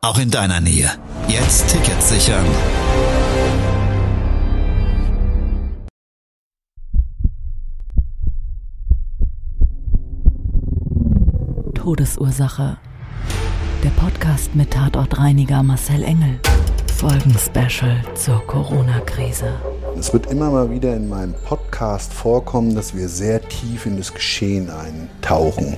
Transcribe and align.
auch 0.00 0.18
in 0.18 0.30
deiner 0.30 0.60
Nähe. 0.60 0.90
Jetzt 1.26 1.68
Tickets 1.68 2.10
sichern. 2.10 2.46
Todesursache. 11.74 12.76
Der 13.82 13.90
Podcast 13.90 14.54
mit 14.54 14.72
Tatortreiniger 14.72 15.62
Marcel 15.62 16.02
Engel. 16.04 16.38
Folgen-Special 16.96 18.02
zur 18.14 18.44
Corona-Krise. 18.46 19.52
Es 19.98 20.12
wird 20.12 20.26
immer 20.26 20.50
mal 20.50 20.70
wieder 20.70 20.96
in 20.96 21.08
meinem 21.08 21.34
Podcast 21.44 22.12
vorkommen, 22.12 22.74
dass 22.74 22.94
wir 22.94 23.08
sehr 23.08 23.40
tief 23.48 23.86
in 23.86 23.96
das 23.96 24.12
Geschehen 24.12 24.68
eintauchen. 24.70 25.76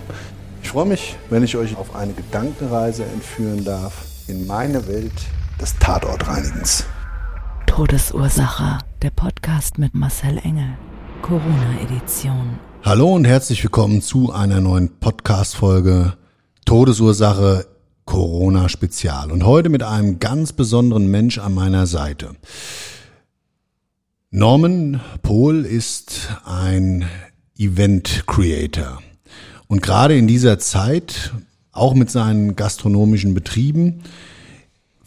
Ich 0.63 0.71
freue 0.71 0.87
mich, 0.87 1.17
wenn 1.29 1.43
ich 1.43 1.57
euch 1.57 1.77
auf 1.77 1.95
eine 1.95 2.13
Gedankenreise 2.13 3.05
entführen 3.05 3.65
darf 3.65 4.10
in 4.31 4.47
meine 4.47 4.87
Welt 4.87 5.13
des 5.61 5.77
Tatortreinigens. 5.81 6.85
Todesursache. 7.67 8.79
Der 9.03 9.11
Podcast 9.11 9.77
mit 9.77 9.93
Marcel 9.93 10.39
Engel. 10.39 10.79
Corona-Edition. 11.23 12.61
Hallo 12.85 13.13
und 13.13 13.25
herzlich 13.25 13.61
willkommen 13.65 14.03
zu 14.03 14.33
einer 14.33 14.61
neuen 14.61 15.01
Podcast-Folge 15.01 16.17
Todesursache 16.65 17.67
Corona 18.05 18.69
Spezial. 18.69 19.33
Und 19.33 19.45
heute 19.45 19.69
mit 19.69 19.83
einem 19.83 20.21
ganz 20.21 20.53
besonderen 20.53 21.09
Mensch 21.11 21.39
an 21.39 21.53
meiner 21.53 21.89
Seite. 21.89 22.37
Norman 24.31 25.01
Pohl 25.23 25.65
ist 25.67 26.29
ein 26.45 27.05
Event 27.59 28.29
Creator. 28.29 29.03
Und 29.67 29.83
gerade 29.83 30.17
in 30.17 30.29
dieser 30.29 30.61
Zeit, 30.61 31.33
auch 31.73 31.95
mit 31.95 32.11
seinen 32.11 32.57
gastronomischen 32.57 33.35
Betrieben, 33.35 34.03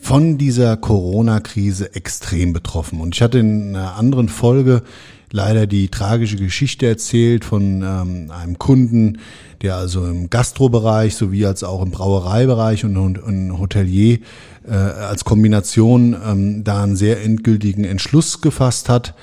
von 0.03 0.37
dieser 0.37 0.75
Corona-Krise 0.75 1.95
extrem 1.95 2.51
betroffen. 2.51 2.99
Und 2.99 3.15
ich 3.15 3.21
hatte 3.21 3.39
in 3.39 3.75
einer 3.75 3.95
anderen 3.95 4.27
Folge 4.27 4.83
leider 5.31 5.65
die 5.65 5.87
tragische 5.87 6.35
Geschichte 6.35 6.85
erzählt 6.85 7.45
von 7.45 7.81
ähm, 7.81 8.29
einem 8.29 8.59
Kunden, 8.59 9.19
der 9.61 9.77
also 9.77 10.05
im 10.05 10.29
Gastrobereich 10.29 11.15
sowie 11.15 11.45
als 11.45 11.63
auch 11.63 11.81
im 11.81 11.91
Brauereibereich 11.91 12.83
und, 12.83 12.97
und, 12.97 13.17
und 13.17 13.57
Hotelier 13.59 14.19
äh, 14.67 14.73
als 14.73 15.23
Kombination 15.23 16.15
ähm, 16.23 16.63
da 16.65 16.83
einen 16.83 16.97
sehr 16.97 17.23
endgültigen 17.23 17.85
Entschluss 17.85 18.41
gefasst 18.41 18.89
hat 18.89 19.15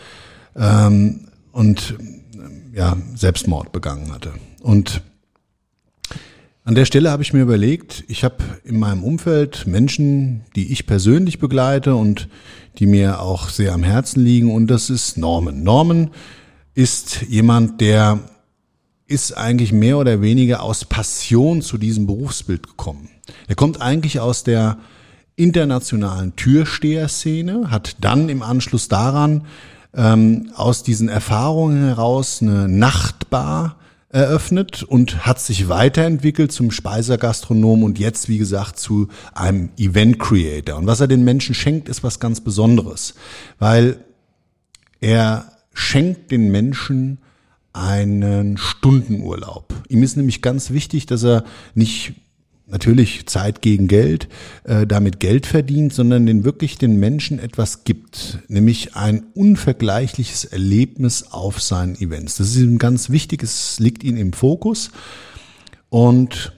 ähm, 0.57 1.29
und 1.53 1.95
äh, 2.35 2.79
ja 2.79 2.97
Selbstmord 3.15 3.71
begangen 3.71 4.13
hatte. 4.13 4.33
Und 4.63 5.03
an 6.71 6.77
der 6.77 6.85
Stelle 6.85 7.11
habe 7.11 7.25
ich 7.25 7.33
mir 7.33 7.43
überlegt, 7.43 8.05
ich 8.07 8.23
habe 8.23 8.37
in 8.63 8.79
meinem 8.79 9.03
Umfeld 9.03 9.67
Menschen, 9.67 10.43
die 10.55 10.71
ich 10.71 10.87
persönlich 10.87 11.41
begleite 11.41 11.97
und 11.97 12.29
die 12.79 12.87
mir 12.87 13.21
auch 13.21 13.49
sehr 13.49 13.73
am 13.73 13.83
Herzen 13.83 14.23
liegen 14.23 14.55
und 14.55 14.69
das 14.69 14.89
ist 14.89 15.19
Norman. 15.19 15.65
Norman 15.65 16.13
ist 16.75 17.23
jemand, 17.23 17.81
der 17.81 18.21
ist 19.09 19.37
eigentlich 19.37 19.73
mehr 19.73 19.99
oder 19.99 20.23
weniger 20.23 20.63
aus 20.63 20.85
Passion 20.85 21.61
zu 21.61 21.77
diesem 21.77 22.07
Berufsbild 22.07 22.69
gekommen. 22.69 23.09
Er 23.49 23.57
kommt 23.57 23.81
eigentlich 23.81 24.21
aus 24.21 24.45
der 24.45 24.79
internationalen 25.35 26.37
Türsteher-Szene, 26.37 27.73
hat 27.73 27.97
dann 28.01 28.29
im 28.29 28.45
Anschluss 28.45 28.87
daran 28.87 29.45
ähm, 29.93 30.53
aus 30.55 30.85
diesen 30.85 31.09
Erfahrungen 31.09 31.83
heraus 31.83 32.41
eine 32.41 32.69
Nachtbar 32.69 33.80
eröffnet 34.11 34.83
und 34.83 35.25
hat 35.25 35.41
sich 35.41 35.69
weiterentwickelt 35.69 36.53
zum 36.53 36.71
Speisergastronom 36.71 37.85
und 37.85 37.99
jetzt, 37.99 38.29
wie 38.29 38.39
gesagt, 38.39 38.79
zu 38.79 39.09
einem 39.35 39.71
Event 39.79 40.19
Creator. 40.19 40.77
Und 40.77 40.87
was 40.87 41.01
er 41.01 41.09
den 41.09 41.25
Menschen 41.25 41.55
schenkt, 41.55 41.89
ist 41.89 42.03
was 42.03 42.19
ganz 42.19 42.41
Besonderes, 42.41 43.15
weil 43.59 44.05
er 45.01 45.53
schenkt 45.73 46.31
den 46.31 46.51
Menschen 46.51 47.19
einen 47.73 48.57
Stundenurlaub. 48.59 49.73
Ihm 49.89 50.03
ist 50.03 50.17
nämlich 50.17 50.43
ganz 50.43 50.71
wichtig, 50.71 51.07
dass 51.07 51.23
er 51.23 51.45
nicht 51.75 52.15
natürlich 52.71 53.27
Zeit 53.27 53.63
gegen 53.63 53.89
Geld, 53.89 54.29
äh, 54.65 54.87
damit 54.87 55.21
Geld 55.21 55.47
verdient, 55.47 55.93
sondern 55.93 56.27
den 56.27 56.45
wirklich 56.45 56.79
den 56.79 56.99
Menschen 56.99 57.39
etwas 57.39 57.85
gibt, 57.85 58.39
nämlich 58.49 58.95
ein 58.95 59.25
unvergleichliches 59.35 60.45
Erlebnis 60.45 61.25
auf 61.31 61.61
seinen 61.61 61.97
Events. 61.97 62.37
Das 62.37 62.51
ist 62.51 62.57
ihm 62.57 62.79
ganz 62.79 63.11
wichtig, 63.11 63.43
es 63.43 63.79
liegt 63.79 64.05
ihm 64.05 64.17
im 64.17 64.33
Fokus 64.33 64.91
und 65.89 66.53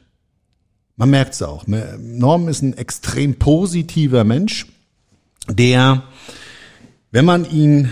man 0.96 1.10
merkt 1.10 1.34
es 1.34 1.42
auch. 1.42 1.66
Norm 1.66 2.48
ist 2.48 2.62
ein 2.62 2.76
extrem 2.76 3.36
positiver 3.36 4.24
Mensch, 4.24 4.66
der, 5.48 6.04
wenn 7.10 7.24
man 7.24 7.50
ihn 7.50 7.88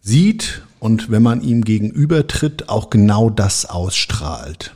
sieht 0.00 0.62
und 0.78 1.10
wenn 1.10 1.22
man 1.22 1.42
ihm 1.42 1.64
gegenübertritt, 1.64 2.68
auch 2.68 2.90
genau 2.90 3.28
das 3.28 3.66
ausstrahlt. 3.66 4.75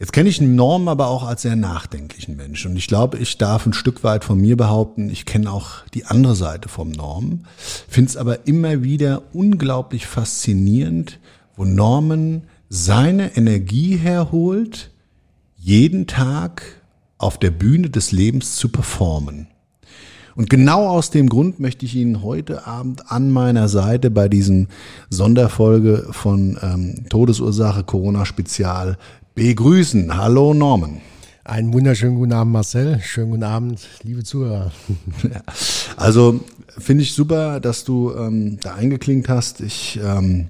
Jetzt 0.00 0.12
kenne 0.12 0.28
ich 0.28 0.40
Norm 0.40 0.86
aber 0.86 1.08
auch 1.08 1.24
als 1.26 1.42
sehr 1.42 1.56
nachdenklichen 1.56 2.36
Mensch. 2.36 2.64
Und 2.66 2.76
ich 2.76 2.86
glaube, 2.86 3.18
ich 3.18 3.36
darf 3.36 3.66
ein 3.66 3.72
Stück 3.72 4.04
weit 4.04 4.24
von 4.24 4.40
mir 4.40 4.56
behaupten, 4.56 5.10
ich 5.10 5.26
kenne 5.26 5.50
auch 5.50 5.84
die 5.92 6.04
andere 6.04 6.36
Seite 6.36 6.68
vom 6.68 6.90
Norm. 6.90 7.40
Finde 7.88 8.10
es 8.10 8.16
aber 8.16 8.46
immer 8.46 8.84
wieder 8.84 9.22
unglaublich 9.32 10.06
faszinierend, 10.06 11.18
wo 11.56 11.64
Norman 11.64 12.42
seine 12.68 13.36
Energie 13.36 13.96
herholt, 13.96 14.90
jeden 15.56 16.06
Tag 16.06 16.62
auf 17.18 17.38
der 17.38 17.50
Bühne 17.50 17.90
des 17.90 18.12
Lebens 18.12 18.54
zu 18.54 18.68
performen. 18.68 19.48
Und 20.38 20.48
genau 20.48 20.86
aus 20.86 21.10
dem 21.10 21.28
Grund 21.28 21.58
möchte 21.58 21.84
ich 21.84 21.96
Ihnen 21.96 22.22
heute 22.22 22.64
Abend 22.64 23.10
an 23.10 23.32
meiner 23.32 23.68
Seite 23.68 24.08
bei 24.08 24.28
diesem 24.28 24.68
Sonderfolge 25.10 26.06
von 26.12 26.56
ähm, 26.62 27.06
Todesursache 27.08 27.82
Corona 27.82 28.24
Spezial 28.24 28.98
begrüßen. 29.38 30.16
Hallo 30.16 30.52
Norman. 30.52 31.00
Einen 31.44 31.72
wunderschönen 31.72 32.16
guten 32.16 32.32
Abend, 32.32 32.52
Marcel. 32.54 32.98
Schönen 33.00 33.30
guten 33.30 33.44
Abend, 33.44 33.78
liebe 34.02 34.24
Zuhörer. 34.24 34.72
Also 35.96 36.40
finde 36.76 37.04
ich 37.04 37.12
super, 37.12 37.60
dass 37.60 37.84
du 37.84 38.12
ähm, 38.16 38.58
da 38.60 38.74
eingeklinkt 38.74 39.28
hast. 39.28 39.60
Ich 39.60 39.98
ähm, 40.02 40.48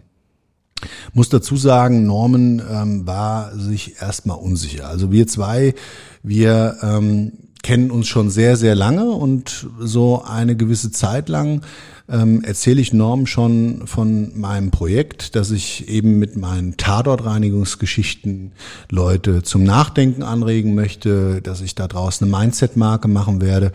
muss 1.12 1.28
dazu 1.28 1.56
sagen, 1.56 2.06
Norman 2.06 2.62
ähm, 2.70 3.06
war 3.06 3.54
sich 3.54 4.00
erstmal 4.00 4.38
unsicher. 4.38 4.88
Also 4.88 5.12
wir 5.12 5.26
zwei, 5.26 5.74
wir 6.22 6.78
ähm, 6.82 7.32
kennen 7.62 7.90
uns 7.90 8.08
schon 8.08 8.30
sehr, 8.30 8.56
sehr 8.56 8.74
lange 8.74 9.10
und 9.10 9.66
so 9.80 10.22
eine 10.22 10.56
gewisse 10.56 10.90
Zeit 10.90 11.28
lang 11.28 11.60
ähm, 12.08 12.42
erzähle 12.42 12.80
ich 12.80 12.92
Norm 12.92 13.26
schon 13.26 13.86
von 13.86 14.38
meinem 14.38 14.70
Projekt, 14.70 15.36
dass 15.36 15.50
ich 15.50 15.88
eben 15.88 16.18
mit 16.18 16.36
meinen 16.36 16.76
Tatortreinigungsgeschichten 16.76 18.52
Leute 18.90 19.42
zum 19.42 19.64
Nachdenken 19.64 20.22
anregen 20.22 20.74
möchte, 20.74 21.42
dass 21.42 21.60
ich 21.60 21.74
da 21.74 21.86
draußen 21.86 22.26
eine 22.26 22.44
Mindset-Marke 22.44 23.08
machen 23.08 23.40
werde, 23.40 23.72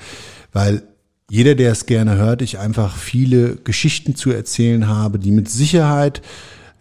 weil 0.52 0.84
jeder, 1.30 1.56
der 1.56 1.72
es 1.72 1.86
gerne 1.86 2.18
hört, 2.18 2.42
ich 2.42 2.60
einfach 2.60 2.96
viele 2.96 3.56
Geschichten 3.56 4.16
zu 4.16 4.32
erzählen 4.32 4.88
habe, 4.88 5.20
die 5.20 5.32
mit 5.32 5.50
Sicherheit 5.50 6.22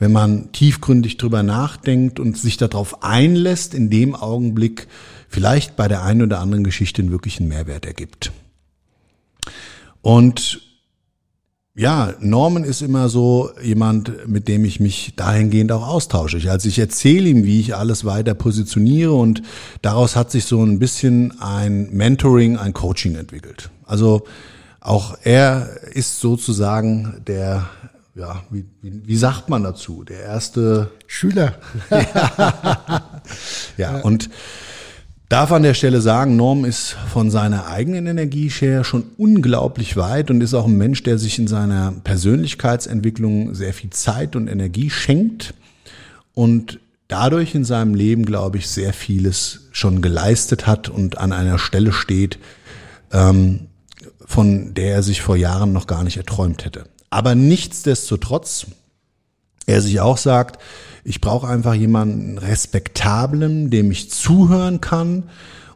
wenn 0.02 0.10
man 0.10 0.50
tiefgründig 0.50 1.16
drüber 1.16 1.44
nachdenkt 1.44 2.18
und 2.18 2.36
sich 2.36 2.56
darauf 2.56 3.04
einlässt, 3.04 3.72
in 3.72 3.88
dem 3.88 4.16
Augenblick 4.16 4.88
vielleicht 5.28 5.76
bei 5.76 5.86
der 5.86 6.02
einen 6.02 6.22
oder 6.22 6.40
anderen 6.40 6.64
Geschichte 6.64 7.02
einen 7.02 7.12
wirklichen 7.12 7.46
Mehrwert 7.46 7.86
ergibt. 7.86 8.32
Und 10.00 10.71
ja, 11.74 12.12
Norman 12.20 12.64
ist 12.64 12.82
immer 12.82 13.08
so 13.08 13.50
jemand, 13.62 14.28
mit 14.28 14.46
dem 14.46 14.64
ich 14.64 14.78
mich 14.78 15.14
dahingehend 15.16 15.72
auch 15.72 15.86
austausche. 15.86 16.36
Ich, 16.36 16.50
also 16.50 16.68
ich 16.68 16.78
erzähle 16.78 17.30
ihm, 17.30 17.44
wie 17.44 17.60
ich 17.60 17.74
alles 17.74 18.04
weiter 18.04 18.34
positioniere 18.34 19.12
und 19.12 19.42
daraus 19.80 20.14
hat 20.14 20.30
sich 20.30 20.44
so 20.44 20.62
ein 20.62 20.78
bisschen 20.78 21.40
ein 21.40 21.88
Mentoring, 21.90 22.58
ein 22.58 22.74
Coaching 22.74 23.14
entwickelt. 23.14 23.70
Also 23.86 24.24
auch 24.80 25.16
er 25.22 25.70
ist 25.92 26.20
sozusagen 26.20 27.22
der, 27.26 27.70
ja, 28.14 28.42
wie, 28.50 28.66
wie, 28.82 29.06
wie 29.06 29.16
sagt 29.16 29.48
man 29.48 29.62
dazu, 29.62 30.04
der 30.04 30.20
erste 30.20 30.90
Schüler. 31.06 31.54
ja, 31.90 33.22
ja, 33.78 34.00
und 34.00 34.28
Darf 35.32 35.50
an 35.50 35.62
der 35.62 35.72
Stelle 35.72 36.02
sagen, 36.02 36.36
Norm 36.36 36.66
ist 36.66 36.94
von 37.10 37.30
seiner 37.30 37.66
eigenen 37.66 38.06
Energieshare 38.06 38.84
schon 38.84 39.04
unglaublich 39.16 39.96
weit 39.96 40.30
und 40.30 40.42
ist 40.42 40.52
auch 40.52 40.66
ein 40.66 40.76
Mensch, 40.76 41.04
der 41.04 41.16
sich 41.16 41.38
in 41.38 41.48
seiner 41.48 41.94
Persönlichkeitsentwicklung 42.04 43.54
sehr 43.54 43.72
viel 43.72 43.88
Zeit 43.88 44.36
und 44.36 44.46
Energie 44.46 44.90
schenkt 44.90 45.54
und 46.34 46.80
dadurch 47.08 47.54
in 47.54 47.64
seinem 47.64 47.94
Leben, 47.94 48.26
glaube 48.26 48.58
ich, 48.58 48.68
sehr 48.68 48.92
vieles 48.92 49.68
schon 49.72 50.02
geleistet 50.02 50.66
hat 50.66 50.90
und 50.90 51.16
an 51.16 51.32
einer 51.32 51.58
Stelle 51.58 51.94
steht, 51.94 52.38
ähm, 53.10 53.68
von 54.26 54.74
der 54.74 54.96
er 54.96 55.02
sich 55.02 55.22
vor 55.22 55.36
Jahren 55.36 55.72
noch 55.72 55.86
gar 55.86 56.04
nicht 56.04 56.18
erträumt 56.18 56.66
hätte. 56.66 56.84
Aber 57.08 57.34
nichtsdestotrotz, 57.34 58.66
er 59.66 59.80
sich 59.80 60.00
auch 60.00 60.18
sagt, 60.18 60.60
ich 61.04 61.20
brauche 61.20 61.48
einfach 61.48 61.74
jemanden 61.74 62.38
respektablen, 62.38 63.70
dem 63.70 63.90
ich 63.90 64.10
zuhören 64.10 64.80
kann 64.80 65.24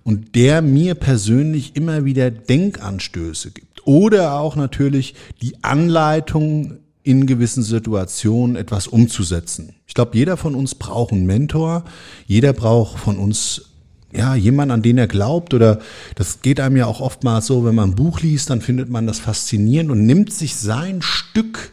und 0.04 0.34
der 0.34 0.62
mir 0.62 0.94
persönlich 0.94 1.74
immer 1.74 2.04
wieder 2.04 2.30
Denkanstöße 2.30 3.50
gibt. 3.50 3.86
Oder 3.86 4.38
auch 4.38 4.56
natürlich 4.56 5.14
die 5.42 5.62
Anleitung 5.62 6.78
in 7.02 7.26
gewissen 7.26 7.62
Situationen 7.62 8.56
etwas 8.56 8.88
umzusetzen. 8.88 9.74
Ich 9.86 9.94
glaube, 9.94 10.16
jeder 10.16 10.36
von 10.36 10.54
uns 10.54 10.74
braucht 10.74 11.12
einen 11.12 11.26
Mentor. 11.26 11.84
Jeder 12.26 12.52
braucht 12.52 12.98
von 12.98 13.16
uns 13.16 13.70
ja, 14.12 14.34
jemand, 14.34 14.72
an 14.72 14.82
den 14.82 14.98
er 14.98 15.06
glaubt, 15.06 15.54
oder 15.54 15.80
das 16.14 16.40
geht 16.40 16.58
einem 16.58 16.76
ja 16.76 16.86
auch 16.86 17.00
oftmals 17.00 17.46
so, 17.46 17.64
wenn 17.64 17.74
man 17.74 17.90
ein 17.90 17.96
Buch 17.96 18.20
liest, 18.20 18.50
dann 18.50 18.60
findet 18.60 18.88
man 18.88 19.06
das 19.06 19.18
faszinierend 19.18 19.90
und 19.90 20.06
nimmt 20.06 20.32
sich 20.32 20.56
sein 20.56 21.02
Stück 21.02 21.72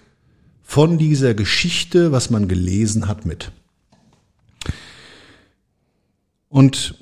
von 0.74 0.98
dieser 0.98 1.36
Geschichte, 1.36 2.12
was 2.12 2.32
man 2.32 2.48
gelesen 2.48 3.08
hat, 3.08 3.28
mit. 3.28 3.52
Und 6.50 6.96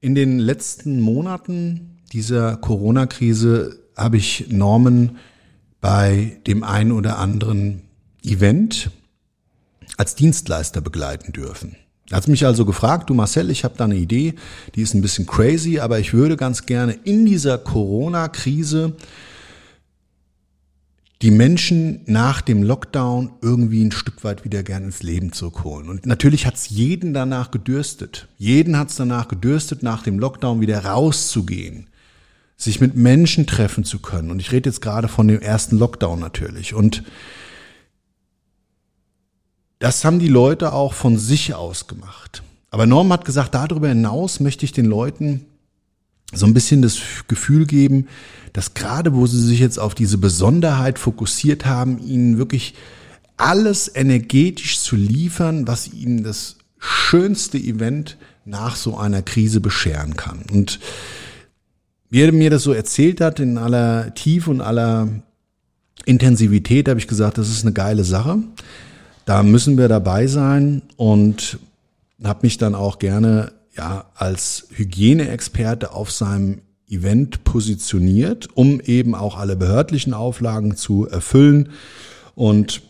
in 0.00 0.14
den 0.14 0.38
letzten 0.38 1.00
Monaten 1.02 1.98
dieser 2.14 2.56
Corona-Krise 2.56 3.78
habe 3.94 4.16
ich 4.16 4.46
Norman 4.48 5.18
bei 5.82 6.40
dem 6.46 6.64
einen 6.64 6.92
oder 6.92 7.18
anderen 7.18 7.82
Event 8.24 8.90
als 9.98 10.14
Dienstleister 10.14 10.80
begleiten 10.80 11.34
dürfen. 11.34 11.76
Er 12.08 12.16
hat 12.16 12.26
mich 12.26 12.46
also 12.46 12.64
gefragt, 12.64 13.10
du 13.10 13.14
Marcel, 13.14 13.50
ich 13.50 13.64
habe 13.64 13.74
da 13.76 13.84
eine 13.84 13.96
Idee, 13.96 14.32
die 14.74 14.80
ist 14.80 14.94
ein 14.94 15.02
bisschen 15.02 15.26
crazy, 15.26 15.78
aber 15.78 15.98
ich 15.98 16.14
würde 16.14 16.38
ganz 16.38 16.64
gerne 16.64 16.94
in 17.04 17.26
dieser 17.26 17.58
Corona-Krise 17.58 18.94
die 21.22 21.30
Menschen 21.30 22.00
nach 22.06 22.40
dem 22.40 22.62
Lockdown 22.62 23.30
irgendwie 23.42 23.84
ein 23.84 23.92
Stück 23.92 24.24
weit 24.24 24.44
wieder 24.44 24.62
gern 24.62 24.84
ins 24.84 25.02
Leben 25.02 25.32
zurückholen. 25.32 25.90
Und 25.90 26.06
natürlich 26.06 26.46
hat 26.46 26.54
es 26.54 26.70
jeden 26.70 27.12
danach 27.12 27.50
gedürstet. 27.50 28.28
Jeden 28.38 28.78
hat 28.78 28.88
es 28.88 28.96
danach 28.96 29.28
gedürstet, 29.28 29.82
nach 29.82 30.02
dem 30.02 30.18
Lockdown 30.18 30.62
wieder 30.62 30.82
rauszugehen, 30.84 31.88
sich 32.56 32.80
mit 32.80 32.96
Menschen 32.96 33.46
treffen 33.46 33.84
zu 33.84 33.98
können. 33.98 34.30
Und 34.30 34.40
ich 34.40 34.50
rede 34.50 34.70
jetzt 34.70 34.80
gerade 34.80 35.08
von 35.08 35.28
dem 35.28 35.40
ersten 35.40 35.76
Lockdown 35.76 36.18
natürlich. 36.18 36.72
Und 36.72 37.02
das 39.78 40.04
haben 40.06 40.20
die 40.20 40.28
Leute 40.28 40.72
auch 40.72 40.94
von 40.94 41.18
sich 41.18 41.54
aus 41.54 41.86
gemacht. 41.86 42.42
Aber 42.70 42.86
Norm 42.86 43.12
hat 43.12 43.26
gesagt, 43.26 43.54
darüber 43.54 43.88
hinaus 43.88 44.40
möchte 44.40 44.64
ich 44.64 44.72
den 44.72 44.86
Leuten 44.86 45.44
so 46.32 46.46
ein 46.46 46.54
bisschen 46.54 46.82
das 46.82 46.98
Gefühl 47.28 47.66
geben, 47.66 48.06
dass 48.52 48.74
gerade 48.74 49.14
wo 49.14 49.26
sie 49.26 49.40
sich 49.40 49.60
jetzt 49.60 49.78
auf 49.78 49.94
diese 49.94 50.18
Besonderheit 50.18 50.98
fokussiert 50.98 51.66
haben, 51.66 51.98
ihnen 51.98 52.38
wirklich 52.38 52.74
alles 53.36 53.90
energetisch 53.94 54.80
zu 54.80 54.96
liefern, 54.96 55.66
was 55.66 55.92
ihnen 55.92 56.24
das 56.24 56.56
schönste 56.78 57.58
Event 57.58 58.16
nach 58.44 58.76
so 58.76 58.96
einer 58.96 59.22
Krise 59.22 59.60
bescheren 59.60 60.16
kann. 60.16 60.42
Und 60.52 60.80
wie 62.10 62.22
er 62.22 62.32
mir 62.32 62.50
das 62.50 62.64
so 62.64 62.72
erzählt 62.72 63.20
hat, 63.20 63.40
in 63.40 63.56
aller 63.56 64.14
Tiefe 64.14 64.50
und 64.50 64.60
aller 64.60 65.08
Intensivität, 66.04 66.88
habe 66.88 66.98
ich 66.98 67.06
gesagt, 67.06 67.38
das 67.38 67.48
ist 67.48 67.62
eine 67.62 67.72
geile 67.72 68.04
Sache. 68.04 68.38
Da 69.24 69.42
müssen 69.42 69.78
wir 69.78 69.88
dabei 69.88 70.26
sein 70.26 70.82
und 70.96 71.58
habe 72.24 72.40
mich 72.42 72.58
dann 72.58 72.74
auch 72.74 72.98
gerne 72.98 73.52
ja 73.76 74.06
als 74.14 74.66
Hygieneexperte 74.70 75.92
auf 75.92 76.10
seinem 76.10 76.62
Event 76.88 77.44
positioniert, 77.44 78.48
um 78.54 78.80
eben 78.80 79.14
auch 79.14 79.38
alle 79.38 79.56
behördlichen 79.56 80.12
Auflagen 80.12 80.76
zu 80.76 81.06
erfüllen 81.06 81.70
und 82.34 82.82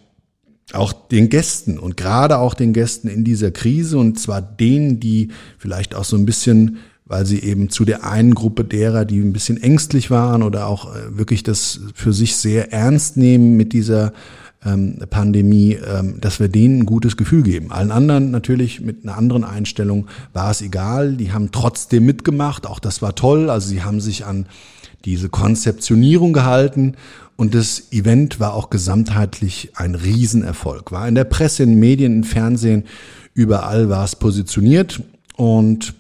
auch 0.73 0.93
den 0.93 1.29
Gästen 1.29 1.79
und 1.79 1.97
gerade 1.97 2.39
auch 2.39 2.55
den 2.55 2.73
Gästen 2.73 3.09
in 3.09 3.25
dieser 3.25 3.51
Krise 3.51 3.99
und 3.99 4.19
zwar 4.19 4.41
denen, 4.41 5.01
die 5.01 5.29
vielleicht 5.59 5.95
auch 5.95 6.05
so 6.05 6.17
ein 6.17 6.27
bisschen, 6.27 6.79
weil 7.05 7.27
sie 7.27 7.41
eben 7.41 7.71
zu 7.71 7.85
der 7.85 8.07
einen 8.07 8.35
Gruppe 8.35 8.65
derer, 8.65 9.05
die 9.05 9.19
ein 9.19 9.33
bisschen 9.33 9.61
ängstlich 9.61 10.11
waren 10.11 10.43
oder 10.43 10.67
auch 10.67 10.95
äh, 10.95 11.19
wirklich 11.19 11.43
das 11.43 11.81
für 11.95 12.13
sich 12.13 12.37
sehr 12.37 12.73
ernst 12.73 13.17
nehmen 13.17 13.57
mit 13.57 13.73
dieser 13.73 14.13
ähm, 14.65 14.99
Pandemie, 15.09 15.75
ähm, 15.75 16.21
dass 16.21 16.41
wir 16.41 16.49
denen 16.49 16.81
ein 16.81 16.87
gutes 16.87 17.17
Gefühl 17.17 17.43
geben. 17.43 17.73
Allen 17.73 17.91
anderen 17.91 18.31
natürlich 18.31 18.81
mit 18.81 19.05
einer 19.05 19.17
anderen 19.17 19.45
Einstellung 19.45 20.07
war 20.33 20.51
es 20.51 20.61
egal. 20.61 21.17
Die 21.17 21.33
haben 21.33 21.51
trotzdem 21.53 22.05
mitgemacht. 22.05 22.67
Auch 22.67 22.79
das 22.79 23.01
war 23.03 23.15
toll. 23.15 23.51
Also 23.51 23.69
sie 23.69 23.83
haben 23.83 24.01
sich 24.01 24.27
an 24.27 24.47
diese 25.05 25.29
Konzeptionierung 25.29 26.33
gehalten 26.33 26.97
und 27.37 27.55
das 27.55 27.91
Event 27.91 28.39
war 28.39 28.53
auch 28.53 28.69
gesamtheitlich 28.69 29.73
ein 29.77 29.95
Riesenerfolg. 29.95 30.93
War 30.93 31.09
in 31.09 31.15
der 31.15 31.25
Presse, 31.25 31.63
in 31.63 31.71
den 31.71 31.81
Medien, 31.81 32.17
im 32.17 32.25
Fernsehen, 32.25 32.85
überall 33.33 33.89
war 33.89 34.05
es 34.05 34.15
positioniert 34.15 35.03
und 35.37 35.95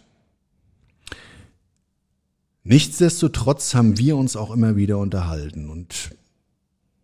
nichtsdestotrotz 2.63 3.75
haben 3.75 3.97
wir 3.97 4.19
uns 4.19 4.37
auch 4.37 4.51
immer 4.51 4.77
wieder 4.77 4.99
unterhalten 4.99 5.71
und 5.71 6.11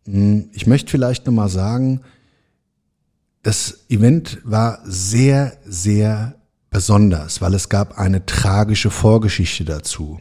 ich 0.06 0.66
möchte 0.66 0.90
vielleicht 0.90 1.26
nochmal 1.26 1.48
sagen, 1.48 2.00
das 3.42 3.84
Event 3.88 4.38
war 4.44 4.80
sehr, 4.84 5.56
sehr 5.64 6.34
besonders, 6.70 7.40
weil 7.40 7.54
es 7.54 7.68
gab 7.68 7.98
eine 7.98 8.26
tragische 8.26 8.90
Vorgeschichte 8.90 9.64
dazu. 9.64 10.20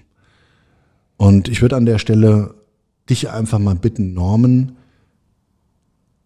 Und 1.18 1.48
ich 1.48 1.62
würde 1.62 1.76
an 1.76 1.86
der 1.86 2.00
Stelle 2.00 2.56
dich 3.10 3.30
einfach 3.30 3.60
mal 3.60 3.76
bitten, 3.76 4.14
Norman, 4.14 4.78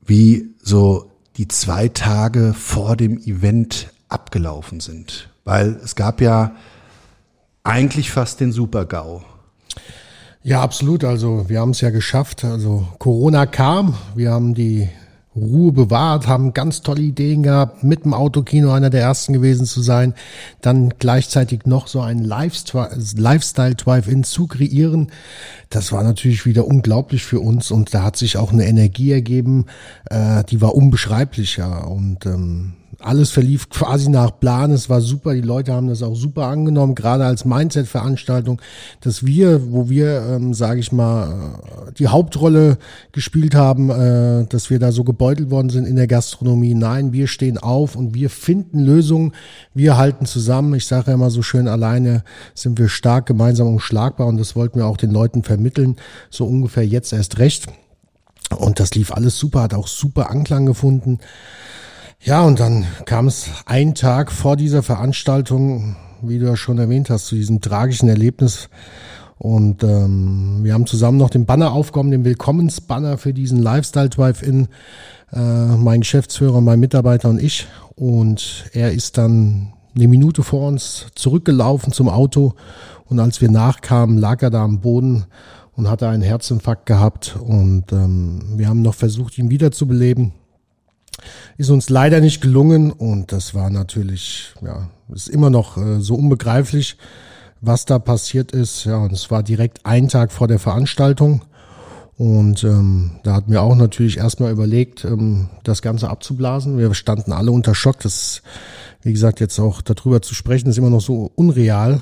wie 0.01 0.55
so 0.61 1.11
die 1.37 1.47
zwei 1.47 1.87
Tage 1.87 2.53
vor 2.53 2.95
dem 2.95 3.17
Event 3.17 3.93
abgelaufen 4.07 4.79
sind. 4.79 5.29
Weil 5.43 5.79
es 5.83 5.95
gab 5.95 6.21
ja 6.21 6.55
eigentlich 7.63 8.11
fast 8.11 8.39
den 8.39 8.51
Super-GAU. 8.51 9.23
Ja, 10.43 10.61
absolut. 10.61 11.03
Also 11.03 11.49
wir 11.49 11.59
haben 11.59 11.71
es 11.71 11.81
ja 11.81 11.89
geschafft. 11.89 12.45
Also 12.45 12.87
Corona 12.97 13.45
kam, 13.45 13.95
wir 14.15 14.31
haben 14.31 14.53
die 14.53 14.89
Ruhe 15.35 15.71
bewahrt, 15.71 16.27
haben 16.27 16.53
ganz 16.53 16.81
tolle 16.81 17.01
Ideen 17.01 17.43
gehabt, 17.43 17.83
mit 17.83 18.03
dem 18.03 18.13
Autokino 18.13 18.71
einer 18.71 18.89
der 18.89 19.01
ersten 19.01 19.33
gewesen 19.33 19.65
zu 19.65 19.81
sein, 19.81 20.13
dann 20.61 20.93
gleichzeitig 20.97 21.65
noch 21.65 21.87
so 21.87 22.01
einen 22.01 22.23
Lifestyle 22.23 23.75
Drive-In 23.75 24.23
zu 24.23 24.47
kreieren. 24.47 25.11
Das 25.69 25.91
war 25.91 26.03
natürlich 26.03 26.45
wieder 26.45 26.65
unglaublich 26.65 27.23
für 27.23 27.39
uns 27.39 27.69
und 27.71 27.93
da 27.93 28.03
hat 28.03 28.17
sich 28.17 28.37
auch 28.37 28.51
eine 28.51 28.65
Energie 28.65 29.11
ergeben, 29.11 29.67
äh, 30.09 30.43
die 30.45 30.61
war 30.61 30.73
unbeschreiblicher 30.75 31.87
und 31.89 32.25
ähm, 32.25 32.73
alles 33.01 33.31
verlief 33.31 33.69
quasi 33.69 34.09
nach 34.09 34.39
Plan. 34.39 34.71
Es 34.71 34.89
war 34.89 35.01
super. 35.01 35.33
Die 35.33 35.41
Leute 35.41 35.73
haben 35.73 35.87
das 35.87 36.03
auch 36.03 36.15
super 36.15 36.47
angenommen, 36.47 36.95
gerade 36.95 37.25
als 37.25 37.45
Mindset-Veranstaltung, 37.45 38.61
dass 39.01 39.25
wir, 39.25 39.71
wo 39.71 39.89
wir, 39.89 40.21
ähm, 40.21 40.53
sage 40.53 40.79
ich 40.79 40.91
mal, 40.91 41.51
äh, 41.87 41.91
die 41.93 42.07
Hauptrolle 42.07 42.77
gespielt 43.11 43.55
haben, 43.55 43.89
äh, 43.89 44.45
dass 44.47 44.69
wir 44.69 44.79
da 44.79 44.91
so 44.91 45.03
gebeutelt 45.03 45.49
worden 45.49 45.69
sind 45.69 45.85
in 45.85 45.95
der 45.95 46.07
Gastronomie. 46.07 46.73
Nein, 46.73 47.13
wir 47.13 47.27
stehen 47.27 47.57
auf 47.57 47.95
und 47.95 48.13
wir 48.13 48.29
finden 48.29 48.79
Lösungen. 48.79 49.33
Wir 49.73 49.97
halten 49.97 50.25
zusammen. 50.25 50.73
Ich 50.73 50.85
sage 50.85 51.07
ja 51.07 51.13
immer 51.13 51.29
so 51.29 51.41
schön, 51.41 51.67
alleine 51.67 52.23
sind 52.53 52.79
wir 52.79 52.89
stark, 52.89 53.25
gemeinsam 53.25 53.67
unschlagbar 53.67 54.27
und 54.27 54.37
das 54.37 54.55
wollten 54.55 54.79
wir 54.79 54.87
auch 54.87 54.97
den 54.97 55.11
Leuten 55.11 55.43
vermitteln. 55.43 55.95
So 56.29 56.45
ungefähr 56.45 56.85
jetzt 56.85 57.13
erst 57.13 57.39
recht. 57.39 57.67
Und 58.57 58.79
das 58.79 58.95
lief 58.95 59.11
alles 59.11 59.37
super, 59.37 59.61
hat 59.61 59.73
auch 59.73 59.87
super 59.87 60.31
Anklang 60.31 60.65
gefunden. 60.65 61.19
Ja, 62.21 62.43
und 62.43 62.59
dann 62.59 62.85
kam 63.05 63.27
es 63.27 63.49
einen 63.65 63.95
Tag 63.95 64.33
vor 64.33 64.57
dieser 64.57 64.83
Veranstaltung, 64.83 65.95
wie 66.21 66.37
du 66.37 66.47
ja 66.47 66.57
schon 66.57 66.77
erwähnt 66.77 67.09
hast, 67.09 67.27
zu 67.27 67.35
diesem 67.35 67.61
tragischen 67.61 68.09
Erlebnis. 68.09 68.69
Und 69.37 69.83
ähm, 69.83 70.59
wir 70.63 70.73
haben 70.73 70.85
zusammen 70.85 71.17
noch 71.17 71.29
den 71.29 71.45
Banner 71.45 71.71
aufgenommen, 71.71 72.11
den 72.11 72.25
Willkommensbanner 72.25 73.17
für 73.17 73.33
diesen 73.33 73.59
Lifestyle 73.59 74.09
Drive-In. 74.09 74.67
Äh, 75.31 75.39
mein 75.77 76.01
Geschäftsführer, 76.01 76.59
mein 76.59 76.81
Mitarbeiter 76.81 77.29
und 77.29 77.41
ich. 77.41 77.67
Und 77.95 78.65
er 78.73 78.91
ist 78.91 79.17
dann 79.17 79.71
eine 79.95 80.09
Minute 80.09 80.43
vor 80.43 80.67
uns 80.67 81.05
zurückgelaufen 81.15 81.93
zum 81.93 82.09
Auto. 82.09 82.53
Und 83.05 83.21
als 83.21 83.39
wir 83.39 83.49
nachkamen, 83.49 84.17
lag 84.17 84.41
er 84.41 84.49
da 84.49 84.61
am 84.65 84.81
Boden 84.81 85.25
und 85.73 85.89
hatte 85.89 86.09
einen 86.09 86.23
Herzinfarkt 86.23 86.85
gehabt. 86.85 87.37
Und 87.41 87.93
ähm, 87.93 88.41
wir 88.57 88.67
haben 88.67 88.81
noch 88.81 88.95
versucht, 88.95 89.37
ihn 89.37 89.49
wiederzubeleben. 89.49 90.33
Ist 91.59 91.71
uns 91.71 91.89
leider 91.89 92.21
nicht 92.21 92.39
gelungen 92.39 92.89
und 92.89 93.33
das 93.33 93.53
war 93.53 93.69
natürlich, 93.69 94.53
ja, 94.61 94.87
ist 95.13 95.27
immer 95.27 95.49
noch 95.49 95.75
äh, 95.75 95.99
so 95.99 96.15
unbegreiflich. 96.15 96.95
was 97.59 97.83
da 97.83 97.99
passiert 97.99 98.53
ist. 98.53 98.85
Ja, 98.85 98.95
und 98.99 99.11
es 99.11 99.29
war 99.29 99.43
direkt 99.43 99.85
ein 99.85 100.07
Tag 100.07 100.31
vor 100.31 100.47
der 100.47 100.57
Veranstaltung. 100.57 101.41
Und 102.17 102.63
ähm, 102.63 103.19
da 103.23 103.33
hatten 103.33 103.51
wir 103.51 103.61
auch 103.61 103.75
natürlich 103.75 104.19
erstmal 104.19 104.53
überlegt, 104.53 105.03
ähm, 105.03 105.49
das 105.63 105.81
Ganze 105.81 106.09
abzublasen. 106.09 106.77
Wir 106.77 106.93
standen 106.93 107.33
alle 107.33 107.51
unter 107.51 107.75
Schock. 107.75 107.99
Das, 107.99 108.41
wie 109.01 109.11
gesagt, 109.11 109.41
jetzt 109.41 109.59
auch 109.59 109.81
darüber 109.81 110.21
zu 110.21 110.35
sprechen, 110.35 110.69
ist 110.69 110.77
immer 110.77 110.89
noch 110.89 111.01
so 111.01 111.29
unreal. 111.35 112.01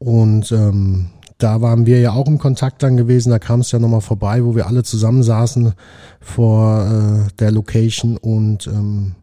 Und 0.00 0.50
ähm, 0.50 1.10
da 1.44 1.60
waren 1.60 1.84
wir 1.84 2.00
ja 2.00 2.12
auch 2.12 2.26
im 2.26 2.38
Kontakt 2.38 2.82
dann 2.82 2.96
gewesen. 2.96 3.28
Da 3.28 3.38
kam 3.38 3.60
es 3.60 3.70
ja 3.70 3.78
nochmal 3.78 4.00
vorbei, 4.00 4.42
wo 4.46 4.56
wir 4.56 4.66
alle 4.66 4.82
zusammensaßen 4.82 5.74
vor 6.18 6.86
äh, 6.86 7.32
der 7.38 7.52
Location 7.52 8.16
und 8.16 8.66
ähm, 8.66 9.14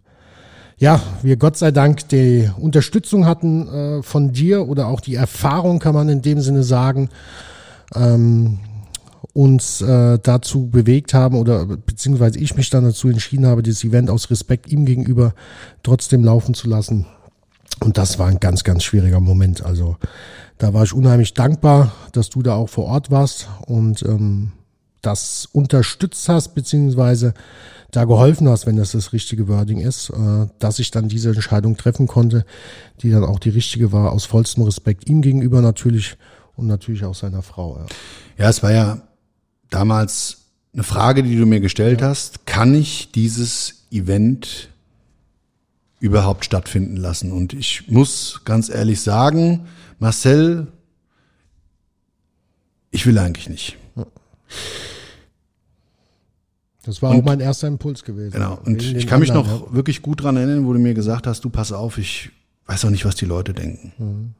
ja, 0.78 1.01
wir 1.24 1.38
Gott 1.38 1.58
sei 1.58 1.72
Dank 1.72 2.10
die 2.10 2.48
Unterstützung 2.60 3.25
hatten 3.25 3.68
äh, 3.68 4.04
von 4.04 4.34
dir 4.34 4.70
oder 4.70 4.88
auch 4.88 5.01
die 5.01 5.16
Erfahrung, 5.16 5.80
kann 5.80 5.96
man 5.96 6.10
in 6.10 6.22
dem 6.22 6.42
Sinne 6.42 6.62
sagen, 6.62 7.10
ähm, 7.96 8.60
uns 9.34 9.82
äh, 9.82 10.20
dazu 10.22 10.68
bewegt 10.68 11.16
haben 11.16 11.38
oder 11.38 11.66
beziehungsweise 11.66 12.38
ich 12.38 12.56
mich 12.56 12.70
dann 12.70 12.84
dazu 12.84 13.10
entschieden 13.10 13.48
habe, 13.48 13.63
dieses 13.63 13.84
Event 13.84 14.12
aus 14.12 14.30
Respekt 14.30 14.72
ihm 14.72 14.86
gegenüber 14.86 15.34
trotzdem 15.82 16.24
laufen 16.24 16.54
zu 16.54 16.70
lassen. 16.70 17.08
Und 17.80 17.98
das 17.98 18.20
war 18.20 18.28
ein 18.28 18.40
ganz, 18.40 18.63
ganz 18.63 18.84
schwieriger 18.84 19.20
Moment. 19.20 19.63
Also 19.63 19.98
da 20.62 20.75
war 20.75 20.84
ich 20.84 20.94
unheimlich 20.94 21.34
dankbar, 21.34 21.91
dass 22.12 22.30
du 22.30 22.44
da 22.44 22.53
auch 22.53 22.70
vor 22.70 22.86
Ort 22.86 23.10
warst 23.10 23.50
und 23.65 24.03
ähm, 24.03 24.51
das 25.01 25.48
unterstützt 25.51 26.30
hast, 26.30 26.53
beziehungsweise 26.53 27.34
da 27.89 28.06
geholfen 28.06 28.48
hast, 28.48 28.68
wenn 28.68 28.75
das 28.75 28.91
das 28.91 29.12
richtige 29.12 29.48
Wording 29.48 29.80
ist, 29.80 30.12
äh, 30.12 30.48
dass 30.60 30.77
ich 30.77 30.91
dann 30.91 31.10
diese 31.10 31.30
Entscheidung 31.30 31.77
treffen 31.77 32.06
konnte, 32.06 32.46
die 33.01 33.10
dann 33.10 33.24
auch 33.24 33.39
die 33.39 33.50
richtige 33.50 33.91
war, 33.91 34.12
aus 34.12 34.25
vollstem 34.25 34.63
Respekt 34.63 35.10
ihm 35.10 35.24
gegenüber 35.24 35.62
natürlich 35.62 36.15
und 36.56 36.68
natürlich 36.68 37.06
auch 37.06 37.15
seiner 37.15 37.41
Frau. 37.41 37.80
Ja, 37.80 37.86
ja 38.44 38.50
es 38.50 38.62
war 38.62 38.72
ja 38.72 39.01
damals 39.72 40.46
eine 40.74 40.84
Frage, 40.84 41.24
die 41.24 41.38
du 41.38 41.48
mir 41.48 41.60
gestellt 41.60 42.01
ja. 42.01 42.10
hast, 42.10 42.46
kann 42.46 42.75
ich 42.75 43.12
dieses 43.12 43.88
Event 43.89 44.70
überhaupt 46.01 46.43
stattfinden 46.43 46.98
lassen? 46.98 47.31
Und 47.31 47.53
ich 47.53 47.88
muss 47.88 48.41
ganz 48.43 48.67
ehrlich 48.70 49.00
sagen, 49.01 49.67
Marcel, 50.00 50.67
ich 52.89 53.05
will 53.05 53.17
eigentlich 53.17 53.48
nicht. 53.48 53.77
Das 56.84 57.01
war 57.03 57.12
und, 57.12 57.20
auch 57.20 57.24
mein 57.24 57.39
erster 57.39 57.67
Impuls 57.67 58.03
gewesen. 58.03 58.31
Genau. 58.34 58.60
Und 58.65 58.81
ich 58.81 59.05
kann 59.05 59.20
mich 59.20 59.31
noch 59.31 59.48
ja. 59.48 59.74
wirklich 59.74 60.01
gut 60.01 60.24
dran 60.24 60.36
erinnern, 60.36 60.65
wo 60.65 60.74
du 60.74 60.79
mir 60.79 60.96
gesagt 60.96 61.27
hast, 61.27 61.46
du 61.46 61.50
pass 61.50 61.72
auf, 61.72 62.00
ich 62.00 62.31
weiß 62.65 62.84
auch 62.86 62.89
nicht, 62.89 63.05
was 63.05 63.15
die 63.15 63.25
Leute 63.25 63.53
denken. 63.53 63.93
Mhm. 63.98 64.34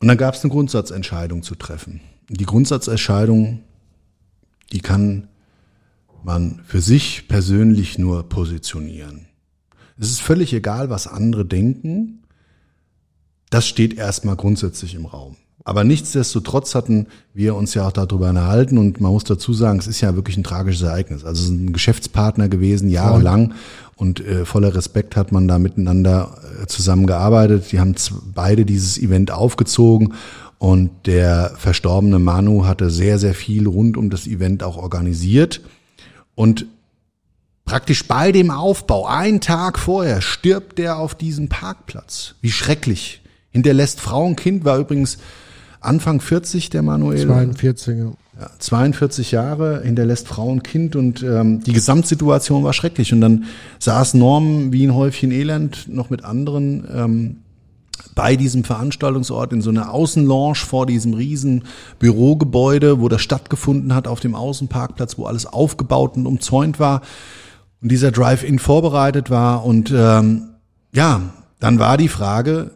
Und 0.00 0.08
dann 0.08 0.18
gab 0.18 0.34
es 0.34 0.44
eine 0.44 0.52
Grundsatzentscheidung 0.52 1.42
zu 1.42 1.54
treffen. 1.54 2.02
Die 2.28 2.44
Grundsatzentscheidung, 2.44 3.62
die 4.70 4.80
kann 4.80 5.28
man 6.22 6.60
für 6.66 6.82
sich 6.82 7.26
persönlich 7.28 7.96
nur 7.96 8.28
positionieren. 8.28 9.26
Es 9.98 10.10
ist 10.10 10.20
völlig 10.20 10.52
egal, 10.52 10.90
was 10.90 11.06
andere 11.06 11.44
denken. 11.44 12.22
Das 13.50 13.66
steht 13.66 13.96
erstmal 13.96 14.36
grundsätzlich 14.36 14.94
im 14.94 15.06
Raum. 15.06 15.36
Aber 15.66 15.82
nichtsdestotrotz 15.82 16.74
hatten 16.74 17.06
wir 17.32 17.54
uns 17.54 17.72
ja 17.72 17.86
auch 17.86 17.92
darüber 17.92 18.28
unterhalten 18.28 18.76
und 18.76 19.00
man 19.00 19.12
muss 19.12 19.24
dazu 19.24 19.54
sagen, 19.54 19.78
es 19.78 19.86
ist 19.86 20.02
ja 20.02 20.14
wirklich 20.14 20.36
ein 20.36 20.44
tragisches 20.44 20.82
Ereignis. 20.82 21.24
Also 21.24 21.42
es 21.42 21.48
ist 21.48 21.54
ein 21.54 21.72
Geschäftspartner 21.72 22.50
gewesen, 22.50 22.90
jahrelang 22.90 23.54
und 23.96 24.20
äh, 24.20 24.44
voller 24.44 24.74
Respekt 24.74 25.16
hat 25.16 25.32
man 25.32 25.48
da 25.48 25.58
miteinander 25.58 26.36
äh, 26.62 26.66
zusammengearbeitet. 26.66 27.72
Die 27.72 27.80
haben 27.80 27.94
beide 28.34 28.66
dieses 28.66 28.98
Event 28.98 29.30
aufgezogen 29.30 30.12
und 30.58 30.90
der 31.06 31.52
verstorbene 31.56 32.18
Manu 32.18 32.66
hatte 32.66 32.90
sehr, 32.90 33.18
sehr 33.18 33.34
viel 33.34 33.66
rund 33.66 33.96
um 33.96 34.10
das 34.10 34.26
Event 34.26 34.62
auch 34.62 34.76
organisiert. 34.76 35.62
Und 36.34 36.66
praktisch 37.64 38.06
bei 38.06 38.32
dem 38.32 38.50
Aufbau, 38.50 39.06
einen 39.06 39.40
Tag 39.40 39.78
vorher, 39.78 40.20
stirbt 40.20 40.78
der 40.78 40.98
auf 40.98 41.14
diesem 41.14 41.48
Parkplatz. 41.48 42.34
Wie 42.40 42.50
schrecklich. 42.50 43.22
Hinterlässt 43.50 44.00
Frau 44.00 44.24
und 44.24 44.36
Kind, 44.36 44.64
war 44.64 44.78
übrigens 44.78 45.18
Anfang 45.80 46.20
40, 46.20 46.70
der 46.70 46.82
Manuel. 46.82 47.26
42, 47.26 47.98
ja. 47.98 48.12
Ja, 48.40 48.50
42 48.58 49.30
Jahre, 49.30 49.82
hinterlässt 49.84 50.26
Frau 50.26 50.48
und 50.48 50.64
Kind 50.64 50.96
und 50.96 51.22
ähm, 51.22 51.62
die 51.62 51.72
Gesamtsituation 51.72 52.64
war 52.64 52.72
schrecklich. 52.72 53.12
Und 53.12 53.20
dann 53.20 53.44
saß 53.78 54.14
Norm 54.14 54.72
wie 54.72 54.84
ein 54.84 54.94
Häufchen 54.94 55.30
Elend 55.30 55.86
noch 55.86 56.10
mit 56.10 56.24
anderen 56.24 56.84
ähm, 56.92 57.36
bei 58.16 58.34
diesem 58.34 58.64
Veranstaltungsort 58.64 59.52
in 59.52 59.62
so 59.62 59.70
einer 59.70 59.92
Außenlounge 59.92 60.56
vor 60.56 60.84
diesem 60.84 61.14
riesen 61.14 61.62
Bürogebäude, 62.00 63.00
wo 63.00 63.08
das 63.08 63.22
stattgefunden 63.22 63.94
hat, 63.94 64.08
auf 64.08 64.18
dem 64.18 64.34
Außenparkplatz, 64.34 65.16
wo 65.16 65.26
alles 65.26 65.46
aufgebaut 65.46 66.16
und 66.16 66.26
umzäunt 66.26 66.80
war 66.80 67.02
und 67.84 67.92
dieser 67.92 68.10
Drive-In 68.10 68.58
vorbereitet 68.58 69.28
war. 69.28 69.62
Und 69.66 69.92
ähm, 69.94 70.54
ja, 70.94 71.20
dann 71.60 71.78
war 71.78 71.98
die 71.98 72.08
Frage, 72.08 72.70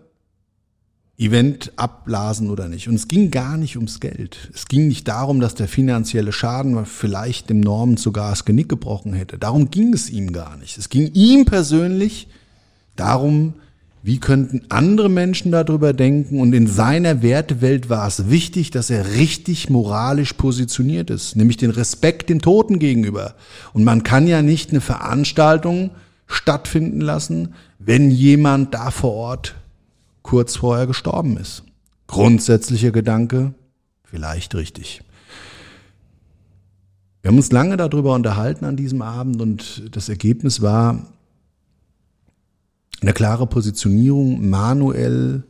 Event 1.16 1.72
abblasen 1.76 2.50
oder 2.50 2.68
nicht. 2.68 2.88
Und 2.88 2.96
es 2.96 3.08
ging 3.08 3.30
gar 3.30 3.56
nicht 3.56 3.76
ums 3.76 4.00
Geld. 4.00 4.50
Es 4.52 4.66
ging 4.66 4.86
nicht 4.86 5.08
darum, 5.08 5.40
dass 5.40 5.54
der 5.54 5.66
finanzielle 5.66 6.30
Schaden 6.30 6.84
vielleicht 6.84 7.48
dem 7.48 7.60
Norman 7.60 7.96
sogar 7.96 8.28
das 8.28 8.44
Genick 8.44 8.68
gebrochen 8.68 9.14
hätte. 9.14 9.38
Darum 9.38 9.70
ging 9.70 9.94
es 9.94 10.10
ihm 10.10 10.30
gar 10.30 10.58
nicht. 10.58 10.76
Es 10.76 10.90
ging 10.90 11.10
ihm 11.14 11.46
persönlich 11.46 12.28
darum, 12.94 13.54
wie 14.02 14.20
könnten 14.20 14.62
andere 14.68 15.08
Menschen 15.08 15.50
darüber 15.50 15.92
denken? 15.92 16.40
Und 16.40 16.52
in 16.52 16.66
seiner 16.66 17.22
Wertewelt 17.22 17.90
war 17.90 18.06
es 18.06 18.30
wichtig, 18.30 18.70
dass 18.70 18.90
er 18.90 19.14
richtig 19.14 19.70
moralisch 19.70 20.34
positioniert 20.34 21.10
ist, 21.10 21.36
nämlich 21.36 21.56
den 21.56 21.70
Respekt 21.70 22.30
dem 22.30 22.40
Toten 22.40 22.78
gegenüber. 22.78 23.34
Und 23.72 23.84
man 23.84 24.04
kann 24.04 24.26
ja 24.26 24.42
nicht 24.42 24.70
eine 24.70 24.80
Veranstaltung 24.80 25.90
stattfinden 26.26 27.00
lassen, 27.00 27.54
wenn 27.78 28.10
jemand 28.10 28.74
da 28.74 28.90
vor 28.90 29.14
Ort 29.14 29.56
kurz 30.22 30.56
vorher 30.56 30.86
gestorben 30.86 31.36
ist. 31.36 31.64
Grundsätzlicher 32.06 32.90
Gedanke, 32.90 33.54
vielleicht 34.04 34.54
richtig. 34.54 35.02
Wir 37.22 37.30
haben 37.30 37.36
uns 37.36 37.50
lange 37.50 37.76
darüber 37.76 38.14
unterhalten 38.14 38.64
an 38.64 38.76
diesem 38.76 39.02
Abend 39.02 39.42
und 39.42 39.82
das 39.94 40.08
Ergebnis 40.08 40.62
war, 40.62 41.06
eine 43.00 43.12
klare 43.12 43.46
Positionierung. 43.46 44.48
Manuel 44.48 45.44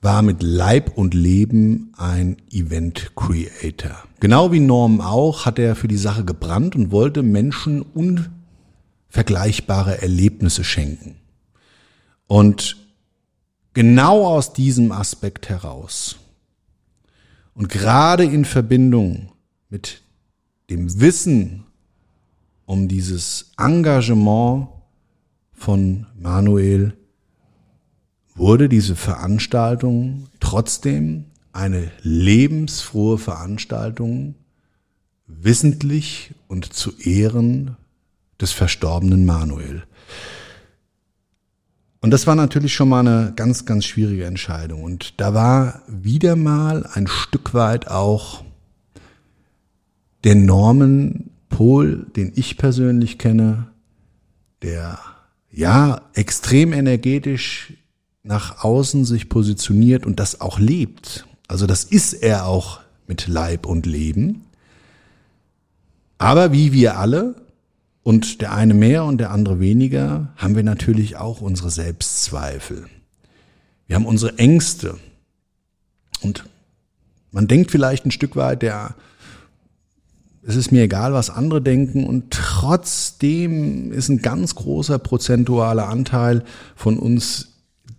war 0.00 0.22
mit 0.22 0.42
Leib 0.42 0.96
und 0.96 1.14
Leben 1.14 1.92
ein 1.96 2.36
Event 2.50 3.12
Creator. 3.14 4.02
Genau 4.20 4.52
wie 4.52 4.60
Norm 4.60 5.00
auch 5.00 5.46
hat 5.46 5.58
er 5.58 5.76
für 5.76 5.88
die 5.88 5.96
Sache 5.96 6.24
gebrannt 6.24 6.74
und 6.74 6.90
wollte 6.90 7.22
Menschen 7.22 7.82
unvergleichbare 7.82 10.02
Erlebnisse 10.02 10.64
schenken. 10.64 11.16
Und 12.26 12.76
genau 13.74 14.26
aus 14.26 14.52
diesem 14.52 14.92
Aspekt 14.92 15.48
heraus 15.48 16.16
und 17.54 17.68
gerade 17.68 18.24
in 18.24 18.44
Verbindung 18.44 19.32
mit 19.68 20.02
dem 20.70 21.00
Wissen 21.00 21.64
um 22.64 22.88
dieses 22.88 23.52
Engagement 23.58 24.68
von 25.62 26.06
Manuel 26.20 26.92
wurde 28.34 28.68
diese 28.68 28.96
Veranstaltung 28.96 30.26
trotzdem 30.40 31.26
eine 31.52 31.92
lebensfrohe 32.02 33.16
Veranstaltung, 33.16 34.34
wissentlich 35.28 36.34
und 36.48 36.72
zu 36.72 36.98
Ehren 36.98 37.76
des 38.40 38.50
verstorbenen 38.50 39.24
Manuel. 39.24 39.84
Und 42.00 42.10
das 42.10 42.26
war 42.26 42.34
natürlich 42.34 42.74
schon 42.74 42.88
mal 42.88 43.06
eine 43.06 43.32
ganz, 43.36 43.64
ganz 43.64 43.84
schwierige 43.84 44.24
Entscheidung. 44.24 44.82
Und 44.82 45.20
da 45.20 45.32
war 45.32 45.82
wieder 45.86 46.34
mal 46.34 46.84
ein 46.92 47.06
Stück 47.06 47.54
weit 47.54 47.86
auch 47.86 48.42
der 50.24 50.34
Norman 50.34 51.30
Pol, 51.48 52.06
den 52.16 52.32
ich 52.34 52.58
persönlich 52.58 53.18
kenne, 53.18 53.68
der 54.62 54.98
ja, 55.52 56.00
extrem 56.14 56.72
energetisch 56.72 57.74
nach 58.22 58.64
außen 58.64 59.04
sich 59.04 59.28
positioniert 59.28 60.06
und 60.06 60.18
das 60.18 60.40
auch 60.40 60.58
lebt. 60.58 61.26
Also 61.46 61.66
das 61.66 61.84
ist 61.84 62.14
er 62.14 62.46
auch 62.46 62.80
mit 63.06 63.28
Leib 63.28 63.66
und 63.66 63.84
Leben. 63.84 64.46
Aber 66.18 66.52
wie 66.52 66.72
wir 66.72 66.98
alle, 66.98 67.34
und 68.02 68.40
der 68.40 68.52
eine 68.52 68.74
mehr 68.74 69.04
und 69.04 69.18
der 69.18 69.30
andere 69.30 69.60
weniger, 69.60 70.32
haben 70.36 70.56
wir 70.56 70.64
natürlich 70.64 71.16
auch 71.16 71.40
unsere 71.40 71.70
Selbstzweifel. 71.70 72.86
Wir 73.86 73.96
haben 73.96 74.06
unsere 74.06 74.38
Ängste. 74.38 74.98
Und 76.20 76.44
man 77.30 77.46
denkt 77.46 77.70
vielleicht 77.70 78.04
ein 78.04 78.10
Stück 78.10 78.34
weit, 78.36 78.62
der 78.62 78.94
es 80.44 80.56
ist 80.56 80.72
mir 80.72 80.82
egal, 80.82 81.12
was 81.12 81.30
andere 81.30 81.62
denken 81.62 82.04
und 82.04 82.30
trotzdem 82.30 83.92
ist 83.92 84.08
ein 84.08 84.22
ganz 84.22 84.54
großer 84.54 84.98
prozentualer 84.98 85.88
Anteil 85.88 86.44
von 86.74 86.98
uns 86.98 87.48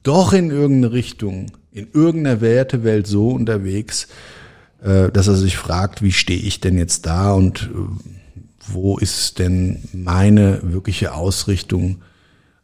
doch 0.03 0.33
in 0.33 0.51
irgendeine 0.51 0.93
Richtung 0.93 1.51
in 1.73 1.87
irgendeiner 1.91 2.41
Wertewelt 2.41 3.07
so 3.07 3.29
unterwegs, 3.29 4.07
äh, 4.81 5.09
dass 5.09 5.27
er 5.27 5.35
sich 5.35 5.57
fragt, 5.57 6.01
wie 6.01 6.11
stehe 6.11 6.39
ich 6.39 6.59
denn 6.59 6.77
jetzt 6.77 7.05
da 7.05 7.33
und 7.33 7.63
äh, 7.73 7.77
wo 8.67 8.97
ist 8.97 9.39
denn 9.39 9.83
meine 9.91 10.59
wirkliche 10.63 11.13
Ausrichtung? 11.13 12.01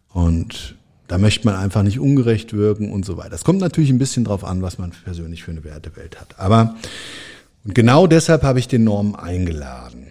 Und 0.08 0.76
da 1.08 1.18
möchte 1.18 1.46
man 1.46 1.56
einfach 1.56 1.84
nicht 1.84 2.00
ungerecht 2.00 2.54
wirken 2.54 2.92
und 2.92 3.06
so 3.06 3.18
weiter. 3.18 3.34
Es 3.34 3.44
kommt 3.44 3.60
natürlich 3.60 3.90
ein 3.90 3.98
bisschen 3.98 4.24
drauf 4.24 4.44
an, 4.46 4.62
was 4.62 4.78
man 4.78 4.92
persönlich 5.04 5.44
für 5.44 5.52
eine 5.52 5.64
Wertewelt 5.64 6.22
hat. 6.22 6.40
Aber 6.40 6.76
und 7.70 7.76
genau 7.76 8.08
deshalb 8.08 8.42
habe 8.42 8.58
ich 8.58 8.68
den 8.68 8.84
Norm 8.84 9.14
eingeladen. 9.14 10.08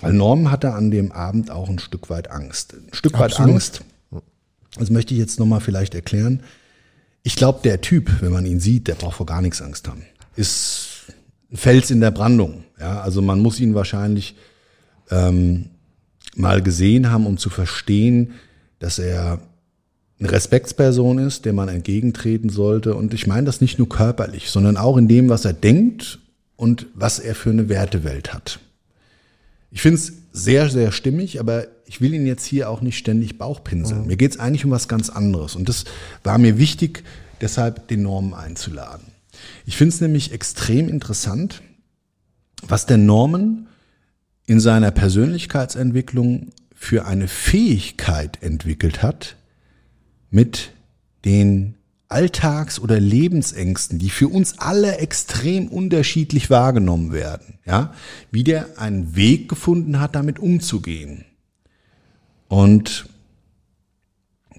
Weil 0.00 0.14
Norm 0.14 0.50
hatte 0.50 0.72
an 0.72 0.90
dem 0.90 1.12
Abend 1.12 1.50
auch 1.50 1.68
ein 1.68 1.78
Stück 1.78 2.08
weit 2.08 2.30
Angst. 2.30 2.72
Ein 2.72 2.94
Stück 2.94 3.12
Absolut. 3.12 3.48
weit 3.48 3.52
Angst. 3.52 3.84
Das 4.78 4.88
möchte 4.88 5.12
ich 5.12 5.20
jetzt 5.20 5.38
nochmal 5.38 5.60
vielleicht 5.60 5.94
erklären. 5.94 6.42
Ich 7.24 7.36
glaube, 7.36 7.60
der 7.62 7.82
Typ, 7.82 8.22
wenn 8.22 8.32
man 8.32 8.46
ihn 8.46 8.58
sieht, 8.58 8.88
der 8.88 8.94
braucht 8.94 9.18
vor 9.18 9.26
gar 9.26 9.42
nichts 9.42 9.60
Angst 9.60 9.86
haben. 9.86 10.04
Ist 10.34 11.12
ein 11.52 11.58
Fels 11.58 11.90
in 11.90 12.00
der 12.00 12.10
Brandung. 12.10 12.64
Ja, 12.80 13.02
also 13.02 13.20
man 13.20 13.40
muss 13.40 13.60
ihn 13.60 13.74
wahrscheinlich 13.74 14.34
ähm, 15.10 15.66
mal 16.36 16.62
gesehen 16.62 17.10
haben, 17.10 17.26
um 17.26 17.36
zu 17.36 17.50
verstehen, 17.50 18.32
dass 18.78 18.98
er 18.98 19.40
eine 20.18 20.32
Respektsperson 20.32 21.18
ist, 21.18 21.44
der 21.44 21.52
man 21.52 21.68
entgegentreten 21.68 22.48
sollte. 22.48 22.94
Und 22.94 23.12
ich 23.12 23.26
meine 23.26 23.44
das 23.44 23.60
nicht 23.60 23.78
nur 23.78 23.90
körperlich, 23.90 24.48
sondern 24.48 24.78
auch 24.78 24.96
in 24.96 25.06
dem, 25.06 25.28
was 25.28 25.44
er 25.44 25.52
denkt 25.52 26.20
und 26.56 26.86
was 26.94 27.18
er 27.18 27.34
für 27.34 27.50
eine 27.50 27.68
Wertewelt 27.68 28.32
hat. 28.34 28.60
Ich 29.70 29.82
finde 29.82 29.98
es 29.98 30.12
sehr, 30.32 30.70
sehr 30.70 30.92
stimmig, 30.92 31.38
aber 31.40 31.66
ich 31.86 32.00
will 32.00 32.14
ihn 32.14 32.26
jetzt 32.26 32.44
hier 32.44 32.70
auch 32.70 32.80
nicht 32.80 32.98
ständig 32.98 33.38
Bauchpinseln. 33.38 34.02
Mhm. 34.02 34.06
Mir 34.06 34.16
geht 34.16 34.32
es 34.32 34.38
eigentlich 34.38 34.64
um 34.64 34.70
was 34.70 34.88
ganz 34.88 35.10
anderes. 35.10 35.54
Und 35.54 35.68
das 35.68 35.84
war 36.24 36.38
mir 36.38 36.58
wichtig, 36.58 37.04
deshalb 37.40 37.88
den 37.88 38.02
Normen 38.02 38.34
einzuladen. 38.34 39.06
Ich 39.66 39.76
finde 39.76 39.94
es 39.94 40.00
nämlich 40.00 40.32
extrem 40.32 40.88
interessant, 40.88 41.62
was 42.66 42.86
der 42.86 42.96
Norman 42.96 43.66
in 44.46 44.60
seiner 44.60 44.90
Persönlichkeitsentwicklung 44.90 46.52
für 46.74 47.06
eine 47.06 47.28
Fähigkeit 47.28 48.42
entwickelt 48.42 49.02
hat, 49.02 49.36
mit 50.30 50.70
den 51.24 51.74
Alltags- 52.08 52.78
oder 52.78 53.00
Lebensängsten, 53.00 53.98
die 53.98 54.10
für 54.10 54.28
uns 54.28 54.58
alle 54.58 54.98
extrem 54.98 55.68
unterschiedlich 55.68 56.50
wahrgenommen 56.50 57.12
werden, 57.12 57.58
ja, 57.64 57.92
wie 58.30 58.44
der 58.44 58.78
einen 58.78 59.16
Weg 59.16 59.48
gefunden 59.48 59.98
hat, 59.98 60.14
damit 60.14 60.38
umzugehen. 60.38 61.24
Und 62.48 63.08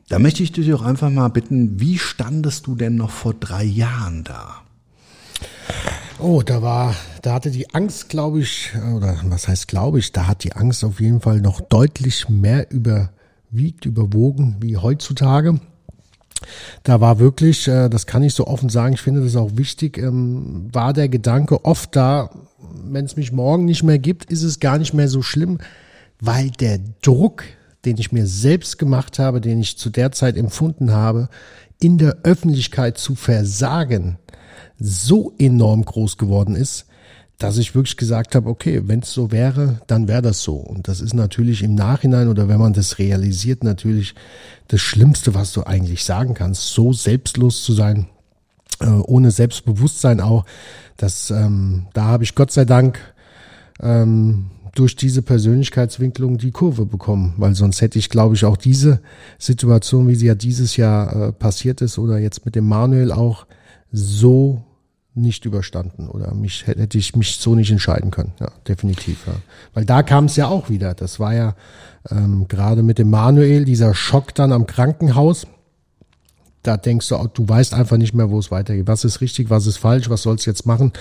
da 0.10 0.20
möchte 0.20 0.44
ich 0.44 0.51
dich 0.51 0.74
auch 0.74 0.82
einfach 0.82 1.10
mal 1.10 1.30
bitten, 1.30 1.80
wie 1.80 1.98
standest 1.98 2.68
du 2.68 2.75
denn 2.75 2.96
noch 2.96 3.12
vor 3.12 3.34
drei 3.34 3.63
Jahren 3.63 4.24
da? 4.24 4.62
Oh, 6.20 6.42
da 6.42 6.62
war, 6.62 6.96
da 7.22 7.34
hatte 7.34 7.51
die 7.51 7.74
Angst, 7.75 8.10
glaube 8.10 8.39
ich, 8.39 8.72
oder 8.96 9.20
was 9.25 9.48
heißt 9.48 9.68
glaube 9.68 10.00
ich, 10.00 10.12
da 10.12 10.27
hat 10.27 10.44
die 10.44 10.54
Angst 10.54 10.84
auf 10.84 11.00
jeden 11.00 11.22
Fall 11.22 11.42
noch 11.42 11.62
deutlich 11.62 12.27
mehr 12.27 12.72
überwiegt, 12.72 13.86
überwogen 13.86 14.58
wie 14.60 14.77
heutzutage. 14.77 15.60
Da 16.84 17.01
war 17.01 17.20
wirklich, 17.20 17.67
äh, 17.67 17.89
das 17.89 18.06
kann 18.06 18.24
ich 18.24 18.34
so 18.34 18.48
offen 18.48 18.70
sagen, 18.70 18.94
ich 18.94 19.01
finde 19.01 19.24
das 19.24 19.36
auch 19.36 19.51
wichtig, 19.56 19.98
ähm, 19.98 20.70
war 20.72 20.94
der 20.94 21.10
Gedanke 21.10 21.65
oft 21.65 21.96
da, 21.96 22.29
wenn 22.84 23.06
es 23.06 23.15
mich 23.15 23.32
morgen 23.32 23.65
nicht 23.65 23.84
mehr 23.84 24.00
gibt, 24.00 24.25
ist 24.25 24.44
es 24.44 24.60
gar 24.60 24.77
nicht 24.77 24.94
mehr 24.94 25.10
so 25.10 25.22
schlimm, 25.22 25.60
weil 26.20 26.50
der 26.50 26.79
Druck, 27.01 27.44
den 27.86 27.98
ich 27.98 28.12
mir 28.12 28.25
selbst 28.25 28.79
gemacht 28.79 29.20
habe, 29.20 29.41
den 29.41 29.60
ich 29.60 29.77
zu 29.77 29.89
der 29.89 30.12
Zeit 30.12 30.38
empfunden 30.38 30.91
habe, 30.91 31.29
in 31.79 31.98
der 31.98 32.17
Öffentlichkeit 32.24 32.98
zu 32.98 33.15
versagen, 33.15 34.17
so 34.79 35.34
enorm 35.38 35.86
groß 35.86 36.17
geworden 36.17 36.56
ist, 36.56 36.87
dass 37.38 37.58
ich 37.58 37.75
wirklich 37.75 37.98
gesagt 37.98 38.34
habe, 38.34 38.50
okay, 38.50 38.82
wenn 38.86 39.02
es 39.02 39.13
so 39.13 39.32
wäre, 39.32 39.80
dann 39.88 40.08
wäre 40.08 40.23
das 40.23 40.41
so. 40.41 40.56
Und 40.56 40.88
das 40.88 41.02
ist 41.02 41.13
natürlich 41.13 41.62
im 41.62 41.76
Nachhinein 41.76 42.30
oder 42.30 42.47
wenn 42.47 42.60
man 42.60 42.73
das 42.73 42.97
realisiert, 42.97 43.63
natürlich 43.63 44.15
das 44.69 44.82
Schlimmste, 44.82 45.36
was 45.36 45.54
du 45.54 45.63
eigentlich 45.63 46.04
sagen 46.04 46.34
kannst, 46.34 46.69
so 46.69 46.93
selbstlos 46.93 47.63
zu 47.63 47.73
sein, 47.73 48.08
äh, 48.80 48.88
ohne 48.88 49.30
Selbstbewusstsein 49.30 50.19
auch. 50.19 50.45
Das, 50.97 51.30
ähm, 51.30 51.88
da 51.93 52.06
habe 52.06 52.23
ich 52.23 52.34
Gott 52.34 52.52
sei 52.52 52.65
Dank 52.65 53.00
ähm, 53.82 54.47
durch 54.73 54.95
diese 54.95 55.21
Persönlichkeitswinklung 55.21 56.39
die 56.39 56.52
Kurve 56.52 56.86
bekommen, 56.86 57.36
weil 57.38 57.54
sonst 57.54 57.82
hätte 57.82 58.00
ich, 58.00 58.10
glaube 58.10 58.34
ich, 58.34 58.45
auch 58.45 58.58
diese 58.58 59.00
Situation, 59.38 60.08
wie 60.08 60.15
sie 60.15 60.26
ja 60.26 60.36
dieses 60.36 60.76
Jahr 60.76 61.30
äh, 61.30 61.32
passiert 61.34 61.82
ist 61.82 62.00
oder 62.00 62.17
jetzt 62.17 62.45
mit 62.45 62.56
dem 62.56 62.67
Manuel 62.67 63.12
auch 63.12 63.45
so 63.91 64.63
nicht 65.17 65.45
überstanden 65.45 66.08
oder 66.08 66.34
mich 66.34 66.67
hätte 66.67 66.97
ich 66.97 67.15
mich 67.15 67.38
so 67.38 67.56
nicht 67.56 67.71
entscheiden 67.71 68.12
können. 68.12 68.34
Ja, 68.39 68.51
definitiv. 68.67 69.25
Ja. 69.27 69.34
Weil 69.73 69.86
da 69.86 70.03
kam 70.03 70.25
es 70.25 70.36
ja 70.36 70.47
auch 70.47 70.69
wieder. 70.69 70.93
Das 70.93 71.19
war 71.19 71.34
ja 71.34 71.56
ähm, 72.10 72.47
gerade 72.47 72.84
mit 72.84 72.99
dem 72.99 73.10
Manuel, 73.10 73.65
dieser 73.65 73.93
Schock 73.93 74.34
dann 74.36 74.51
am 74.51 74.67
Krankenhaus 74.67 75.47
da 76.67 76.75
denkst 76.75 77.08
du, 77.08 77.30
du 77.34 77.47
weißt 77.47 77.73
einfach 77.73 77.97
nicht 77.97 78.13
mehr, 78.13 78.30
wo 78.30 78.39
es 78.39 78.51
weitergeht. 78.51 78.88
Was 78.88 79.06
ist 79.06 79.21
richtig, 79.21 79.49
was 79.49 79.65
ist 79.65 79.77
falsch, 79.77 80.10
was 80.10 80.23
sollst 80.23 80.45
du 80.45 80.49
jetzt 80.49 80.65
machen? 80.65 80.91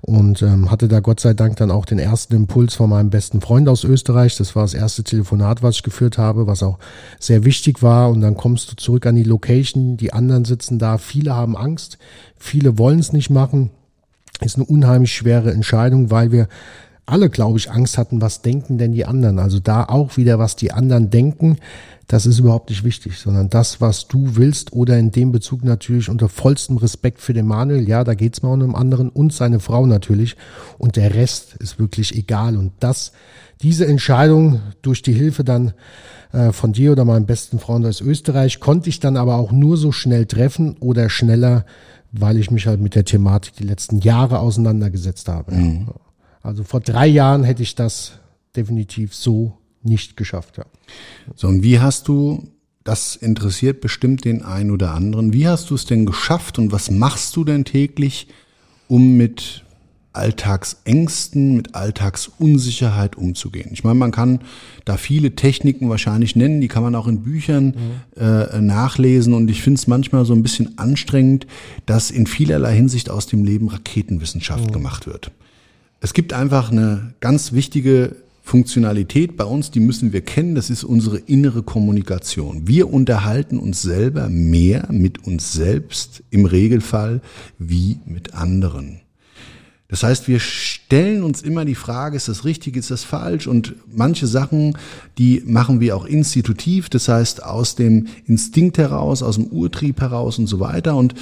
Und 0.00 0.42
ähm, 0.42 0.70
hatte 0.70 0.88
da 0.88 0.98
Gott 1.00 1.20
sei 1.20 1.34
Dank 1.34 1.56
dann 1.56 1.70
auch 1.70 1.84
den 1.84 2.00
ersten 2.00 2.34
Impuls 2.34 2.74
von 2.74 2.90
meinem 2.90 3.10
besten 3.10 3.40
Freund 3.40 3.68
aus 3.68 3.84
Österreich. 3.84 4.36
Das 4.36 4.56
war 4.56 4.64
das 4.64 4.74
erste 4.74 5.04
Telefonat, 5.04 5.62
was 5.62 5.76
ich 5.76 5.82
geführt 5.84 6.18
habe, 6.18 6.48
was 6.48 6.64
auch 6.64 6.78
sehr 7.20 7.44
wichtig 7.44 7.82
war. 7.82 8.10
Und 8.10 8.22
dann 8.22 8.36
kommst 8.36 8.72
du 8.72 8.76
zurück 8.76 9.06
an 9.06 9.14
die 9.14 9.22
Location, 9.22 9.96
die 9.96 10.12
anderen 10.12 10.44
sitzen 10.44 10.78
da, 10.80 10.98
viele 10.98 11.34
haben 11.34 11.56
Angst, 11.56 11.98
viele 12.36 12.76
wollen 12.76 12.98
es 12.98 13.12
nicht 13.12 13.30
machen. 13.30 13.70
Ist 14.40 14.56
eine 14.56 14.64
unheimlich 14.64 15.12
schwere 15.12 15.52
Entscheidung, 15.52 16.10
weil 16.10 16.32
wir 16.32 16.48
alle, 17.06 17.28
glaube 17.28 17.58
ich, 17.58 17.70
Angst 17.70 17.98
hatten, 17.98 18.20
was 18.20 18.42
denken 18.42 18.78
denn 18.78 18.92
die 18.92 19.04
anderen. 19.04 19.38
Also 19.38 19.60
da 19.60 19.84
auch 19.84 20.16
wieder, 20.16 20.38
was 20.38 20.56
die 20.56 20.72
anderen 20.72 21.10
denken 21.10 21.58
das 22.06 22.26
ist 22.26 22.38
überhaupt 22.38 22.70
nicht 22.70 22.84
wichtig, 22.84 23.18
sondern 23.18 23.48
das, 23.48 23.80
was 23.80 24.08
du 24.08 24.36
willst 24.36 24.72
oder 24.72 24.98
in 24.98 25.10
dem 25.10 25.32
Bezug 25.32 25.64
natürlich 25.64 26.08
unter 26.08 26.28
vollstem 26.28 26.76
Respekt 26.76 27.20
für 27.20 27.32
den 27.32 27.46
Manuel, 27.46 27.88
ja, 27.88 28.04
da 28.04 28.14
geht's 28.14 28.42
mal 28.42 28.52
um 28.52 28.62
einen 28.62 28.74
anderen 28.74 29.08
und 29.08 29.32
seine 29.32 29.60
Frau 29.60 29.86
natürlich 29.86 30.36
und 30.78 30.96
der 30.96 31.14
Rest 31.14 31.54
ist 31.58 31.78
wirklich 31.78 32.14
egal 32.14 32.56
und 32.56 32.72
das, 32.80 33.12
diese 33.62 33.86
Entscheidung 33.86 34.60
durch 34.82 35.02
die 35.02 35.14
Hilfe 35.14 35.44
dann 35.44 35.72
äh, 36.32 36.52
von 36.52 36.72
dir 36.72 36.92
oder 36.92 37.04
meinem 37.04 37.26
besten 37.26 37.58
Freund 37.58 37.86
aus 37.86 38.00
Österreich 38.00 38.60
konnte 38.60 38.90
ich 38.90 39.00
dann 39.00 39.16
aber 39.16 39.36
auch 39.36 39.52
nur 39.52 39.76
so 39.76 39.90
schnell 39.90 40.26
treffen 40.26 40.76
oder 40.80 41.08
schneller, 41.08 41.64
weil 42.12 42.36
ich 42.36 42.50
mich 42.50 42.66
halt 42.66 42.80
mit 42.80 42.94
der 42.94 43.04
Thematik 43.04 43.54
die 43.56 43.64
letzten 43.64 43.98
Jahre 43.98 44.40
auseinandergesetzt 44.40 45.28
habe. 45.28 45.54
Mhm. 45.54 45.88
Also 46.44 46.62
vor 46.62 46.80
drei 46.80 47.06
Jahren 47.06 47.42
hätte 47.42 47.62
ich 47.62 47.74
das 47.74 48.12
definitiv 48.54 49.14
so 49.14 49.56
nicht 49.82 50.16
geschafft. 50.16 50.58
Ja. 50.58 50.66
So, 51.34 51.48
und 51.48 51.62
wie 51.62 51.80
hast 51.80 52.06
du, 52.06 52.46
das 52.84 53.16
interessiert 53.16 53.80
bestimmt 53.80 54.24
den 54.24 54.42
einen 54.42 54.70
oder 54.70 54.92
anderen, 54.92 55.32
wie 55.32 55.48
hast 55.48 55.70
du 55.70 55.74
es 55.74 55.86
denn 55.86 56.04
geschafft 56.04 56.58
und 56.58 56.70
was 56.70 56.90
machst 56.90 57.34
du 57.36 57.44
denn 57.44 57.64
täglich, 57.64 58.28
um 58.88 59.16
mit 59.16 59.64
Alltagsängsten, 60.12 61.56
mit 61.56 61.74
Alltagsunsicherheit 61.74 63.16
umzugehen. 63.16 63.70
Ich 63.72 63.82
meine, 63.82 63.96
man 63.96 64.12
kann 64.12 64.40
da 64.84 64.96
viele 64.96 65.34
Techniken 65.34 65.88
wahrscheinlich 65.88 66.36
nennen, 66.36 66.60
die 66.60 66.68
kann 66.68 66.84
man 66.84 66.94
auch 66.94 67.08
in 67.08 67.22
Büchern 67.22 67.74
mhm. 68.16 68.22
äh, 68.22 68.60
nachlesen 68.60 69.32
und 69.32 69.50
ich 69.50 69.62
finde 69.62 69.78
es 69.78 69.86
manchmal 69.86 70.24
so 70.24 70.34
ein 70.34 70.42
bisschen 70.42 70.78
anstrengend, 70.78 71.46
dass 71.86 72.10
in 72.10 72.26
vielerlei 72.26 72.76
Hinsicht 72.76 73.10
aus 73.10 73.26
dem 73.26 73.44
Leben 73.44 73.68
Raketenwissenschaft 73.68 74.68
mhm. 74.68 74.72
gemacht 74.72 75.06
wird. 75.06 75.32
Es 76.04 76.12
gibt 76.12 76.34
einfach 76.34 76.70
eine 76.70 77.14
ganz 77.20 77.52
wichtige 77.52 78.16
Funktionalität 78.42 79.38
bei 79.38 79.44
uns, 79.44 79.70
die 79.70 79.80
müssen 79.80 80.12
wir 80.12 80.20
kennen, 80.20 80.54
das 80.54 80.68
ist 80.68 80.84
unsere 80.84 81.16
innere 81.16 81.62
Kommunikation. 81.62 82.68
Wir 82.68 82.92
unterhalten 82.92 83.58
uns 83.58 83.80
selber 83.80 84.28
mehr 84.28 84.86
mit 84.90 85.26
uns 85.26 85.54
selbst 85.54 86.22
im 86.28 86.44
Regelfall 86.44 87.22
wie 87.58 88.00
mit 88.04 88.34
anderen. 88.34 89.00
Das 89.88 90.02
heißt, 90.02 90.28
wir 90.28 90.40
stellen 90.40 91.22
uns 91.22 91.40
immer 91.40 91.64
die 91.64 91.74
Frage, 91.74 92.16
ist 92.16 92.28
das 92.28 92.44
richtig, 92.44 92.76
ist 92.76 92.90
das 92.90 93.02
falsch? 93.02 93.46
Und 93.46 93.74
manche 93.86 94.26
Sachen, 94.26 94.76
die 95.16 95.42
machen 95.46 95.80
wir 95.80 95.96
auch 95.96 96.04
institutiv, 96.04 96.90
das 96.90 97.08
heißt 97.08 97.42
aus 97.42 97.76
dem 97.76 98.08
Instinkt 98.26 98.76
heraus, 98.76 99.22
aus 99.22 99.36
dem 99.36 99.46
Urtrieb 99.46 100.02
heraus 100.02 100.38
und 100.38 100.48
so 100.48 100.60
weiter. 100.60 100.96
Und 100.96 101.14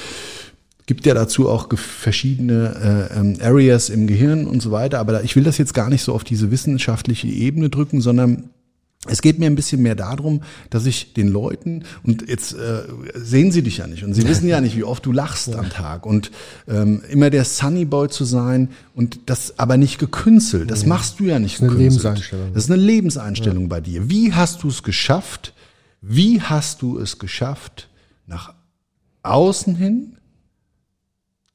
gibt 0.86 1.06
ja 1.06 1.14
dazu 1.14 1.48
auch 1.48 1.68
verschiedene 1.76 3.08
äh, 3.12 3.18
ähm, 3.18 3.36
Areas 3.40 3.88
im 3.88 4.06
Gehirn 4.06 4.46
und 4.46 4.60
so 4.60 4.70
weiter. 4.70 4.98
Aber 4.98 5.22
ich 5.22 5.36
will 5.36 5.44
das 5.44 5.58
jetzt 5.58 5.74
gar 5.74 5.88
nicht 5.88 6.02
so 6.02 6.12
auf 6.12 6.24
diese 6.24 6.50
wissenschaftliche 6.50 7.28
Ebene 7.28 7.70
drücken, 7.70 8.00
sondern 8.00 8.50
es 9.08 9.20
geht 9.20 9.40
mir 9.40 9.46
ein 9.46 9.56
bisschen 9.56 9.82
mehr 9.82 9.96
darum, 9.96 10.42
dass 10.70 10.86
ich 10.86 11.12
den 11.12 11.26
Leuten, 11.26 11.82
und 12.04 12.28
jetzt 12.28 12.52
äh, 12.52 12.82
sehen 13.14 13.50
sie 13.50 13.62
dich 13.62 13.78
ja 13.78 13.88
nicht 13.88 14.04
und 14.04 14.14
sie 14.14 14.28
wissen 14.28 14.46
ja 14.46 14.60
nicht, 14.60 14.76
wie 14.76 14.84
oft 14.84 15.04
du 15.04 15.10
lachst 15.10 15.48
ja. 15.48 15.58
am 15.58 15.70
Tag 15.70 16.06
und 16.06 16.30
ähm, 16.68 17.02
immer 17.10 17.28
der 17.28 17.44
Sunny 17.44 17.84
Boy 17.84 18.08
zu 18.08 18.24
sein 18.24 18.68
und 18.94 19.18
das 19.26 19.58
aber 19.58 19.76
nicht 19.76 19.98
gekünstelt, 19.98 20.70
das 20.70 20.86
machst 20.86 21.18
du 21.18 21.24
ja 21.24 21.40
nicht 21.40 21.56
das 21.56 21.62
ist 21.62 21.70
eine 21.70 21.78
Lebenseinstellung. 21.78 22.54
Das 22.54 22.64
ist 22.64 22.70
eine 22.70 22.82
Lebenseinstellung 22.82 23.62
ja. 23.64 23.68
bei 23.68 23.80
dir. 23.80 24.08
Wie 24.08 24.32
hast 24.32 24.62
du 24.62 24.68
es 24.68 24.84
geschafft? 24.84 25.52
Wie 26.00 26.40
hast 26.40 26.82
du 26.82 26.98
es 26.98 27.18
geschafft, 27.18 27.88
nach 28.26 28.54
außen 29.24 29.74
hin 29.74 30.16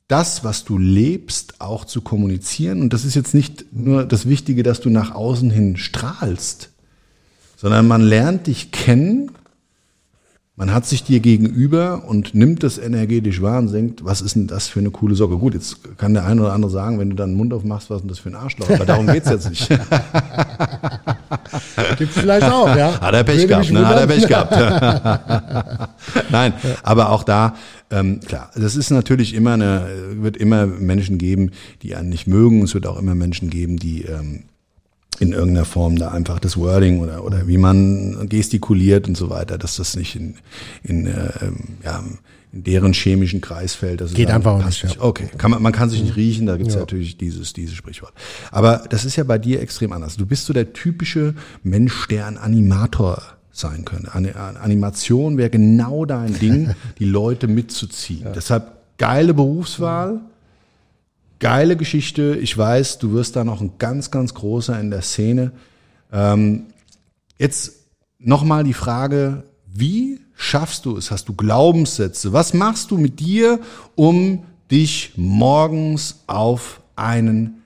das, 0.08 0.44
was 0.44 0.64
du 0.64 0.78
lebst, 0.78 1.60
auch 1.60 1.86
zu 1.86 2.02
kommunizieren. 2.02 2.82
Und 2.82 2.94
das 2.94 3.04
ist 3.04 3.16
jetzt 3.16 3.34
nicht 3.34 3.74
nur 3.74 4.06
das 4.06 4.28
Wichtige, 4.28 4.64
dass 4.64 4.80
du 4.80 4.90
nach 4.90 5.14
außen 5.14 5.50
hin 5.50 5.78
strahlst, 5.78 6.70
sondern 7.58 7.88
man 7.88 8.02
lernt 8.02 8.48
dich 8.48 8.72
kennen, 8.72 9.32
man 10.58 10.74
hat 10.74 10.86
sich 10.88 11.04
dir 11.04 11.20
gegenüber 11.20 12.06
und 12.08 12.34
nimmt 12.34 12.64
das 12.64 12.80
energetisch 12.80 13.44
wahr 13.44 13.60
und 13.60 13.72
denkt, 13.72 14.04
was 14.04 14.22
ist 14.22 14.36
denn 14.36 14.48
das 14.48 14.68
für 14.68 14.80
eine 14.80 14.90
coole 14.90 15.14
Socke? 15.14 15.38
Gut, 15.38 15.54
jetzt 15.54 15.78
kann 16.00 16.16
der 16.16 16.26
eine 16.26 16.42
oder 16.42 16.54
andere 16.54 16.72
sagen, 16.72 16.98
wenn 16.98 17.12
du 17.12 17.16
dann 17.16 17.30
den 17.30 17.38
Mund 17.38 17.54
aufmachst, 17.54 17.92
was 17.92 17.98
ist 17.98 18.02
denn 18.02 18.10
das 18.10 18.18
für 18.18 18.30
ein 18.30 18.36
Arschloch? 18.36 18.68
Aber 18.72 18.88
darum 18.88 19.06
geht's 19.06 19.30
jetzt 19.30 19.52
nicht. 19.52 19.70
Gibt 22.00 22.12
vielleicht 22.12 22.50
auch, 22.50 22.76
ja. 22.76 23.00
Hat 23.00 23.14
er 23.14 23.24
Pech 23.24 23.48
gehabt, 23.48 23.72
ne? 23.72 23.88
Hat 23.88 24.00
er. 24.00 24.08
Pech 24.08 24.28
gehabt. 24.28 25.92
Nein, 26.32 26.54
aber 26.82 27.12
auch 27.12 27.24
da, 27.24 27.54
ähm, 27.92 28.20
klar, 28.22 28.50
das 28.56 28.76
ist 28.76 28.90
natürlich 28.90 29.36
immer 29.36 29.54
eine, 29.54 29.88
wird 30.14 30.38
immer 30.38 30.66
Menschen 30.66 31.20
geben, 31.20 31.52
die 31.84 31.96
einen 31.96 32.10
nicht 32.10 32.26
mögen. 32.26 32.64
Es 32.64 32.74
wird 32.74 32.88
auch 32.88 32.98
immer 32.98 33.14
Menschen 33.14 33.52
geben, 33.52 33.78
die 33.78 34.06
ähm, 34.06 34.46
in 35.20 35.34
irgendeiner 35.34 35.66
Form 35.66 35.98
da 35.98 36.10
einfach 36.10 36.40
das 36.40 36.58
Wording 36.58 37.00
oder, 37.00 37.24
oder 37.24 37.48
wie 37.48 37.58
man 37.58 38.28
gestikuliert 38.30 39.08
und 39.08 39.16
so 39.16 39.30
weiter, 39.30 39.58
dass 39.58 39.78
das 39.78 39.96
nicht 39.96 40.16
in, 40.16 40.36
in, 40.84 41.08
äh, 41.08 41.30
ja, 41.84 42.04
in 42.54 42.64
deren 42.64 42.94
chemischen 42.94 43.42
Kreis 43.42 43.74
fällt. 43.74 44.02
Das 44.02 44.14
Geht 44.14 44.30
einfach 44.30 44.54
auch 44.54 44.66
nicht, 44.66 44.84
ja. 44.84 44.90
Okay, 45.00 45.30
kann 45.38 45.52
man, 45.52 45.62
man 45.62 45.74
kann 45.74 45.90
sich 45.90 46.02
nicht 46.02 46.16
riechen, 46.16 46.46
da 46.46 46.58
gibt's 46.58 46.76
ja. 46.76 46.80
natürlich 46.80 47.18
dieses, 47.18 47.54
dieses 47.54 47.76
Sprichwort. 47.76 48.14
Aber 48.52 48.84
das 48.90 49.06
ist 49.06 49.16
ja 49.16 49.24
bei 49.24 49.38
dir 49.38 49.62
extrem 49.62 49.92
anders. 49.92 50.18
Du 50.18 50.26
bist 50.26 50.46
so 50.46 50.54
der 50.54 50.74
typische 50.74 51.36
Mensch, 51.64 52.08
der 52.08 52.28
ein 52.28 52.38
Animator 52.38 53.22
sein 53.52 53.86
könnte. 53.86 54.14
Eine, 54.14 54.36
eine 54.36 54.60
Animation 54.60 55.38
wäre 55.38 55.50
genau 55.50 56.06
dein 56.06 56.38
Ding, 56.38 56.76
die 57.00 57.06
Leute 57.06 57.48
mitzuziehen. 57.48 58.28
Deshalb 58.36 58.78
geile 58.98 59.34
Berufswahl, 59.34 60.22
geile 61.40 61.78
Geschichte. 61.78 62.38
Ich 62.42 62.58
weiß, 62.58 63.00
du 63.00 63.14
wirst 63.14 63.36
da 63.36 63.44
noch 63.44 63.62
ein 63.62 63.74
ganz, 63.78 64.12
ganz 64.12 64.34
großer 64.34 64.80
in 64.80 64.90
der 64.90 65.02
Szene. 65.02 65.52
Ähm, 66.12 66.68
jetzt 67.38 67.74
nochmal 68.20 68.64
die 68.64 68.74
Frage, 68.74 69.44
wie 69.66 70.20
schaffst 70.36 70.86
du 70.86 70.98
es? 70.98 71.12
Hast 71.12 71.28
du 71.30 71.34
Glaubenssätze? 71.34 72.34
Was 72.34 72.54
machst 72.54 72.92
du 72.92 72.98
mit 72.98 73.20
dir, 73.20 73.60
um 73.96 74.44
dich 74.72 75.14
morgens 75.16 76.24
auf 76.28 76.82
einen 76.96 77.64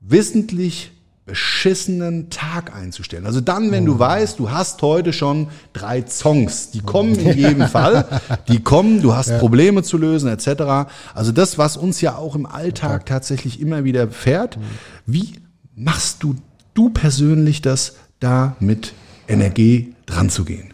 wissentlich 0.00 0.92
beschissenen 1.24 2.30
Tag 2.30 2.74
einzustellen. 2.74 3.26
Also 3.26 3.40
dann, 3.40 3.70
wenn 3.70 3.84
du 3.84 3.98
weißt, 3.98 4.38
du 4.38 4.50
hast 4.50 4.82
heute 4.82 5.12
schon 5.12 5.48
drei 5.72 6.04
Songs, 6.06 6.72
die 6.72 6.80
kommen 6.80 7.14
in 7.14 7.36
jedem 7.38 7.68
Fall, 7.68 8.20
die 8.48 8.60
kommen, 8.60 9.02
du 9.02 9.14
hast 9.14 9.38
Probleme 9.38 9.84
zu 9.84 9.98
lösen 9.98 10.28
etc. 10.28 10.90
Also 11.14 11.30
das, 11.30 11.58
was 11.58 11.76
uns 11.76 12.00
ja 12.00 12.16
auch 12.16 12.34
im 12.34 12.44
Alltag 12.44 13.06
tatsächlich 13.06 13.60
immer 13.60 13.84
wieder 13.84 14.08
fährt. 14.08 14.58
Wie 15.06 15.34
machst 15.76 16.22
du 16.22 16.34
du 16.74 16.90
persönlich 16.90 17.62
das, 17.62 17.96
da 18.18 18.56
mit 18.58 18.92
Energie 19.28 19.94
dran 20.06 20.28
zu 20.28 20.44
gehen? 20.44 20.71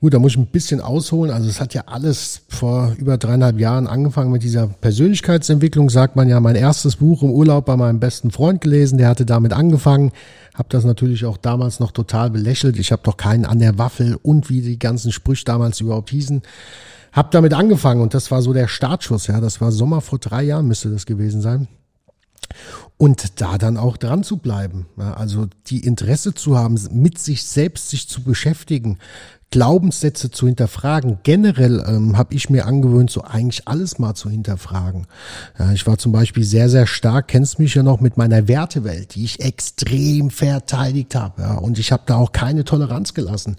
Gut, 0.00 0.14
da 0.14 0.20
muss 0.20 0.32
ich 0.32 0.38
ein 0.38 0.46
bisschen 0.46 0.80
ausholen. 0.80 1.32
Also 1.32 1.48
es 1.48 1.60
hat 1.60 1.74
ja 1.74 1.82
alles 1.86 2.42
vor 2.48 2.94
über 2.98 3.18
dreieinhalb 3.18 3.58
Jahren 3.58 3.88
angefangen 3.88 4.30
mit 4.30 4.44
dieser 4.44 4.68
Persönlichkeitsentwicklung, 4.68 5.90
sagt 5.90 6.14
man 6.14 6.28
ja. 6.28 6.38
Mein 6.38 6.54
erstes 6.54 6.96
Buch 6.96 7.22
im 7.24 7.30
Urlaub 7.30 7.66
bei 7.66 7.76
meinem 7.76 7.98
besten 7.98 8.30
Freund 8.30 8.60
gelesen, 8.60 8.98
der 8.98 9.08
hatte 9.08 9.26
damit 9.26 9.52
angefangen. 9.52 10.12
Habe 10.54 10.68
das 10.70 10.84
natürlich 10.84 11.24
auch 11.24 11.36
damals 11.36 11.80
noch 11.80 11.90
total 11.90 12.30
belächelt. 12.30 12.78
Ich 12.78 12.92
habe 12.92 13.02
doch 13.04 13.16
keinen 13.16 13.44
an 13.44 13.58
der 13.58 13.76
Waffel 13.78 14.16
und 14.22 14.48
wie 14.48 14.60
die 14.60 14.78
ganzen 14.78 15.10
Sprüche 15.10 15.44
damals 15.44 15.80
überhaupt 15.80 16.10
hießen. 16.10 16.42
Hab 17.12 17.32
damit 17.32 17.52
angefangen 17.52 18.00
und 18.00 18.14
das 18.14 18.30
war 18.30 18.40
so 18.40 18.52
der 18.52 18.68
Startschuss. 18.68 19.26
Ja, 19.26 19.40
das 19.40 19.60
war 19.60 19.72
Sommer 19.72 20.00
vor 20.00 20.20
drei 20.20 20.44
Jahren 20.44 20.68
müsste 20.68 20.90
das 20.90 21.06
gewesen 21.06 21.40
sein 21.40 21.66
und 22.96 23.40
da 23.40 23.58
dann 23.58 23.76
auch 23.76 23.96
dran 23.96 24.22
zu 24.22 24.38
bleiben. 24.38 24.86
Also 24.96 25.46
die 25.66 25.84
Interesse 25.84 26.34
zu 26.34 26.58
haben, 26.58 26.78
mit 26.92 27.18
sich 27.18 27.44
selbst 27.44 27.90
sich 27.90 28.08
zu 28.08 28.22
beschäftigen, 28.22 28.98
Glaubenssätze 29.50 30.30
zu 30.30 30.46
hinterfragen. 30.46 31.18
Generell 31.22 31.82
ähm, 31.86 32.18
habe 32.18 32.34
ich 32.34 32.50
mir 32.50 32.66
angewöhnt, 32.66 33.10
so 33.10 33.22
eigentlich 33.22 33.66
alles 33.66 33.98
mal 33.98 34.14
zu 34.14 34.28
hinterfragen. 34.28 35.06
Ja, 35.58 35.72
ich 35.72 35.86
war 35.86 35.96
zum 35.96 36.12
Beispiel 36.12 36.44
sehr, 36.44 36.68
sehr 36.68 36.86
stark, 36.86 37.28
kennst 37.28 37.58
mich 37.58 37.74
ja 37.74 37.82
noch 37.82 38.00
mit 38.00 38.16
meiner 38.16 38.46
Wertewelt, 38.46 39.14
die 39.14 39.24
ich 39.24 39.40
extrem 39.40 40.30
verteidigt 40.30 41.14
habe. 41.14 41.42
Ja, 41.42 41.54
und 41.54 41.78
ich 41.78 41.92
habe 41.92 42.02
da 42.06 42.16
auch 42.16 42.32
keine 42.32 42.64
Toleranz 42.64 43.14
gelassen. 43.14 43.56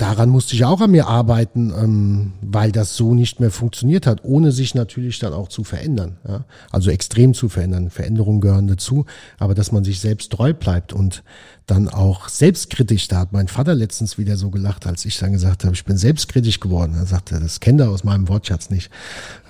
Daran 0.00 0.30
musste 0.30 0.54
ich 0.54 0.64
auch 0.64 0.80
an 0.80 0.92
mir 0.92 1.08
arbeiten, 1.08 1.74
ähm, 1.76 2.32
weil 2.40 2.72
das 2.72 2.96
so 2.96 3.12
nicht 3.12 3.38
mehr 3.38 3.50
funktioniert 3.50 4.06
hat, 4.06 4.24
ohne 4.24 4.50
sich 4.50 4.74
natürlich 4.74 5.18
dann 5.18 5.34
auch 5.34 5.48
zu 5.48 5.62
verändern. 5.62 6.16
Ja? 6.26 6.46
Also 6.70 6.90
extrem 6.90 7.34
zu 7.34 7.50
verändern. 7.50 7.90
Veränderungen 7.90 8.40
gehören 8.40 8.66
dazu, 8.66 9.04
aber 9.38 9.54
dass 9.54 9.72
man 9.72 9.84
sich 9.84 10.00
selbst 10.00 10.32
treu 10.32 10.54
bleibt 10.54 10.94
und 10.94 11.22
dann 11.66 11.86
auch 11.86 12.30
selbstkritisch. 12.30 13.08
Da 13.08 13.18
hat 13.18 13.34
mein 13.34 13.48
Vater 13.48 13.74
letztens 13.74 14.16
wieder 14.16 14.38
so 14.38 14.48
gelacht, 14.48 14.86
als 14.86 15.04
ich 15.04 15.18
dann 15.18 15.32
gesagt 15.32 15.64
habe, 15.64 15.74
ich 15.74 15.84
bin 15.84 15.98
selbstkritisch 15.98 16.60
geworden. 16.60 16.94
Er 16.96 17.04
sagte, 17.04 17.38
das 17.38 17.60
kennt 17.60 17.82
er 17.82 17.90
aus 17.90 18.02
meinem 18.02 18.26
Wortschatz 18.28 18.70
nicht. 18.70 18.90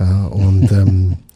Ja, 0.00 0.26
und 0.26 0.72
ähm, 0.72 1.18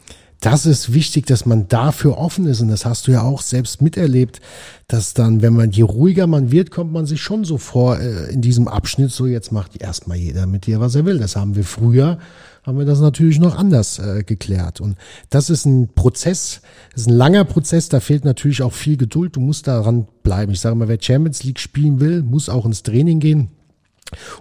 das 0.45 0.67
ist 0.67 0.93
wichtig, 0.93 1.25
dass 1.25 1.47
man 1.47 1.69
dafür 1.69 2.19
offen 2.19 2.45
ist. 2.45 2.61
Und 2.61 2.69
das 2.69 2.85
hast 2.85 3.07
du 3.07 3.13
ja 3.13 3.23
auch 3.23 3.41
selbst 3.41 3.81
miterlebt, 3.81 4.43
dass 4.89 5.15
dann, 5.15 5.41
wenn 5.41 5.55
man, 5.55 5.71
je 5.71 5.83
ruhiger 5.83 6.27
man 6.27 6.53
wird, 6.53 6.71
kommt 6.71 6.93
man 6.93 7.07
sich 7.07 7.23
schon 7.23 7.45
so 7.45 7.57
vor 7.57 7.99
äh, 7.99 8.31
in 8.31 8.43
diesem 8.43 8.69
Abschnitt, 8.69 9.11
so 9.11 9.25
jetzt 9.25 9.53
macht 9.53 9.81
erstmal 9.81 10.19
jeder 10.19 10.47
mit 10.47 10.67
dir, 10.67 10.81
was 10.81 10.97
er 10.97 11.07
will. 11.07 11.19
Das 11.19 11.35
haben 11.35 11.57
wir 11.57 11.65
früher, 11.65 12.19
haben 12.63 12.77
wir 12.77 12.85
das 12.85 13.01
natürlich 13.01 13.39
noch 13.39 13.57
anders 13.57 13.99
äh, 13.99 14.23
geklärt. 14.23 14.83
Und 14.83 14.99
das 15.31 15.49
ist 15.49 15.65
ein 15.65 15.89
Prozess, 15.95 16.61
ist 16.95 17.09
ein 17.09 17.17
langer 17.17 17.45
Prozess, 17.45 17.89
da 17.89 18.01
fehlt 18.01 18.27
natürlich 18.27 18.63
auch 18.63 18.75
viel 18.75 18.99
Geduld. 18.99 19.37
Du 19.37 19.41
musst 19.41 19.67
daran 19.67 20.07
bleiben. 20.23 20.53
Ich 20.53 20.61
sage 20.61 20.77
mal, 20.77 20.89
wer 20.89 20.99
Champions 21.01 21.43
League 21.45 21.59
spielen 21.59 22.01
will, 22.01 22.23
muss 22.23 22.51
auch 22.51 22.67
ins 22.67 22.83
Training 22.83 23.19
gehen. 23.19 23.49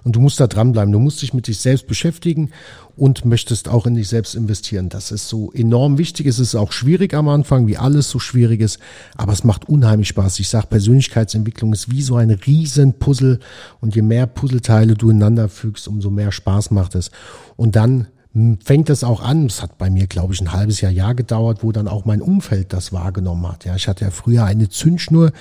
Und 0.03 0.15
du 0.15 0.19
musst 0.19 0.39
da 0.39 0.47
dranbleiben. 0.47 0.91
Du 0.91 0.99
musst 0.99 1.21
dich 1.21 1.33
mit 1.33 1.47
dich 1.47 1.59
selbst 1.59 1.87
beschäftigen 1.87 2.51
und 2.95 3.25
möchtest 3.25 3.69
auch 3.69 3.87
in 3.87 3.95
dich 3.95 4.07
selbst 4.07 4.35
investieren. 4.35 4.89
Das 4.89 5.11
ist 5.11 5.27
so 5.27 5.51
enorm 5.51 5.97
wichtig. 5.97 6.27
Es 6.27 6.39
ist 6.39 6.55
auch 6.55 6.71
schwierig 6.71 7.13
am 7.13 7.27
Anfang, 7.27 7.67
wie 7.67 7.77
alles 7.77 8.09
so 8.09 8.19
schwierig 8.19 8.61
ist, 8.61 8.79
aber 9.15 9.33
es 9.33 9.43
macht 9.43 9.67
unheimlich 9.67 10.09
Spaß. 10.09 10.39
Ich 10.39 10.49
sage, 10.49 10.67
Persönlichkeitsentwicklung 10.67 11.73
ist 11.73 11.91
wie 11.91 12.01
so 12.01 12.15
ein 12.15 12.29
riesen 12.29 12.93
Puzzle 12.93 13.39
und 13.81 13.95
je 13.95 14.01
mehr 14.01 14.27
Puzzleteile 14.27 14.93
du 14.93 15.09
ineinander 15.09 15.49
fügst, 15.49 15.87
umso 15.87 16.09
mehr 16.09 16.31
Spaß 16.31 16.71
macht 16.71 16.95
es. 16.95 17.09
Und 17.55 17.75
dann 17.75 18.07
fängt 18.63 18.89
es 18.89 19.03
auch 19.03 19.21
an, 19.21 19.45
es 19.45 19.61
hat 19.61 19.77
bei 19.77 19.91
mir, 19.91 20.07
glaube 20.07 20.33
ich, 20.33 20.41
ein 20.41 20.53
halbes 20.53 20.81
Jahr, 20.81 20.91
Jahr 20.91 21.13
gedauert, 21.13 21.63
wo 21.63 21.71
dann 21.71 21.87
auch 21.87 22.05
mein 22.05 22.21
Umfeld 22.21 22.73
das 22.73 22.91
wahrgenommen 22.91 23.47
hat. 23.47 23.63
Ja, 23.63 23.75
ich 23.75 23.87
hatte 23.87 24.05
ja 24.05 24.11
früher 24.11 24.45
eine 24.45 24.69
Zündschnur, 24.69 25.31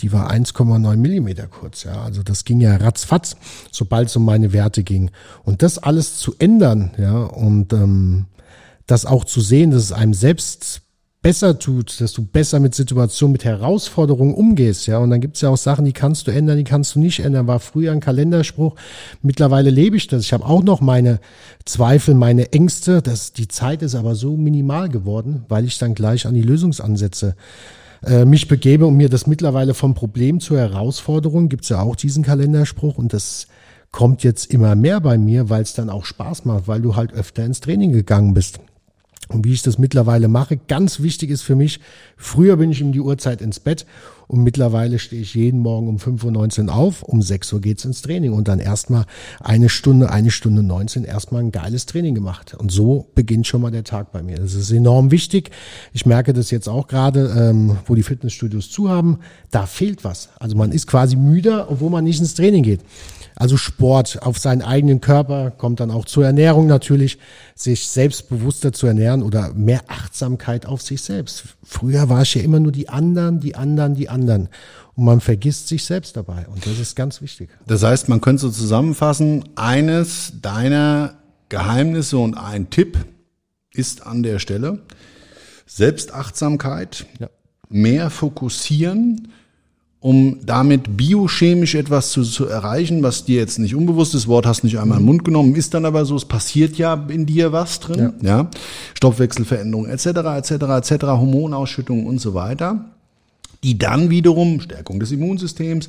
die 0.00 0.12
war 0.12 0.30
1,9 0.30 0.96
Millimeter 0.96 1.46
kurz. 1.46 1.84
Ja, 1.84 2.02
also 2.02 2.24
das 2.24 2.44
ging 2.44 2.60
ja 2.60 2.74
ratzfatz, 2.76 3.36
sobald 3.70 4.08
es 4.08 4.16
um 4.16 4.24
meine 4.24 4.52
Werte 4.52 4.82
ging. 4.82 5.12
Und 5.44 5.62
das 5.62 5.78
alles 5.78 6.18
zu 6.18 6.34
ändern, 6.38 6.90
ja, 6.98 7.22
und 7.22 7.72
ähm, 7.72 8.26
das 8.86 9.06
auch 9.06 9.24
zu 9.24 9.40
sehen, 9.40 9.70
dass 9.70 9.84
es 9.84 9.92
einem 9.92 10.14
selbst 10.14 10.82
besser 11.22 11.58
tut, 11.58 12.00
dass 12.00 12.12
du 12.12 12.24
besser 12.24 12.58
mit 12.58 12.74
Situationen, 12.74 13.32
mit 13.32 13.44
Herausforderungen 13.44 14.34
umgehst, 14.34 14.86
ja. 14.86 14.98
Und 14.98 15.10
dann 15.10 15.20
gibt's 15.20 15.40
ja 15.40 15.48
auch 15.48 15.56
Sachen, 15.56 15.84
die 15.84 15.92
kannst 15.92 16.26
du 16.26 16.32
ändern, 16.32 16.58
die 16.58 16.64
kannst 16.64 16.96
du 16.96 17.00
nicht 17.00 17.20
ändern. 17.20 17.46
War 17.46 17.60
früher 17.60 17.92
ein 17.92 18.00
Kalenderspruch. 18.00 18.74
Mittlerweile 19.22 19.70
lebe 19.70 19.96
ich 19.96 20.08
das. 20.08 20.24
Ich 20.24 20.32
habe 20.32 20.44
auch 20.44 20.62
noch 20.62 20.80
meine 20.80 21.20
Zweifel, 21.64 22.14
meine 22.14 22.52
Ängste. 22.52 23.00
Das, 23.00 23.32
die 23.32 23.48
Zeit 23.48 23.82
ist 23.82 23.94
aber 23.94 24.16
so 24.16 24.36
minimal 24.36 24.88
geworden, 24.88 25.44
weil 25.48 25.64
ich 25.64 25.78
dann 25.78 25.94
gleich 25.94 26.26
an 26.26 26.34
die 26.34 26.42
Lösungsansätze 26.42 27.36
äh, 28.04 28.24
mich 28.24 28.48
begebe 28.48 28.86
und 28.86 28.96
mir 28.96 29.08
das 29.08 29.28
mittlerweile 29.28 29.74
vom 29.74 29.94
Problem 29.94 30.40
zur 30.40 30.58
Herausforderung, 30.58 31.48
gibt's 31.48 31.68
ja 31.68 31.80
auch 31.80 31.94
diesen 31.94 32.24
Kalenderspruch 32.24 32.98
und 32.98 33.12
das 33.12 33.46
kommt 33.92 34.24
jetzt 34.24 34.52
immer 34.52 34.74
mehr 34.74 35.00
bei 35.00 35.18
mir, 35.18 35.50
weil 35.50 35.62
es 35.62 35.74
dann 35.74 35.90
auch 35.90 36.04
Spaß 36.04 36.46
macht, 36.46 36.66
weil 36.66 36.80
du 36.80 36.96
halt 36.96 37.12
öfter 37.12 37.44
ins 37.44 37.60
Training 37.60 37.92
gegangen 37.92 38.34
bist. 38.34 38.58
Und 39.32 39.44
wie 39.44 39.52
ich 39.52 39.62
das 39.62 39.78
mittlerweile 39.78 40.28
mache, 40.28 40.56
ganz 40.56 41.00
wichtig 41.00 41.30
ist 41.30 41.42
für 41.42 41.56
mich, 41.56 41.80
früher 42.16 42.56
bin 42.56 42.70
ich 42.70 42.82
um 42.82 42.92
die 42.92 43.00
Uhrzeit 43.00 43.40
ins 43.40 43.60
Bett 43.60 43.86
und 44.28 44.42
mittlerweile 44.44 44.98
stehe 44.98 45.20
ich 45.20 45.34
jeden 45.34 45.60
Morgen 45.60 45.88
um 45.88 45.96
5.19 45.98 46.68
Uhr 46.68 46.74
auf, 46.74 47.02
um 47.02 47.20
6 47.20 47.52
Uhr 47.52 47.60
geht's 47.60 47.84
ins 47.84 48.02
Training 48.02 48.32
und 48.32 48.48
dann 48.48 48.60
erstmal 48.60 49.04
eine 49.40 49.68
Stunde, 49.68 50.10
eine 50.10 50.30
Stunde 50.30 50.62
19 50.62 51.04
erstmal 51.04 51.42
ein 51.42 51.52
geiles 51.52 51.86
Training 51.86 52.14
gemacht. 52.14 52.54
Und 52.54 52.72
so 52.72 53.08
beginnt 53.14 53.46
schon 53.46 53.60
mal 53.60 53.70
der 53.70 53.84
Tag 53.84 54.10
bei 54.12 54.22
mir. 54.22 54.36
Das 54.36 54.54
ist 54.54 54.70
enorm 54.70 55.10
wichtig. 55.10 55.50
Ich 55.92 56.06
merke 56.06 56.32
das 56.32 56.50
jetzt 56.50 56.68
auch 56.68 56.86
gerade, 56.86 57.34
ähm, 57.36 57.76
wo 57.86 57.94
die 57.94 58.02
Fitnessstudios 58.02 58.70
zu 58.70 58.88
haben, 58.88 59.18
da 59.50 59.66
fehlt 59.66 60.02
was. 60.04 60.30
Also 60.38 60.56
man 60.56 60.72
ist 60.72 60.86
quasi 60.86 61.16
müder, 61.16 61.70
obwohl 61.70 61.90
man 61.90 62.04
nicht 62.04 62.20
ins 62.20 62.34
Training 62.34 62.62
geht. 62.62 62.80
Also 63.36 63.56
Sport 63.56 64.22
auf 64.22 64.38
seinen 64.38 64.62
eigenen 64.62 65.00
Körper 65.00 65.50
kommt 65.50 65.80
dann 65.80 65.90
auch 65.90 66.04
zur 66.04 66.24
Ernährung 66.26 66.66
natürlich, 66.66 67.18
sich 67.54 67.86
selbstbewusster 67.88 68.72
zu 68.72 68.86
ernähren 68.86 69.22
oder 69.22 69.52
mehr 69.54 69.82
Achtsamkeit 69.88 70.66
auf 70.66 70.82
sich 70.82 71.02
selbst. 71.02 71.44
Früher 71.64 72.08
war 72.08 72.22
es 72.22 72.34
ja 72.34 72.42
immer 72.42 72.60
nur 72.60 72.72
die 72.72 72.88
anderen, 72.88 73.40
die 73.40 73.54
anderen, 73.54 73.94
die 73.94 74.08
anderen. 74.08 74.48
Und 74.94 75.04
man 75.06 75.20
vergisst 75.20 75.68
sich 75.68 75.84
selbst 75.84 76.16
dabei. 76.16 76.46
Und 76.48 76.66
das 76.66 76.78
ist 76.78 76.94
ganz 76.94 77.22
wichtig. 77.22 77.48
Das 77.66 77.82
heißt, 77.82 78.08
man 78.08 78.20
könnte 78.20 78.42
so 78.42 78.50
zusammenfassen, 78.50 79.44
eines 79.54 80.34
deiner 80.42 81.14
Geheimnisse 81.48 82.18
und 82.18 82.34
ein 82.36 82.68
Tipp 82.70 82.98
ist 83.72 84.06
an 84.06 84.22
der 84.22 84.38
Stelle 84.38 84.80
Selbstachtsamkeit, 85.66 87.06
Ja. 87.18 87.28
mehr 87.70 88.10
fokussieren, 88.10 89.28
um 90.02 90.40
damit 90.44 90.96
biochemisch 90.96 91.76
etwas 91.76 92.10
zu, 92.10 92.24
zu 92.24 92.46
erreichen, 92.46 93.04
was 93.04 93.24
dir 93.24 93.38
jetzt 93.38 93.60
nicht 93.60 93.76
unbewusst 93.76 94.16
ist, 94.16 94.26
Wort 94.26 94.46
hast 94.46 94.64
nicht 94.64 94.80
einmal 94.80 94.98
in 94.98 95.04
den 95.04 95.06
Mund 95.06 95.24
genommen, 95.24 95.54
ist 95.54 95.74
dann 95.74 95.84
aber 95.84 96.04
so, 96.04 96.16
es 96.16 96.24
passiert 96.24 96.76
ja 96.76 96.94
in 97.08 97.24
dir 97.24 97.52
was 97.52 97.78
drin, 97.78 98.14
ja, 98.20 98.50
Stoffwechselveränderungen 98.94 99.88
etc., 99.88 100.06
etc., 100.06 100.50
etc., 100.50 101.04
Hormonausschüttungen 101.04 102.04
und 102.04 102.20
so 102.20 102.34
weiter, 102.34 102.84
die 103.62 103.78
dann 103.78 104.10
wiederum, 104.10 104.60
Stärkung 104.60 104.98
des 104.98 105.12
Immunsystems, 105.12 105.88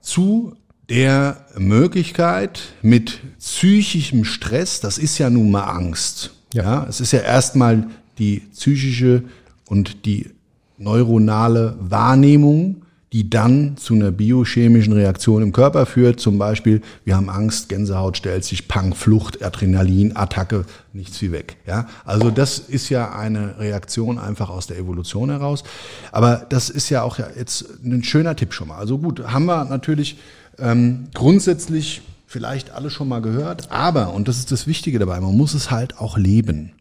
zu 0.00 0.54
der 0.88 1.44
Möglichkeit 1.58 2.62
mit 2.80 3.20
psychischem 3.38 4.24
Stress, 4.24 4.80
das 4.80 4.96
ist 4.96 5.18
ja 5.18 5.28
nun 5.28 5.50
mal 5.50 5.64
Angst. 5.64 6.30
Ja. 6.54 6.62
Ja. 6.62 6.86
es 6.88 7.02
ist 7.02 7.12
ja 7.12 7.20
erstmal 7.20 7.86
die 8.18 8.40
psychische 8.54 9.24
und 9.66 10.06
die 10.06 10.30
neuronale 10.78 11.76
Wahrnehmung, 11.80 12.82
die 13.12 13.28
dann 13.28 13.76
zu 13.76 13.94
einer 13.94 14.12
biochemischen 14.12 14.92
Reaktion 14.92 15.42
im 15.42 15.52
Körper 15.52 15.84
führt. 15.84 16.20
Zum 16.20 16.38
Beispiel, 16.38 16.80
wir 17.04 17.16
haben 17.16 17.28
Angst, 17.28 17.68
Gänsehaut 17.68 18.16
stellt 18.16 18.44
sich, 18.44 18.68
Pang, 18.68 18.94
Flucht, 18.94 19.42
Adrenalin, 19.42 20.16
Attacke, 20.16 20.64
nichts 20.92 21.20
wie 21.20 21.32
weg. 21.32 21.56
Ja, 21.66 21.88
also 22.04 22.30
das 22.30 22.60
ist 22.60 22.88
ja 22.88 23.12
eine 23.12 23.58
Reaktion 23.58 24.18
einfach 24.18 24.48
aus 24.48 24.68
der 24.68 24.78
Evolution 24.78 25.30
heraus. 25.30 25.64
Aber 26.12 26.46
das 26.48 26.70
ist 26.70 26.88
ja 26.88 27.02
auch 27.02 27.18
jetzt 27.18 27.84
ein 27.84 28.04
schöner 28.04 28.36
Tipp 28.36 28.52
schon 28.52 28.68
mal. 28.68 28.78
Also 28.78 28.98
gut, 28.98 29.24
haben 29.24 29.46
wir 29.46 29.64
natürlich 29.64 30.18
ähm, 30.58 31.08
grundsätzlich 31.12 32.02
vielleicht 32.26 32.70
alle 32.70 32.90
schon 32.90 33.08
mal 33.08 33.20
gehört, 33.20 33.72
aber, 33.72 34.14
und 34.14 34.28
das 34.28 34.38
ist 34.38 34.52
das 34.52 34.68
Wichtige 34.68 35.00
dabei, 35.00 35.18
man 35.18 35.36
muss 35.36 35.54
es 35.54 35.72
halt 35.72 35.98
auch 35.98 36.16
leben. 36.16 36.72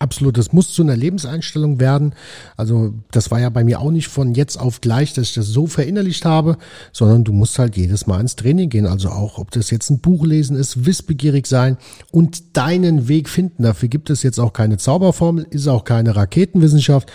Absolut, 0.00 0.36
das 0.36 0.52
muss 0.52 0.72
zu 0.72 0.82
einer 0.82 0.96
Lebenseinstellung 0.96 1.78
werden. 1.78 2.14
Also 2.56 2.94
das 3.12 3.30
war 3.30 3.40
ja 3.40 3.48
bei 3.48 3.62
mir 3.62 3.80
auch 3.80 3.92
nicht 3.92 4.08
von 4.08 4.34
jetzt 4.34 4.58
auf 4.58 4.80
gleich, 4.80 5.12
dass 5.12 5.28
ich 5.28 5.34
das 5.34 5.46
so 5.46 5.68
verinnerlicht 5.68 6.24
habe, 6.24 6.58
sondern 6.92 7.22
du 7.22 7.32
musst 7.32 7.60
halt 7.60 7.76
jedes 7.76 8.08
Mal 8.08 8.20
ins 8.20 8.34
Training 8.34 8.70
gehen. 8.70 8.86
Also 8.86 9.10
auch, 9.10 9.38
ob 9.38 9.52
das 9.52 9.70
jetzt 9.70 9.90
ein 9.90 10.00
Buch 10.00 10.26
lesen 10.26 10.56
ist, 10.56 10.84
wissbegierig 10.84 11.46
sein 11.46 11.76
und 12.10 12.56
deinen 12.56 13.06
Weg 13.06 13.28
finden. 13.28 13.62
Dafür 13.62 13.88
gibt 13.88 14.10
es 14.10 14.24
jetzt 14.24 14.40
auch 14.40 14.52
keine 14.52 14.78
Zauberformel, 14.78 15.46
ist 15.50 15.68
auch 15.68 15.84
keine 15.84 16.16
Raketenwissenschaft. 16.16 17.12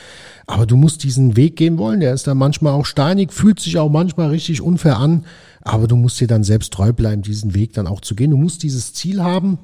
Aber 0.48 0.65
du 0.65 0.78
musst 0.78 1.04
diesen 1.04 1.36
Weg 1.36 1.58
gehen 1.58 1.78
wollen. 1.78 2.00
Der 2.00 2.13
ist 2.13 2.28
dann 2.28 2.38
manchmal 2.38 2.74
auch 2.74 2.86
steinig, 2.86 3.34
fühlt 3.34 3.60
sich 3.60 3.78
auch 3.78 3.89
manchmal 3.89 4.30
richtig 4.30 4.62
unfair 4.62 4.98
an. 4.98 5.26
Aber 5.62 5.88
du 5.88 5.98
musst 5.98 6.20
dir 6.22 6.28
dann 6.28 6.46
selbst 6.46 6.72
treu 6.72 6.94
bleiben, 6.94 7.24
diesen 7.24 7.54
Weg 7.54 7.74
dann 7.74 7.88
auch 7.88 8.00
zu 8.00 8.15
gehen. 8.15 8.32
Du 8.32 8.38
musst 8.38 8.63
dieses 8.63 8.94
Ziel 8.94 9.22
haben, 9.22 9.60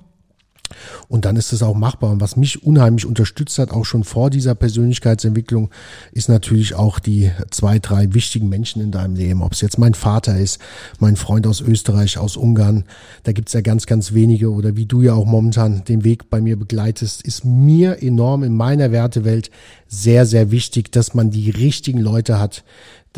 und 1.08 1.25
dann 1.25 1.36
ist 1.36 1.54
es 1.54 1.63
auch 1.63 1.75
machbar. 1.75 2.12
Und 2.12 2.21
was 2.21 2.36
mich 2.36 2.63
unheimlich 2.63 3.06
unterstützt 3.06 3.58
hat, 3.60 3.71
auch 3.71 3.86
schon 3.86 4.04
vor 4.04 4.30
dieser 4.30 4.56
Persönlichkeitsentwicklung, 4.56 5.69
ist 6.12 6.30
natürlich 6.30 6.75
auch 6.75 6.99
die 6.99 7.32
zwei, 7.51 7.80
drei 7.80 8.13
wichtigen 8.13 8.49
Menschen 8.49 8.82
in 8.82 8.91
deinem 8.91 9.15
Leben. 9.15 9.41
Ob 9.41 9.54
es 9.54 9.62
jetzt 9.62 9.78
mein 9.78 9.93
Vater 9.93 10.38
ist, 10.38 10.60
mein 10.99 11.15
Freund 11.15 11.47
aus 11.47 11.62
Österreich, 11.62 12.17
aus 12.17 12.38
Ungarn, 12.38 12.86
da 13.23 13.32
gibt's 13.32 13.54
ja 13.54 13.62
ganz, 13.62 13.86
ganz 13.86 14.13
wenige. 14.13 14.51
Oder 14.51 14.75
wie 14.75 14.86
du 14.86 15.01
ja 15.01 15.13
auch 15.13 15.25
momentan 15.25 15.84
den 15.84 16.04
Weg 16.04 16.30
bei 16.30 16.41
mir 16.41 16.58
begleitest, 16.58 17.21
ist 17.21 17.45
mir 17.45 18.01
enorm 18.01 18.43
in 18.43 18.56
meiner 18.56 18.91
Wertewelt 18.91 19.49
sehr, 19.88 20.25
sehr 20.25 20.51
wichtig, 20.51 20.91
dass 20.91 21.13
man 21.13 21.32
die 21.32 21.49
richtigen 21.49 21.99
Leute 21.99 22.39
hat, 22.39 22.63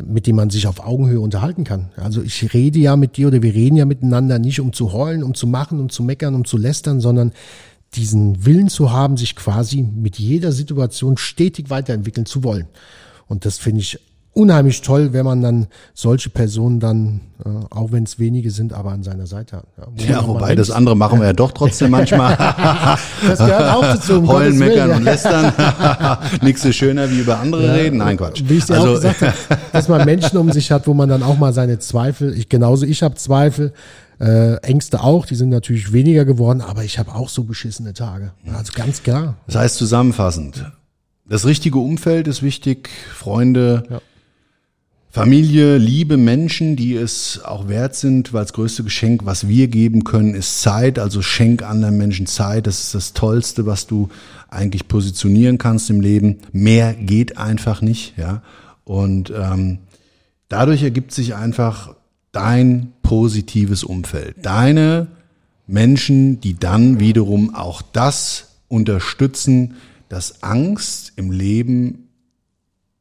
mit 0.06 0.28
dem 0.28 0.36
man 0.36 0.50
sich 0.50 0.68
auf 0.68 0.86
Augenhöhe 0.86 1.20
unterhalten 1.20 1.64
kann. 1.64 1.92
Also 1.96 2.22
ich 2.22 2.54
rede 2.54 2.80
ja 2.80 2.96
mit 2.96 3.18
dir 3.18 3.28
oder 3.28 3.42
wir 3.42 3.54
reden 3.54 3.76
ja 3.76 3.86
miteinander 3.86 4.40
nicht 4.40 4.60
um 4.60 4.74
zu 4.74 4.94
heulen, 4.94 5.24
um 5.24 5.34
zu 5.34 5.48
machen, 5.48 5.80
um 5.80 5.90
zu 5.90 6.04
meckern, 6.04 6.36
um 6.36 6.46
zu 6.46 6.58
lästern, 6.58 7.00
sondern 7.00 7.32
diesen 7.94 8.46
Willen 8.46 8.70
zu 8.70 8.92
haben, 8.92 9.18
sich 9.18 9.36
quasi 9.36 9.82
mit 9.82 10.20
jeder 10.20 10.52
Situation 10.52 11.18
stetig 11.18 11.70
weiterentwickeln 11.70 12.26
zu 12.26 12.44
wollen. 12.44 12.68
Und 13.28 13.46
das 13.46 13.58
finde 13.58 13.82
ich 13.82 14.00
unheimlich 14.38 14.82
toll, 14.82 15.14
wenn 15.14 15.26
man 15.26 15.42
dann 15.42 15.68
solche 15.94 16.30
Personen 16.30 16.80
dann, 16.80 17.22
äh, 17.44 17.50
auch 17.70 17.92
wenn 17.92 18.04
es 18.04 18.20
wenige 18.20 18.52
sind, 18.52 18.72
aber 18.72 18.92
an 18.92 19.04
seiner 19.04 19.26
Seite 19.28 19.58
hat. 19.58 19.66
Ja, 19.98 20.20
auch 20.20 20.28
mal 20.28 20.34
wobei 20.36 20.56
das 20.56 20.70
andere 20.72 20.96
machen 20.96 21.20
wir 21.20 21.26
ja 21.28 21.34
doch 21.34 21.52
trotzdem 21.52 21.92
manchmal. 21.98 22.36
das 22.38 23.40
gehört 23.40 23.74
auch 23.76 23.82
dazu. 23.82 24.20
um 24.20 24.28
Heulen, 24.30 24.58
meckern 24.58 24.90
ja. 24.90 24.96
und 24.98 25.04
lästern. 25.12 25.52
Nichts 26.42 26.64
ist 26.64 26.76
schöner 26.76 27.10
wie 27.10 27.20
über 27.20 27.40
andere 27.40 27.74
reden. 27.74 27.98
Nein, 27.98 28.18
Quatsch. 28.18 28.44
Wie 28.46 28.58
ich 28.58 28.66
dir 28.66 28.76
auch 28.80 28.86
Also, 28.86 28.94
gesagt 28.96 29.22
habe, 29.22 29.34
dass 29.74 29.88
man 29.90 30.06
Menschen 30.06 30.38
um 30.38 30.52
sich 30.52 30.72
hat, 30.72 30.88
wo 30.88 30.94
man 30.94 31.10
dann 31.10 31.24
auch 31.24 31.38
mal 31.38 31.54
seine 31.54 31.80
Zweifel, 31.80 32.38
ich 32.38 32.48
genauso, 32.48 32.86
ich 32.86 33.02
habe 33.04 33.16
Zweifel, 33.16 33.74
äh, 34.20 34.56
Ängste 34.58 35.02
auch, 35.04 35.26
die 35.26 35.36
sind 35.36 35.50
natürlich 35.50 35.94
weniger 35.94 36.26
geworden, 36.26 36.62
aber 36.62 36.84
ich 36.84 36.98
habe 37.00 37.14
auch 37.14 37.30
so 37.30 37.44
beschissene 37.44 37.94
Tage. 37.94 38.32
Also 38.56 38.72
ganz 38.76 39.04
klar. 39.04 39.36
Das 39.46 39.56
heißt 39.56 39.78
zusammenfassend, 39.78 40.66
das 41.30 41.46
richtige 41.46 41.78
Umfeld 41.80 42.28
ist 42.28 42.42
wichtig, 42.42 42.90
Freunde, 43.14 43.84
Ja. 43.90 44.00
Familie, 45.10 45.78
liebe 45.78 46.18
Menschen, 46.18 46.76
die 46.76 46.96
es 46.96 47.42
auch 47.44 47.68
wert 47.68 47.96
sind, 47.96 48.34
weil 48.34 48.44
das 48.44 48.54
größte 48.54 48.84
Geschenk, 48.84 49.26
was 49.26 49.48
wir 49.48 49.68
geben 49.68 50.04
können, 50.04 50.36
ist 50.36 50.62
Zeit. 50.62 51.00
Also 51.00 51.22
schenk 51.22 51.64
anderen 51.64 51.98
Menschen 51.98 52.28
Zeit. 52.28 52.68
Das 52.68 52.80
ist 52.80 52.94
das 52.94 53.14
Tollste, 53.14 53.66
was 53.66 53.88
du 53.88 54.10
eigentlich 54.50 54.88
positionieren 54.88 55.58
kannst 55.58 55.90
im 55.90 56.02
Leben. 56.02 56.40
Mehr 56.52 56.94
geht 56.94 57.38
einfach 57.38 57.82
nicht, 57.82 58.18
ja. 58.18 58.42
Und 58.84 59.34
ähm, 59.36 59.80
dadurch 60.50 60.84
ergibt 60.84 61.12
sich 61.12 61.36
einfach 61.36 61.96
dein 62.32 62.94
positives 63.02 63.84
Umfeld. 63.84 64.36
Deine 64.44 65.08
Menschen, 65.66 66.40
die 66.40 66.58
dann 66.58 67.00
wiederum 67.00 67.56
auch 67.56 67.82
das 67.82 68.50
unterstützen, 68.68 69.76
dass 70.10 70.44
Angst 70.44 71.14
im 71.16 71.32
Leben 71.32 72.07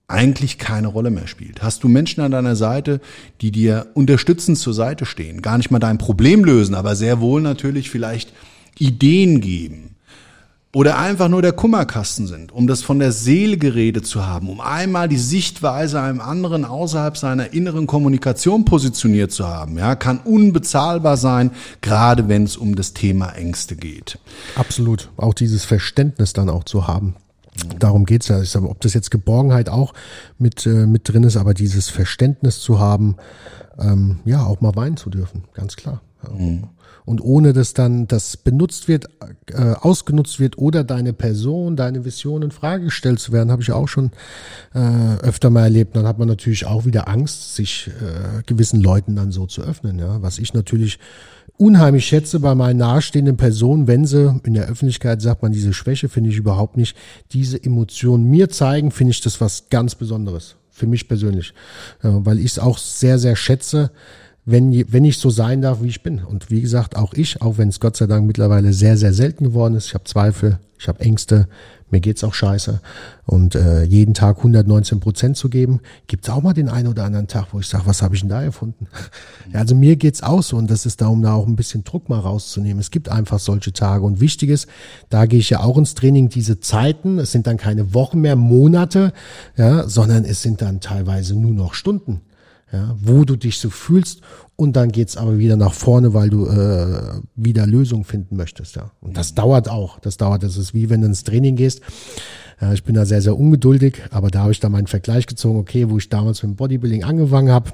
eigentlich 0.09 0.59
keine 0.59 0.89
Rolle 0.89 1.11
mehr 1.11 1.27
spielt. 1.27 1.63
Hast 1.63 1.83
du 1.83 1.89
Menschen 1.89 2.21
an 2.21 2.31
deiner 2.31 2.57
Seite, 2.57 3.01
die 3.41 3.51
dir 3.51 3.89
unterstützend 3.95 4.59
zur 4.59 4.75
Seite 4.75 5.05
stehen, 5.05 5.43
gar 5.43 5.57
nicht 5.59 5.71
mal 5.71 5.79
dein 5.79 5.99
Problem 5.99 6.45
lösen, 6.45 6.75
aber 6.75 6.95
sehr 6.95 7.21
wohl 7.21 7.41
natürlich 7.41 7.91
vielleicht 7.91 8.33
Ideen 8.79 9.41
geben 9.41 9.97
oder 10.77 10.99
einfach 10.99 11.29
nur 11.29 11.41
der 11.41 11.55
Kummerkasten 11.55 12.27
sind, 12.27 12.53
um 12.53 12.67
das 12.67 12.83
von 12.83 12.99
der 12.99 13.11
Seele 13.11 13.57
geredet 13.57 14.07
zu 14.07 14.27
haben, 14.27 14.51
um 14.51 14.61
einmal 14.61 15.09
die 15.09 15.17
Sichtweise 15.17 16.03
einem 16.03 16.21
anderen 16.21 16.67
außerhalb 16.67 17.17
seiner 17.17 17.55
inneren 17.55 17.87
Kommunikation 17.87 18.67
positioniert 18.67 19.33
zu 19.33 19.49
haben, 19.49 19.79
ja, 19.79 19.97
kann 19.97 20.19
unbezahlbar 20.19 21.17
sein, 21.17 21.51
gerade 21.81 22.29
wenn 22.29 22.45
es 22.45 22.59
um 22.59 22.77
das 22.77 22.93
Thema 22.93 23.31
Ängste 23.31 23.75
geht. 23.75 24.19
Absolut. 24.55 25.09
Auch 25.17 25.33
dieses 25.33 25.65
Verständnis 25.65 26.35
dann 26.35 26.51
auch 26.51 26.65
zu 26.65 26.87
haben. 26.87 27.17
Darum 27.79 28.05
geht's 28.05 28.29
ja. 28.29 28.41
Ich 28.43 28.51
sag, 28.51 28.63
ob 28.63 28.81
das 28.81 28.95
jetzt 28.95 29.11
Geborgenheit 29.11 29.69
auch 29.69 29.95
mit, 30.39 30.67
äh, 30.67 30.87
mit 30.87 31.09
drin 31.09 31.25
ist, 31.25 31.37
aber 31.37 31.55
dieses 31.55 31.89
Verständnis 31.89 32.61
zu 32.61 32.79
haben, 32.79 33.17
ähm, 33.79 34.21
ja, 34.25 34.45
auch 34.45 34.61
mal 34.61 34.75
weinen 34.77 34.97
zu 34.97 35.11
dürfen, 35.11 35.45
ganz 35.55 35.77
klar. 35.77 36.03
Ja. 36.23 36.59
Und 37.05 37.21
ohne 37.21 37.53
dass 37.53 37.73
dann 37.73 38.09
das 38.09 38.37
benutzt 38.37 38.89
wird, 38.89 39.09
äh, 39.53 39.75
ausgenutzt 39.81 40.41
wird 40.41 40.59
oder 40.59 40.83
deine 40.83 41.13
Person, 41.13 41.77
deine 41.77 42.05
Vision 42.05 42.43
in 42.43 42.51
Frage 42.51 42.87
gestellt 42.87 43.21
zu 43.21 43.31
werden, 43.31 43.53
habe 43.53 43.63
ich 43.63 43.71
auch 43.71 43.87
schon 43.87 44.11
äh, 44.75 45.17
öfter 45.23 45.51
mal 45.51 45.63
erlebt. 45.63 45.95
Dann 45.95 46.05
hat 46.05 46.19
man 46.19 46.27
natürlich 46.27 46.67
auch 46.67 46.85
wieder 46.85 47.07
Angst, 47.07 47.55
sich 47.55 47.89
äh, 47.89 48.43
gewissen 48.45 48.81
Leuten 48.81 49.15
dann 49.15 49.31
so 49.31 49.47
zu 49.47 49.63
öffnen. 49.63 50.01
Ja, 50.01 50.21
was 50.21 50.39
ich 50.39 50.53
natürlich 50.53 50.99
unheimlich 51.59 52.07
schätze 52.07 52.41
bei 52.41 52.55
meinen 52.55 52.79
nahestehenden 52.79 53.37
Personen, 53.37 53.87
wenn 53.87 54.05
sie 54.05 54.41
in 54.45 54.55
der 54.55 54.69
Öffentlichkeit 54.69 55.23
sagt 55.23 55.43
man, 55.43 55.53
diese 55.53 55.73
Schwäche 55.73 56.09
finde 56.09 56.31
ich 56.31 56.37
überhaupt 56.37 56.77
nicht, 56.77 56.97
diese 57.33 57.63
Emotionen 57.63 58.29
mir 58.31 58.49
zeigen, 58.49 58.91
finde 58.91 59.13
ich 59.13 59.21
das 59.21 59.41
was 59.41 59.69
ganz 59.71 59.95
Besonderes. 59.95 60.57
Für 60.71 60.87
mich 60.87 61.09
persönlich. 61.09 61.55
Ja, 62.03 62.25
weil 62.27 62.39
ich 62.39 62.53
es 62.53 62.59
auch 62.59 62.77
sehr, 62.77 63.19
sehr 63.19 63.35
schätze, 63.35 63.91
wenn, 64.45 64.93
wenn 64.93 65.05
ich 65.05 65.19
so 65.19 65.31
sein 65.31 65.63
darf, 65.63 65.83
wie 65.83 65.89
ich 65.89 66.03
bin. 66.03 66.23
Und 66.23 66.51
wie 66.51 66.61
gesagt, 66.61 66.97
auch 66.97 67.15
ich, 67.15 67.41
auch 67.41 67.59
wenn 67.59 67.69
es 67.69 67.81
Gott 67.81 67.97
sei 67.97 68.07
Dank 68.07 68.27
mittlerweile 68.27 68.73
sehr, 68.73 68.97
sehr 68.97 69.13
selten 69.13 69.45
geworden 69.45 69.75
ist. 69.75 69.87
Ich 69.87 69.95
habe 69.95 70.05
Zweifel, 70.05 70.59
ich 70.79 70.87
habe 70.87 71.01
Ängste, 71.01 71.49
mir 71.91 72.01
geht's 72.01 72.25
auch 72.25 72.35
scheiße. 72.35 72.81
Und 73.27 73.55
äh, 73.55 73.85
jeden 73.85 74.15
Tag 74.15 74.39
119 74.39 75.01
Prozent 75.01 75.37
zu 75.37 75.49
geben, 75.49 75.81
gibt's 76.07 76.29
auch 76.29 76.43
mal 76.43 76.53
den 76.53 76.69
einen 76.69 76.89
oder 76.89 77.05
anderen 77.05 77.29
Tag, 77.29 77.49
wo 77.53 77.61
ich 77.61 77.69
sage, 77.69 77.87
was 77.87 78.03
habe 78.03 78.15
ich 78.15 78.23
denn 78.23 78.31
da 78.31 78.43
erfunden? 78.43 78.87
Ja, 79.53 79.61
also 79.61 79.75
mir 79.75 79.97
geht's 79.97 80.23
auch 80.23 80.43
so 80.43 80.57
und 80.57 80.71
das 80.71 80.87
ist 80.87 81.01
da, 81.01 81.07
um 81.07 81.23
da 81.23 81.35
auch 81.35 81.47
ein 81.47 81.57
bisschen 81.57 81.85
Druck 81.85 82.09
mal 82.09 82.19
rauszunehmen. 82.19 82.81
Es 82.81 82.91
gibt 82.91 83.09
einfach 83.09 83.39
solche 83.39 83.73
Tage. 83.73 84.05
Und 84.05 84.21
wichtig 84.21 84.51
ist, 84.51 84.67
da 85.09 85.27
gehe 85.27 85.39
ich 85.39 85.51
ja 85.51 85.61
auch 85.61 85.79
ins 85.79 85.95
Training, 85.95 86.29
diese 86.29 86.59
Zeiten, 86.61 87.19
es 87.19 87.33
sind 87.33 87.47
dann 87.47 87.57
keine 87.57 87.95
Wochen 87.95 88.21
mehr, 88.21 88.37
Monate, 88.37 89.13
ja, 89.57 89.89
sondern 89.89 90.25
es 90.25 90.43
sind 90.43 90.63
dann 90.63 90.81
teilweise 90.81 91.37
nur 91.37 91.53
noch 91.53 91.75
Stunden 91.75 92.23
ja, 92.73 92.97
wo 93.01 93.25
du 93.25 93.37
dich 93.37 93.59
so 93.59 93.71
fühlst 93.71 94.23
und 94.57 94.75
dann 94.75 94.91
geht's 94.91 95.17
aber 95.17 95.39
wieder 95.39 95.57
nach 95.57 95.73
vorne, 95.73 96.15
weil 96.15 96.31
du 96.31 96.47
äh, 96.47 97.21
wieder 97.37 97.67
Lösungen 97.67 98.05
finden 98.05 98.37
möchtest. 98.37 98.77
Ja. 98.77 98.91
Und 99.01 99.17
das 99.17 99.35
dauert 99.35 99.69
auch. 99.69 100.01
Das 100.01 100.17
dauert. 100.17 100.43
Das 100.43 100.57
ist 100.57 100.75
wie 100.75 100.91
wenn 100.91 101.01
du 101.01 101.07
ins 101.07 101.25
Training 101.25 101.57
gehst. 101.57 101.81
Ja, 102.61 102.73
ich 102.73 102.83
bin 102.85 102.95
da 102.95 103.05
sehr, 103.05 103.21
sehr 103.21 103.39
ungeduldig, 103.39 104.03
aber 104.11 104.31
da 104.31 104.41
habe 104.41 104.53
ich 104.53 104.61
dann 104.61 104.73
meinen 104.73 104.87
Vergleich 104.87 105.27
gezogen, 105.27 105.59
okay, 105.59 105.91
wo 105.91 105.99
ich 105.99 106.09
damals 106.09 106.43
mit 106.43 106.53
dem 106.53 106.57
Bodybuilding 106.57 107.05
angefangen 107.05 107.51
habe, 107.51 107.71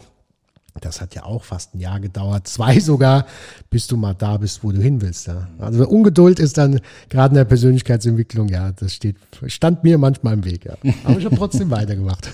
Das 0.81 1.00
hat 1.00 1.14
ja 1.14 1.24
auch 1.24 1.44
fast 1.44 1.74
ein 1.74 1.81
Jahr 1.81 2.00
gedauert, 2.00 2.48
zwei 2.48 2.81
sogar, 2.81 3.26
bis 3.70 3.87
du 3.87 3.96
mal 3.96 4.14
da 4.14 4.38
bist, 4.38 4.64
wo 4.64 4.72
du 4.72 4.81
hin 4.81 5.00
willst. 5.00 5.26
Ja. 5.26 5.48
Also 5.59 5.87
Ungeduld 5.87 6.40
ist 6.40 6.57
dann 6.57 6.81
gerade 7.11 7.33
in 7.33 7.37
der 7.37 7.44
Persönlichkeitsentwicklung, 7.44 8.48
ja, 8.48 8.72
das 8.72 8.94
steht, 8.94 9.16
stand 9.46 9.85
mir 9.85 9.98
manchmal 9.98 10.35
im 10.35 10.44
Weg. 10.44 10.64
Ja. 10.64 10.74
Aber 11.05 11.18
ich 11.18 11.24
habe 11.24 11.37
trotzdem 11.37 11.70
weitergemacht. 11.78 12.28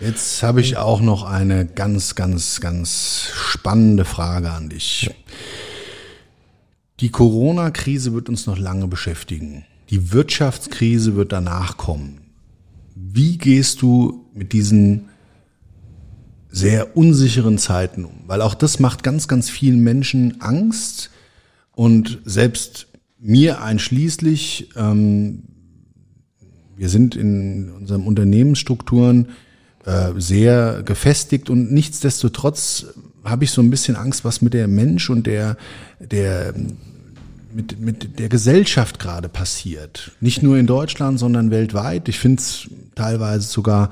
Jetzt 0.00 0.42
habe 0.42 0.60
ich 0.60 0.76
auch 0.76 1.00
noch 1.00 1.24
eine 1.24 1.64
ganz, 1.64 2.14
ganz, 2.14 2.60
ganz 2.60 3.28
spannende 3.34 4.04
Frage 4.04 4.50
an 4.50 4.68
dich. 4.68 5.10
Die 7.00 7.10
Corona-Krise 7.10 8.12
wird 8.12 8.28
uns 8.28 8.46
noch 8.46 8.58
lange 8.58 8.88
beschäftigen. 8.88 9.64
Die 9.90 10.12
Wirtschaftskrise 10.12 11.14
wird 11.16 11.32
danach 11.32 11.76
kommen. 11.76 12.20
Wie 12.94 13.38
gehst 13.38 13.82
du 13.82 14.26
mit 14.34 14.52
diesen 14.52 15.08
sehr 16.50 16.96
unsicheren 16.96 17.58
Zeiten 17.58 18.04
um? 18.04 18.20
Weil 18.26 18.42
auch 18.42 18.54
das 18.54 18.80
macht 18.80 19.02
ganz, 19.02 19.28
ganz 19.28 19.50
vielen 19.50 19.80
Menschen 19.80 20.40
Angst 20.40 21.10
und 21.72 22.18
selbst 22.24 22.88
mir 23.18 23.62
einschließlich, 23.62 24.70
ähm, 24.76 25.44
wir 26.76 26.88
sind 26.90 27.16
in 27.16 27.70
unseren 27.70 28.02
Unternehmensstrukturen 28.02 29.28
äh, 29.86 30.12
sehr 30.18 30.82
gefestigt 30.84 31.48
und 31.48 31.72
nichtsdestotrotz 31.72 32.86
habe 33.24 33.44
ich 33.44 33.50
so 33.50 33.62
ein 33.62 33.70
bisschen 33.70 33.96
Angst, 33.96 34.24
was 34.24 34.42
mit 34.42 34.52
der 34.52 34.68
Mensch 34.68 35.10
und 35.10 35.26
der, 35.26 35.56
der 36.00 36.54
mit, 37.52 37.80
mit 37.80 38.18
der 38.18 38.28
Gesellschaft 38.28 38.98
gerade 38.98 39.28
passiert. 39.28 40.12
Nicht 40.20 40.42
nur 40.42 40.58
in 40.58 40.66
Deutschland, 40.66 41.18
sondern 41.18 41.50
weltweit. 41.50 42.08
Ich 42.08 42.18
finde 42.18 42.40
es 42.40 42.68
teilweise 42.94 43.48
sogar 43.48 43.90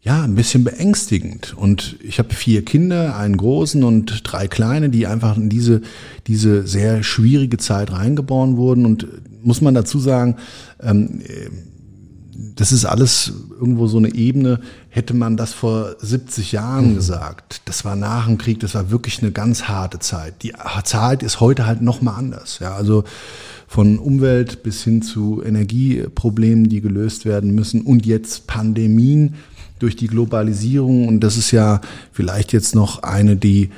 ja, 0.00 0.22
ein 0.22 0.36
bisschen 0.36 0.64
beängstigend. 0.64 1.54
Und 1.56 1.96
ich 2.02 2.18
habe 2.18 2.32
vier 2.32 2.64
Kinder, 2.64 3.16
einen 3.16 3.36
großen 3.36 3.84
und 3.84 4.22
drei 4.24 4.48
kleine, 4.48 4.88
die 4.88 5.06
einfach 5.06 5.36
in 5.36 5.48
diese, 5.50 5.82
diese 6.26 6.66
sehr 6.66 7.02
schwierige 7.02 7.58
Zeit 7.58 7.92
reingeboren 7.92 8.56
wurden. 8.56 8.86
Und 8.86 9.06
muss 9.42 9.60
man 9.60 9.74
dazu 9.74 9.98
sagen, 9.98 10.36
ähm, 10.80 11.20
das 12.40 12.70
ist 12.70 12.84
alles 12.84 13.32
irgendwo 13.58 13.88
so 13.88 13.98
eine 13.98 14.14
Ebene, 14.14 14.60
hätte 14.90 15.12
man 15.12 15.36
das 15.36 15.52
vor 15.52 15.96
70 15.98 16.52
Jahren 16.52 16.92
mhm. 16.92 16.94
gesagt. 16.94 17.62
Das 17.64 17.84
war 17.84 17.96
nach 17.96 18.26
dem 18.26 18.38
Krieg, 18.38 18.60
das 18.60 18.76
war 18.76 18.92
wirklich 18.92 19.20
eine 19.20 19.32
ganz 19.32 19.64
harte 19.64 19.98
Zeit. 19.98 20.44
Die 20.44 20.52
Zeit 20.84 21.24
ist 21.24 21.40
heute 21.40 21.66
halt 21.66 21.82
nochmal 21.82 22.14
anders. 22.14 22.60
Ja, 22.60 22.74
also 22.74 23.02
von 23.66 23.98
Umwelt 23.98 24.62
bis 24.62 24.84
hin 24.84 25.02
zu 25.02 25.42
Energieproblemen, 25.44 26.68
die 26.68 26.80
gelöst 26.80 27.24
werden 27.24 27.56
müssen 27.56 27.82
und 27.82 28.06
jetzt 28.06 28.46
Pandemien 28.46 29.34
durch 29.80 29.96
die 29.96 30.06
Globalisierung. 30.06 31.08
Und 31.08 31.20
das 31.20 31.36
ist 31.36 31.50
ja 31.50 31.80
vielleicht 32.12 32.52
jetzt 32.52 32.72
noch 32.72 33.02
eine, 33.02 33.36
die 33.36 33.70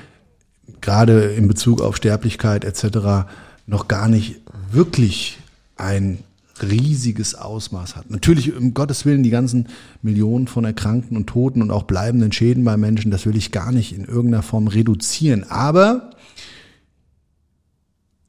gerade 0.82 1.32
in 1.32 1.48
Bezug 1.48 1.80
auf 1.80 1.96
Sterblichkeit 1.96 2.66
etc. 2.66 3.26
noch 3.66 3.88
gar 3.88 4.08
nicht 4.08 4.36
wirklich 4.70 5.38
ein 5.76 6.18
riesiges 6.62 7.34
Ausmaß 7.34 7.96
hat. 7.96 8.10
Natürlich, 8.10 8.54
um 8.54 8.74
Gottes 8.74 9.04
Willen, 9.04 9.22
die 9.22 9.30
ganzen 9.30 9.68
Millionen 10.02 10.46
von 10.46 10.64
Erkrankten 10.64 11.16
und 11.16 11.26
Toten 11.26 11.62
und 11.62 11.70
auch 11.70 11.84
bleibenden 11.84 12.32
Schäden 12.32 12.64
bei 12.64 12.76
Menschen, 12.76 13.10
das 13.10 13.26
will 13.26 13.36
ich 13.36 13.52
gar 13.52 13.72
nicht 13.72 13.94
in 13.94 14.04
irgendeiner 14.04 14.42
Form 14.42 14.68
reduzieren. 14.68 15.44
Aber 15.44 16.10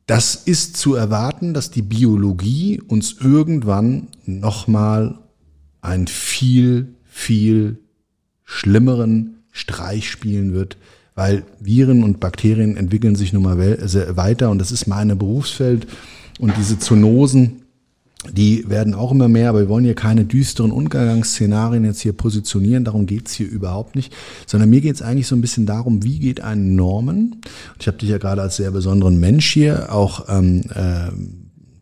das 0.08 0.36
ist 0.36 0.78
zu 0.78 0.96
erwarten, 0.96 1.54
dass 1.54 1.72
die 1.72 1.82
Biologie 1.82 2.82
uns 2.82 3.16
irgendwann 3.20 4.08
nochmal 4.26 5.20
einen 5.82 6.08
viel, 6.08 6.96
viel 7.06 7.80
schlimmeren 8.44 9.44
Streich 9.52 10.10
spielen 10.10 10.54
wird, 10.54 10.78
weil 11.16 11.44
Viren 11.60 12.04
und 12.04 12.20
Bakterien 12.20 12.78
entwickeln 12.78 13.16
sich 13.16 13.34
nun 13.34 13.44
mal 13.44 13.58
weiter 13.58 14.50
und 14.50 14.60
das 14.60 14.72
ist 14.72 14.88
mein 14.88 15.18
Berufsfeld 15.18 15.88
und 16.40 16.58
diese 16.58 16.80
Zoonosen, 16.80 17.61
die 18.30 18.70
werden 18.70 18.94
auch 18.94 19.12
immer 19.12 19.28
mehr, 19.28 19.50
aber 19.50 19.62
wir 19.62 19.70
wollen 19.70 19.84
hier 19.84 19.96
keine 19.96 20.26
düsteren 20.26 20.72
Untergangsszenarien 20.72 21.86
jetzt 21.86 22.02
hier 22.02 22.14
positionieren, 22.14 22.86
darum 22.86 23.08
geht's 23.08 23.34
hier 23.34 23.50
überhaupt 23.50 23.96
nicht, 23.96 24.14
sondern 24.46 24.70
mir 24.70 24.82
geht's 24.82 25.02
eigentlich 25.02 25.28
so 25.28 25.36
ein 25.36 25.42
bisschen 25.42 25.66
darum, 25.66 26.04
wie 26.04 26.20
geht 26.20 26.42
ein 26.42 26.76
Normen, 26.76 27.42
ich 27.80 27.88
habe 27.88 27.98
dich 27.98 28.10
ja 28.10 28.20
gerade 28.20 28.44
als 28.44 28.58
sehr 28.58 28.72
besonderen 28.72 29.20
Mensch 29.20 29.52
hier 29.52 29.92
auch 29.92 30.26
ähm, 30.30 30.62
äh, 30.76 31.12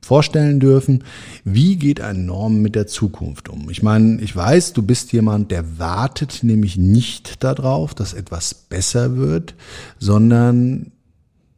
vorstellen 0.02 0.60
dürfen, 0.60 1.04
wie 1.44 1.76
geht 1.76 2.00
ein 2.02 2.26
Norm 2.26 2.62
mit 2.62 2.74
der 2.74 2.88
Zukunft 2.88 3.50
um? 3.50 3.70
Ich 3.70 3.84
meine, 3.84 4.20
ich 4.22 4.36
weiß, 4.36 4.74
du 4.74 4.82
bist 4.82 5.12
jemand, 5.12 5.52
der 5.52 5.78
wartet 5.78 6.40
nämlich 6.42 6.78
nicht 6.78 7.44
darauf, 7.44 7.94
dass 7.94 8.14
etwas 8.14 8.54
besser 8.54 9.18
wird, 9.18 9.56
sondern 10.00 10.94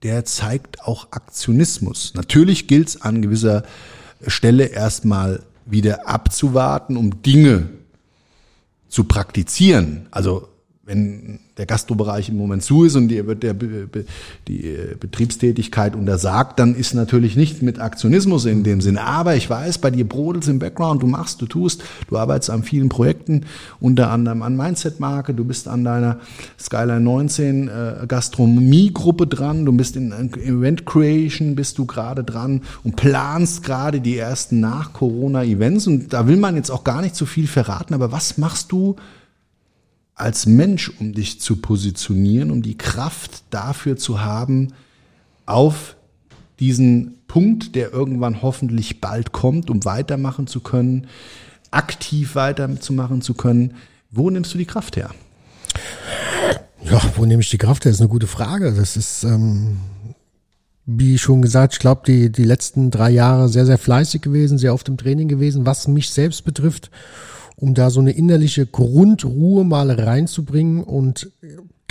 der 0.04 0.26
zeigt 0.26 0.84
auch 0.84 1.12
Aktionismus. 1.12 2.14
Natürlich 2.16 2.68
gilt's 2.68 3.02
an 3.02 3.22
gewisser 3.22 3.64
Stelle 4.28 4.66
erstmal 4.66 5.44
wieder 5.66 6.08
abzuwarten, 6.08 6.98
um 6.98 7.22
Dinge 7.22 7.70
zu 8.90 9.06
praktizieren. 9.06 10.08
Also 10.12 10.50
wenn 10.84 11.40
der 11.58 11.68
Gastrobereich 11.68 12.30
im 12.30 12.38
Moment 12.38 12.64
zu 12.64 12.86
ist 12.86 12.96
und 12.96 13.10
dir 13.10 13.28
wird 13.28 13.44
der, 13.44 13.54
die 14.48 14.66
äh, 14.66 14.96
Betriebstätigkeit 15.00 15.96
untersagt, 15.96 16.58
dann 16.58 16.74
ist 16.74 16.96
natürlich 16.96 17.36
nicht 17.36 17.62
mit 17.62 17.80
Aktionismus 17.80 18.46
in 18.46 18.64
dem 18.64 18.82
Sinne. 18.82 19.04
Aber 19.04 19.36
ich 19.36 19.48
weiß, 19.48 19.78
bei 19.78 19.92
dir 19.92 20.08
brodelt 20.08 20.48
im 20.48 20.58
Background, 20.58 21.04
du 21.04 21.08
machst, 21.08 21.40
du 21.40 21.46
tust, 21.46 21.84
du 22.08 22.18
arbeitest 22.18 22.50
an 22.50 22.64
vielen 22.64 22.90
Projekten, 22.90 23.46
unter 23.80 24.10
anderem 24.10 24.42
an 24.42 24.58
Mindset-Marke, 24.58 25.36
du 25.36 25.46
bist 25.46 25.68
an 25.68 25.84
deiner 25.84 26.20
Skyline 26.60 27.02
19 27.02 27.68
äh, 27.68 28.08
Gastronomie-Gruppe 28.08 29.28
dran, 29.28 29.66
du 29.66 29.74
bist 29.74 29.96
in 29.96 30.12
Event 30.12 30.88
Creation, 30.88 31.54
bist 31.54 31.78
du 31.78 31.86
gerade 31.86 32.24
dran 32.24 32.62
und 32.84 32.96
planst 32.96 33.64
gerade 33.64 34.02
die 34.02 34.18
ersten 34.18 34.60
Nach-Corona-Events. 34.62 35.86
Und 35.86 36.12
da 36.12 36.28
will 36.28 36.38
man 36.38 36.56
jetzt 36.56 36.72
auch 36.72 36.84
gar 36.84 37.04
nicht 37.04 37.16
so 37.16 37.28
viel 37.28 37.46
verraten, 37.46 37.94
aber 37.94 38.12
was 38.12 38.40
machst 38.40 38.72
du? 38.72 38.96
Als 40.22 40.46
Mensch, 40.46 40.92
um 41.00 41.14
dich 41.14 41.42
zu 41.42 41.58
positionieren, 41.58 42.52
um 42.52 42.62
die 42.62 42.78
Kraft 42.78 43.44
dafür 43.50 43.98
zu 43.98 44.22
haben, 44.22 44.74
auf 45.48 45.96
diesen 46.60 47.16
Punkt, 47.28 47.76
der 47.76 47.92
irgendwann 47.92 48.44
hoffentlich 48.44 49.02
bald 49.02 49.32
kommt, 49.32 49.70
um 49.70 49.84
weitermachen 49.84 50.46
zu 50.46 50.60
können, 50.60 51.08
aktiv 51.72 52.36
weiterzumachen 52.36 53.22
zu 53.22 53.34
können. 53.34 53.74
Wo 54.12 54.30
nimmst 54.30 54.54
du 54.54 54.60
die 54.60 54.66
Kraft 54.66 54.96
her? 54.96 55.10
Ja, 56.84 57.02
wo 57.16 57.26
nehme 57.26 57.42
ich 57.42 57.50
die 57.50 57.58
Kraft 57.58 57.86
her? 57.86 57.92
Das 57.92 57.98
ist 57.98 58.02
eine 58.02 58.10
gute 58.10 58.28
Frage. 58.28 58.74
Das 58.74 58.98
ist, 58.98 59.24
ähm, 59.24 59.78
wie 60.86 61.18
schon 61.18 61.42
gesagt, 61.42 61.74
ich 61.74 61.80
glaube, 61.80 62.02
die, 62.06 62.32
die 62.32 62.44
letzten 62.44 62.92
drei 62.92 63.10
Jahre 63.10 63.50
sehr, 63.50 63.66
sehr 63.66 63.80
fleißig 63.80 64.22
gewesen, 64.22 64.60
sehr 64.60 64.74
oft 64.74 64.88
im 64.88 64.98
Training 64.98 65.28
gewesen, 65.28 65.66
was 65.66 65.88
mich 65.88 66.12
selbst 66.12 66.46
betrifft 66.46 66.92
um 67.56 67.74
da 67.74 67.90
so 67.90 68.00
eine 68.00 68.12
innerliche 68.12 68.66
Grundruhe 68.66 69.64
mal 69.64 69.92
reinzubringen 69.92 70.84
und 70.84 71.32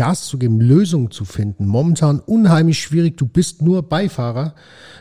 Gas 0.01 0.29
zu 0.29 0.39
geben, 0.39 0.63
Lösungen 0.63 1.11
zu 1.11 1.27
finden. 1.27 1.67
Momentan 1.67 2.21
unheimlich 2.21 2.81
schwierig. 2.81 3.19
Du 3.19 3.27
bist 3.27 3.61
nur 3.61 3.83
Beifahrer. 3.83 4.55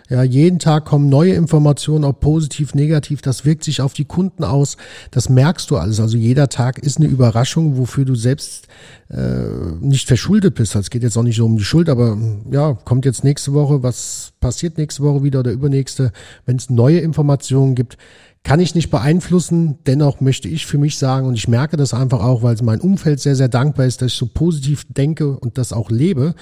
Ja, 0.10 0.24
jeden 0.24 0.60
Tag 0.60 0.84
kommen 0.84 1.08
neue 1.08 1.36
Informationen, 1.36 2.04
ob 2.04 2.20
positiv, 2.20 2.76
negativ. 2.76 3.22
Das 3.22 3.46
wirkt 3.46 3.64
sich 3.64 3.80
auf 3.80 3.94
die 3.94 4.04
Kunden 4.04 4.44
aus. 4.44 4.76
Das 5.12 5.30
merkst 5.30 5.72
du 5.72 5.78
alles. 5.78 6.02
Also 6.02 6.18
jeder 6.18 6.50
Tag 6.50 6.80
ist 6.80 6.98
eine 6.98 7.08
Überraschung, 7.08 7.78
wofür 7.78 8.04
du 8.04 8.16
selbst 8.16 8.68
äh, 9.10 9.46
nicht 9.80 10.06
verschuldet 10.06 10.56
bist. 10.56 10.76
Es 10.76 10.90
geht 10.90 11.04
jetzt 11.04 11.18
auch 11.18 11.24
nicht 11.24 11.38
so 11.38 11.46
um 11.46 11.56
die 11.56 11.64
Schuld, 11.64 11.88
aber 11.88 12.18
ja, 12.52 12.74
kommt 12.74 13.06
jetzt 13.06 13.24
nächste 13.24 13.54
Woche, 13.54 13.82
was 13.82 14.34
passiert 14.42 14.78
nächste 14.78 15.04
Woche 15.04 15.24
wieder 15.24 15.40
oder 15.40 15.52
übernächste, 15.52 16.12
wenn 16.46 16.58
es 16.58 16.70
neue 16.70 17.00
Informationen 17.00 17.74
gibt 17.74 17.98
kann 18.44 18.60
ich 18.60 18.76
nicht 18.76 18.90
beeinflussen. 18.90 19.80
Dennoch 19.86 20.22
möchte 20.22 20.48
ich 20.48 20.66
für 20.66 20.78
mich 20.78 20.98
sagen, 20.98 21.28
und 21.28 21.36
ich 21.36 21.48
merke 21.48 21.78
das 21.78 21.94
einfach 21.94 22.24
auch, 22.24 22.42
weil 22.44 22.56
mein 22.64 22.82
Umfeld 22.82 23.20
sehr, 23.20 23.36
sehr 23.36 23.50
dankbar 23.50 23.86
ist, 23.86 24.02
dass 24.02 24.14
ich 24.14 24.18
so 24.18 24.28
positiv 24.28 24.86
denke 24.90 25.38
und 25.38 25.58
das 25.58 25.74
auch 25.74 25.90
lebe, 25.90 26.36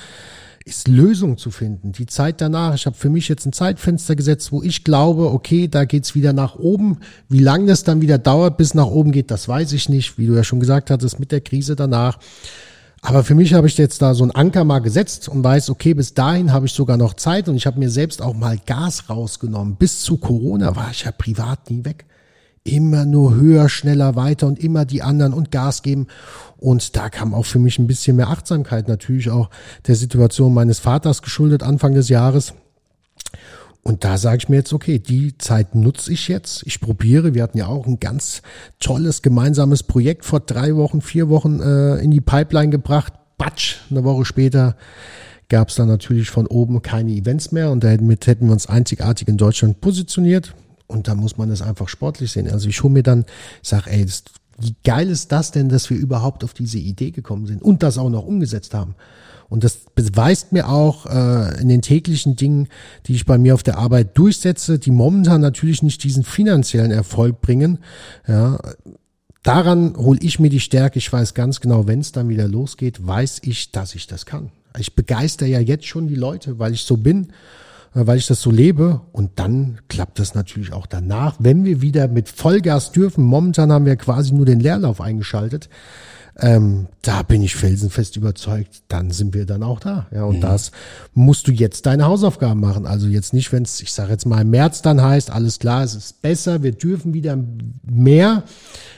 ist 0.67 0.87
Lösung 0.87 1.37
zu 1.37 1.49
finden. 1.49 1.93
Die 1.93 2.05
Zeit 2.05 2.41
danach, 2.41 2.75
ich 2.75 2.85
habe 2.85 2.95
für 2.95 3.09
mich 3.09 3.29
jetzt 3.29 3.45
ein 3.45 3.53
Zeitfenster 3.53 4.15
gesetzt, 4.15 4.51
wo 4.51 4.61
ich 4.61 4.83
glaube, 4.83 5.31
okay, 5.31 5.67
da 5.69 5.85
geht's 5.85 6.13
wieder 6.13 6.33
nach 6.33 6.55
oben. 6.55 6.97
Wie 7.29 7.39
lange 7.39 7.67
das 7.67 7.83
dann 7.83 8.01
wieder 8.01 8.17
dauert, 8.17 8.57
bis 8.57 8.73
nach 8.73 8.87
oben 8.87 9.11
geht, 9.11 9.31
das 9.31 9.47
weiß 9.47 9.71
ich 9.71 9.87
nicht. 9.87 10.17
Wie 10.17 10.27
du 10.27 10.33
ja 10.35 10.43
schon 10.43 10.59
gesagt 10.59 10.91
hattest, 10.91 11.19
mit 11.19 11.31
der 11.31 11.41
Krise 11.41 11.75
danach. 11.75 12.19
Aber 13.01 13.23
für 13.23 13.35
mich 13.35 13.53
habe 13.53 13.67
ich 13.67 13.77
jetzt 13.77 14.01
da 14.01 14.13
so 14.13 14.23
einen 14.23 14.31
Anker 14.31 14.63
mal 14.63 14.79
gesetzt 14.79 15.29
und 15.29 15.43
weiß, 15.43 15.69
okay, 15.69 15.93
bis 15.93 16.13
dahin 16.13 16.51
habe 16.51 16.65
ich 16.65 16.73
sogar 16.73 16.97
noch 16.97 17.13
Zeit 17.13 17.47
und 17.47 17.55
ich 17.55 17.65
habe 17.65 17.79
mir 17.79 17.89
selbst 17.89 18.21
auch 18.21 18.33
mal 18.33 18.57
Gas 18.65 19.09
rausgenommen. 19.09 19.75
Bis 19.75 20.01
zu 20.01 20.17
Corona 20.17 20.75
war 20.75 20.89
ich 20.91 21.03
ja 21.03 21.11
privat 21.11 21.69
nie 21.69 21.85
weg. 21.85 22.05
Immer 22.63 23.05
nur 23.05 23.35
höher, 23.35 23.69
schneller, 23.69 24.15
weiter 24.15 24.47
und 24.47 24.59
immer 24.59 24.83
die 24.83 25.01
anderen 25.01 25.33
und 25.33 25.51
Gas 25.51 25.83
geben. 25.83 26.07
Und 26.57 26.97
da 26.97 27.09
kam 27.09 27.33
auch 27.33 27.45
für 27.45 27.59
mich 27.59 27.79
ein 27.79 27.87
bisschen 27.87 28.17
mehr 28.17 28.27
Achtsamkeit 28.27 28.89
natürlich 28.89 29.29
auch 29.29 29.49
der 29.85 29.95
Situation 29.95 30.53
meines 30.53 30.79
Vaters 30.79 31.21
geschuldet 31.21 31.63
Anfang 31.63 31.93
des 31.93 32.09
Jahres. 32.09 32.55
Und 33.87 34.03
da 34.03 34.17
sage 34.17 34.39
ich 34.39 34.49
mir 34.49 34.57
jetzt, 34.57 34.73
okay, 34.73 34.99
die 34.99 35.37
Zeit 35.37 35.73
nutze 35.73 36.11
ich 36.11 36.27
jetzt. 36.27 36.61
Ich 36.67 36.81
probiere. 36.81 37.33
Wir 37.33 37.41
hatten 37.41 37.57
ja 37.57 37.67
auch 37.67 37.87
ein 37.87 38.01
ganz 38.01 38.41
tolles 38.81 39.21
gemeinsames 39.21 39.81
Projekt 39.81 40.25
vor 40.25 40.41
drei 40.41 40.75
Wochen, 40.75 40.99
vier 40.99 41.29
Wochen 41.29 41.61
äh, 41.61 41.95
in 41.99 42.11
die 42.11 42.19
Pipeline 42.19 42.69
gebracht. 42.69 43.13
batsch, 43.37 43.77
eine 43.89 44.03
Woche 44.03 44.25
später 44.25 44.75
gab 45.47 45.69
es 45.69 45.75
dann 45.75 45.87
natürlich 45.87 46.29
von 46.29 46.47
oben 46.47 46.81
keine 46.81 47.11
Events 47.11 47.53
mehr 47.53 47.71
und 47.71 47.81
damit 47.81 48.27
hätten 48.27 48.47
wir 48.47 48.51
uns 48.51 48.67
einzigartig 48.67 49.29
in 49.29 49.37
Deutschland 49.37 49.79
positioniert. 49.79 50.53
Und 50.87 51.07
da 51.07 51.15
muss 51.15 51.37
man 51.37 51.47
das 51.47 51.61
einfach 51.61 51.87
sportlich 51.87 52.33
sehen. 52.33 52.51
Also 52.51 52.67
ich 52.67 52.83
hole 52.83 52.91
mir 52.91 53.03
dann, 53.03 53.23
sag, 53.61 53.87
ey, 53.87 54.05
das, 54.05 54.25
wie 54.59 54.75
geil 54.83 55.09
ist 55.09 55.31
das 55.31 55.51
denn, 55.51 55.69
dass 55.69 55.89
wir 55.89 55.95
überhaupt 55.95 56.43
auf 56.43 56.53
diese 56.53 56.77
Idee 56.77 57.11
gekommen 57.11 57.45
sind 57.45 57.61
und 57.61 57.83
das 57.83 57.97
auch 57.97 58.09
noch 58.09 58.25
umgesetzt 58.25 58.73
haben. 58.73 58.95
Und 59.49 59.63
das 59.63 59.79
beweist 59.95 60.51
mir 60.51 60.67
auch 60.69 61.05
äh, 61.05 61.61
in 61.61 61.69
den 61.69 61.81
täglichen 61.81 62.35
Dingen, 62.35 62.67
die 63.05 63.13
ich 63.13 63.25
bei 63.25 63.37
mir 63.37 63.53
auf 63.53 63.63
der 63.63 63.77
Arbeit 63.77 64.17
durchsetze, 64.17 64.77
die 64.77 64.91
momentan 64.91 65.41
natürlich 65.41 65.83
nicht 65.83 66.03
diesen 66.03 66.23
finanziellen 66.23 66.91
Erfolg 66.91 67.41
bringen. 67.41 67.79
Ja, 68.27 68.59
daran 69.43 69.95
hole 69.95 70.19
ich 70.21 70.39
mir 70.39 70.49
die 70.49 70.59
Stärke. 70.59 70.99
Ich 70.99 71.11
weiß 71.11 71.33
ganz 71.33 71.61
genau, 71.61 71.87
wenn 71.87 72.01
es 72.01 72.11
dann 72.11 72.29
wieder 72.29 72.47
losgeht, 72.47 73.05
weiß 73.05 73.41
ich, 73.43 73.71
dass 73.71 73.95
ich 73.95 74.07
das 74.07 74.25
kann. 74.25 74.51
Ich 74.77 74.95
begeister 74.95 75.45
ja 75.45 75.59
jetzt 75.59 75.85
schon 75.85 76.07
die 76.07 76.15
Leute, 76.15 76.59
weil 76.59 76.73
ich 76.73 76.81
so 76.81 76.97
bin, 76.97 77.27
äh, 77.95 78.05
weil 78.05 78.17
ich 78.17 78.27
das 78.27 78.41
so 78.41 78.51
lebe. 78.51 79.01
Und 79.13 79.39
dann 79.39 79.79
klappt 79.87 80.19
das 80.19 80.35
natürlich 80.35 80.73
auch 80.73 80.87
danach, 80.87 81.37
wenn 81.39 81.63
wir 81.63 81.81
wieder 81.81 82.09
mit 82.09 82.27
Vollgas 82.27 82.91
dürfen. 82.91 83.23
Momentan 83.23 83.71
haben 83.71 83.85
wir 83.85 83.95
quasi 83.95 84.33
nur 84.33 84.45
den 84.45 84.59
Leerlauf 84.59 84.99
eingeschaltet. 84.99 85.69
Ähm, 86.39 86.87
da 87.01 87.23
bin 87.23 87.41
ich 87.41 87.55
felsenfest 87.55 88.15
überzeugt, 88.15 88.83
dann 88.89 89.09
sind 89.09 89.33
wir 89.33 89.47
dann 89.47 89.63
auch 89.63 89.79
da. 89.79 90.05
Ja, 90.13 90.25
und 90.25 90.37
mhm. 90.37 90.41
das 90.41 90.71
musst 91.15 91.47
du 91.47 91.51
jetzt 91.51 91.87
deine 91.87 92.05
Hausaufgaben 92.05 92.59
machen. 92.59 92.85
Also 92.85 93.07
jetzt 93.07 93.33
nicht, 93.33 93.51
wenn 93.51 93.63
es, 93.63 93.81
ich 93.81 93.91
sage 93.91 94.11
jetzt 94.11 94.25
mal 94.25 94.41
im 94.41 94.51
März 94.51 94.83
dann 94.83 95.01
heißt, 95.01 95.31
alles 95.31 95.57
klar, 95.57 95.83
es 95.83 95.95
ist 95.95 96.21
besser, 96.21 96.61
wir 96.61 96.73
dürfen 96.73 97.15
wieder 97.15 97.39
mehr. 97.83 98.43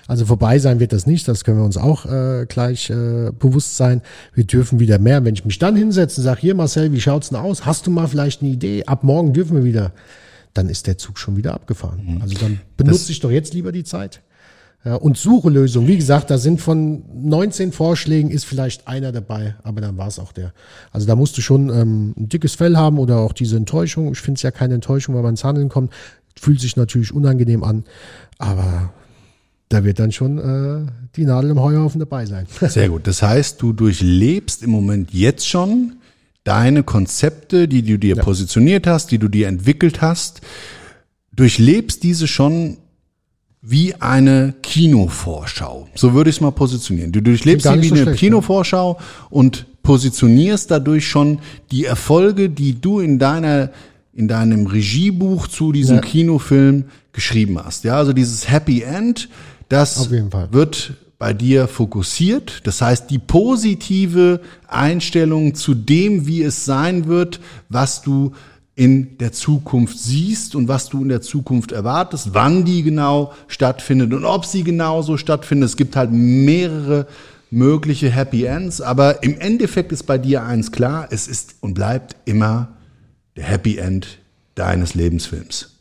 Also 0.07 0.25
vorbei 0.25 0.59
sein 0.59 0.81
wird 0.81 0.91
das 0.91 1.05
nicht, 1.05 1.27
das 1.29 1.45
können 1.45 1.59
wir 1.59 1.65
uns 1.65 1.77
auch 1.77 2.05
äh, 2.07 2.45
gleich 2.45 2.89
äh, 2.89 3.31
bewusst 3.31 3.77
sein. 3.77 4.01
Wir 4.33 4.43
dürfen 4.43 4.79
wieder 4.79 4.99
mehr. 4.99 5.23
Wenn 5.23 5.35
ich 5.35 5.45
mich 5.45 5.59
dann 5.59 5.77
hinsetze 5.77 6.19
und 6.19 6.25
sage, 6.25 6.41
hier 6.41 6.55
Marcel, 6.55 6.91
wie 6.91 6.99
schaut's 6.99 7.29
denn 7.29 7.37
aus? 7.37 7.65
Hast 7.65 7.87
du 7.87 7.91
mal 7.91 8.07
vielleicht 8.07 8.41
eine 8.41 8.51
Idee? 8.51 8.83
Ab 8.85 9.03
morgen 9.03 9.31
dürfen 9.31 9.55
wir 9.55 9.63
wieder. 9.63 9.93
Dann 10.53 10.67
ist 10.67 10.87
der 10.87 10.97
Zug 10.97 11.17
schon 11.19 11.37
wieder 11.37 11.53
abgefahren. 11.53 12.15
Mhm. 12.15 12.21
Also 12.21 12.35
dann 12.37 12.59
benutze 12.75 13.11
ich 13.13 13.21
doch 13.21 13.31
jetzt 13.31 13.53
lieber 13.53 13.71
die 13.71 13.83
Zeit. 13.85 14.21
Ja, 14.85 14.95
und 14.95 15.17
suche 15.17 15.49
Lösungen. 15.49 15.87
Wie 15.87 15.97
gesagt, 15.97 16.29
da 16.29 16.37
sind 16.37 16.61
von 16.61 17.03
19 17.13 17.73
Vorschlägen 17.73 18.31
ist 18.31 18.45
vielleicht 18.45 18.87
einer 18.87 19.11
dabei, 19.11 19.55
aber 19.63 19.81
dann 19.81 19.97
war 19.97 20.07
es 20.07 20.19
auch 20.19 20.31
der. 20.31 20.53
Also 20.91 21.05
da 21.05 21.17
musst 21.17 21.37
du 21.37 21.41
schon 21.41 21.69
ähm, 21.69 22.13
ein 22.17 22.29
dickes 22.29 22.55
Fell 22.55 22.77
haben 22.77 22.97
oder 22.97 23.17
auch 23.17 23.33
diese 23.33 23.57
Enttäuschung. 23.57 24.09
Ich 24.13 24.19
finde 24.19 24.37
es 24.37 24.41
ja 24.41 24.51
keine 24.51 24.75
Enttäuschung, 24.75 25.15
wenn 25.15 25.21
man 25.21 25.33
ins 25.33 25.43
Handeln 25.43 25.67
kommt. 25.67 25.91
Fühlt 26.39 26.61
sich 26.61 26.77
natürlich 26.77 27.13
unangenehm 27.13 27.65
an, 27.65 27.83
aber 28.37 28.93
da 29.67 29.83
wird 29.83 29.99
dann 29.99 30.13
schon 30.13 30.37
äh, 30.37 30.91
die 31.15 31.25
Nadel 31.25 31.51
im 31.51 31.59
Heuhaufen 31.59 31.99
dabei 31.99 32.25
sein. 32.25 32.47
Sehr 32.61 32.87
gut. 32.87 33.05
Das 33.05 33.21
heißt, 33.21 33.61
du 33.61 33.73
durchlebst 33.73 34.63
im 34.63 34.71
Moment 34.71 35.13
jetzt 35.13 35.45
schon 35.45 35.97
deine 36.45 36.83
Konzepte, 36.83 37.67
die 37.67 37.83
du 37.83 37.99
dir 37.99 38.15
ja. 38.15 38.23
positioniert 38.23 38.87
hast, 38.87 39.11
die 39.11 39.19
du 39.19 39.27
dir 39.27 39.49
entwickelt 39.49 40.01
hast, 40.01 40.41
durchlebst 41.33 42.01
diese 42.01 42.27
schon 42.27 42.77
wie 43.61 43.93
eine 43.95 44.53
Kinovorschau. 44.61 45.87
So 45.95 46.13
würde 46.13 46.29
ich 46.29 46.37
es 46.37 46.41
mal 46.41 46.51
positionieren. 46.51 47.11
Du 47.11 47.21
durchlebst 47.21 47.67
sie 47.67 47.81
wie 47.81 47.87
so 47.87 47.95
eine 47.95 48.03
schlecht, 48.03 48.19
Kinovorschau 48.19 48.97
ja. 48.99 49.05
und 49.29 49.65
positionierst 49.83 50.71
dadurch 50.71 51.07
schon 51.07 51.39
die 51.71 51.85
Erfolge, 51.85 52.49
die 52.49 52.79
du 52.79 52.99
in 52.99 53.19
deiner 53.19 53.71
in 54.13 54.27
deinem 54.27 54.67
Regiebuch 54.67 55.47
zu 55.47 55.71
diesem 55.71 55.97
ja. 55.97 56.01
Kinofilm 56.01 56.85
geschrieben 57.13 57.57
hast. 57.63 57.85
Ja, 57.85 57.95
also 57.95 58.11
dieses 58.11 58.49
Happy 58.49 58.81
End, 58.81 59.29
das 59.69 60.09
wird 60.09 60.93
bei 61.17 61.33
dir 61.33 61.67
fokussiert. 61.67 62.61
Das 62.65 62.81
heißt, 62.81 63.09
die 63.09 63.19
positive 63.19 64.41
Einstellung 64.67 65.55
zu 65.55 65.73
dem, 65.73 66.27
wie 66.27 66.41
es 66.43 66.65
sein 66.65 67.07
wird, 67.07 67.39
was 67.69 68.01
du 68.01 68.33
in 68.79 69.17
der 69.17 69.33
Zukunft 69.33 69.99
siehst 69.99 70.55
und 70.55 70.69
was 70.69 70.87
du 70.87 71.01
in 71.01 71.09
der 71.09 71.19
Zukunft 71.19 71.73
erwartest, 71.73 72.29
wann 72.31 72.63
die 72.63 72.81
genau 72.81 73.33
stattfindet 73.49 74.13
und 74.13 74.23
ob 74.23 74.45
sie 74.45 74.63
genauso 74.63 75.17
stattfindet. 75.17 75.67
Es 75.67 75.75
gibt 75.75 75.97
halt 75.97 76.11
mehrere 76.13 77.05
mögliche 77.51 78.09
Happy 78.09 78.45
Ends, 78.45 78.79
aber 78.79 79.21
im 79.21 79.37
Endeffekt 79.37 79.91
ist 79.91 80.03
bei 80.03 80.17
dir 80.17 80.43
eins 80.43 80.71
klar, 80.71 81.09
es 81.11 81.27
ist 81.27 81.55
und 81.59 81.73
bleibt 81.73 82.15
immer 82.23 82.69
der 83.35 83.43
Happy 83.43 83.77
End 83.77 84.19
deines 84.55 84.93
Lebensfilms. 84.93 85.78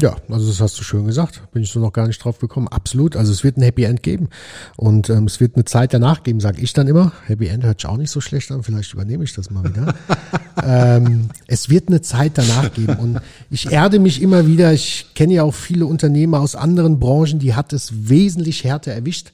Ja, 0.00 0.16
also 0.28 0.46
das 0.46 0.60
hast 0.60 0.78
du 0.78 0.84
schön 0.84 1.06
gesagt. 1.06 1.42
Bin 1.52 1.64
ich 1.64 1.72
so 1.72 1.80
noch 1.80 1.92
gar 1.92 2.06
nicht 2.06 2.22
drauf 2.22 2.38
gekommen. 2.38 2.68
Absolut. 2.68 3.16
Also 3.16 3.32
es 3.32 3.42
wird 3.42 3.56
ein 3.56 3.62
Happy 3.62 3.82
End 3.82 4.04
geben. 4.04 4.28
Und 4.76 5.10
ähm, 5.10 5.24
es 5.24 5.40
wird 5.40 5.56
eine 5.56 5.64
Zeit 5.64 5.92
danach 5.92 6.22
geben, 6.22 6.38
sage 6.38 6.62
ich 6.62 6.72
dann 6.72 6.86
immer. 6.86 7.10
Happy 7.26 7.48
End 7.48 7.64
hört 7.64 7.80
sich 7.80 7.90
auch 7.90 7.96
nicht 7.96 8.12
so 8.12 8.20
schlecht 8.20 8.52
an. 8.52 8.62
Vielleicht 8.62 8.94
übernehme 8.94 9.24
ich 9.24 9.34
das 9.34 9.50
mal 9.50 9.64
wieder. 9.64 9.94
ähm, 10.64 11.30
es 11.48 11.68
wird 11.68 11.88
eine 11.88 12.00
Zeit 12.00 12.38
danach 12.38 12.72
geben. 12.72 12.94
Und 12.94 13.20
ich 13.50 13.72
erde 13.72 13.98
mich 13.98 14.22
immer 14.22 14.46
wieder. 14.46 14.72
Ich 14.72 15.06
kenne 15.16 15.34
ja 15.34 15.42
auch 15.42 15.54
viele 15.54 15.86
Unternehmer 15.86 16.38
aus 16.38 16.54
anderen 16.54 17.00
Branchen, 17.00 17.40
die 17.40 17.54
hat 17.54 17.72
es 17.72 18.08
wesentlich 18.08 18.62
härter 18.62 18.92
erwischt. 18.92 19.32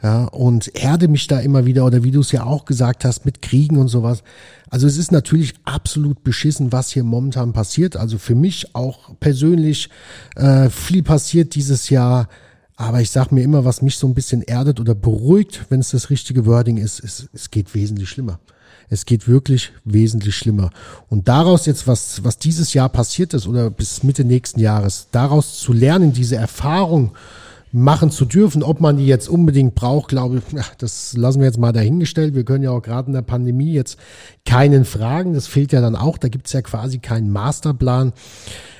Ja, 0.00 0.26
und 0.26 0.76
erde 0.76 1.08
mich 1.08 1.26
da 1.26 1.40
immer 1.40 1.66
wieder. 1.66 1.84
Oder 1.84 2.04
wie 2.04 2.12
du 2.12 2.20
es 2.20 2.30
ja 2.30 2.44
auch 2.44 2.66
gesagt 2.66 3.04
hast, 3.04 3.24
mit 3.24 3.42
Kriegen 3.42 3.78
und 3.78 3.88
sowas. 3.88 4.22
Also 4.74 4.88
es 4.88 4.98
ist 4.98 5.12
natürlich 5.12 5.54
absolut 5.62 6.24
beschissen, 6.24 6.72
was 6.72 6.90
hier 6.90 7.04
momentan 7.04 7.52
passiert. 7.52 7.96
Also 7.96 8.18
für 8.18 8.34
mich 8.34 8.74
auch 8.74 9.10
persönlich 9.20 9.88
äh, 10.34 10.68
viel 10.68 11.04
passiert 11.04 11.54
dieses 11.54 11.90
Jahr. 11.90 12.28
Aber 12.74 13.00
ich 13.00 13.12
sage 13.12 13.36
mir 13.36 13.44
immer, 13.44 13.64
was 13.64 13.82
mich 13.82 13.96
so 13.96 14.08
ein 14.08 14.14
bisschen 14.14 14.42
erdet 14.42 14.80
oder 14.80 14.96
beruhigt, 14.96 15.66
wenn 15.68 15.78
es 15.78 15.90
das 15.90 16.10
richtige 16.10 16.44
Wording 16.44 16.78
ist, 16.78 16.98
ist, 16.98 17.28
es 17.32 17.52
geht 17.52 17.72
wesentlich 17.76 18.08
schlimmer. 18.08 18.40
Es 18.88 19.06
geht 19.06 19.28
wirklich 19.28 19.70
wesentlich 19.84 20.34
schlimmer. 20.34 20.70
Und 21.08 21.28
daraus 21.28 21.66
jetzt, 21.66 21.86
was, 21.86 22.24
was 22.24 22.38
dieses 22.38 22.74
Jahr 22.74 22.88
passiert 22.88 23.32
ist 23.32 23.46
oder 23.46 23.70
bis 23.70 24.02
Mitte 24.02 24.24
nächsten 24.24 24.58
Jahres, 24.58 25.06
daraus 25.12 25.60
zu 25.60 25.72
lernen, 25.72 26.12
diese 26.12 26.34
Erfahrung 26.34 27.12
machen 27.74 28.12
zu 28.12 28.24
dürfen. 28.24 28.62
Ob 28.62 28.80
man 28.80 28.98
die 28.98 29.06
jetzt 29.06 29.28
unbedingt 29.28 29.74
braucht, 29.74 30.08
glaube 30.08 30.38
ich, 30.38 30.60
das 30.78 31.16
lassen 31.16 31.40
wir 31.40 31.46
jetzt 31.46 31.58
mal 31.58 31.72
dahingestellt. 31.72 32.34
Wir 32.34 32.44
können 32.44 32.62
ja 32.62 32.70
auch 32.70 32.82
gerade 32.82 33.08
in 33.08 33.14
der 33.14 33.22
Pandemie 33.22 33.72
jetzt 33.72 33.98
keinen 34.46 34.84
fragen. 34.84 35.34
Das 35.34 35.48
fehlt 35.48 35.72
ja 35.72 35.80
dann 35.80 35.96
auch. 35.96 36.16
Da 36.16 36.28
gibt 36.28 36.46
es 36.46 36.52
ja 36.52 36.62
quasi 36.62 37.00
keinen 37.00 37.30
Masterplan. 37.30 38.12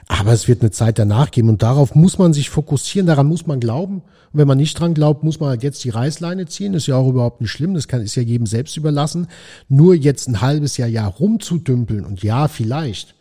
Aber 0.06 0.32
es 0.32 0.46
wird 0.46 0.60
eine 0.60 0.70
Zeit 0.70 0.98
danach 0.98 1.30
geben 1.30 1.48
und 1.48 1.62
darauf 1.62 1.94
muss 1.94 2.18
man 2.18 2.34
sich 2.34 2.50
fokussieren, 2.50 3.06
daran 3.06 3.26
muss 3.26 3.46
man 3.46 3.58
glauben. 3.58 3.96
Und 3.96 4.38
wenn 4.38 4.46
man 4.46 4.58
nicht 4.58 4.78
dran 4.78 4.94
glaubt, 4.94 5.24
muss 5.24 5.40
man 5.40 5.48
halt 5.48 5.62
jetzt 5.62 5.82
die 5.82 5.90
Reißleine 5.90 6.46
ziehen. 6.46 6.74
Ist 6.74 6.86
ja 6.86 6.96
auch 6.96 7.08
überhaupt 7.08 7.40
nicht 7.40 7.50
schlimm. 7.50 7.74
Das 7.74 7.88
kann, 7.88 8.02
ist 8.02 8.14
ja 8.14 8.22
jedem 8.22 8.46
selbst 8.46 8.76
überlassen. 8.76 9.28
Nur 9.68 9.94
jetzt 9.94 10.28
ein 10.28 10.40
halbes 10.40 10.76
Jahr, 10.76 10.88
Jahr 10.88 11.10
rumzudümpeln 11.10 12.04
und 12.04 12.22
ja, 12.22 12.48
vielleicht 12.48 13.13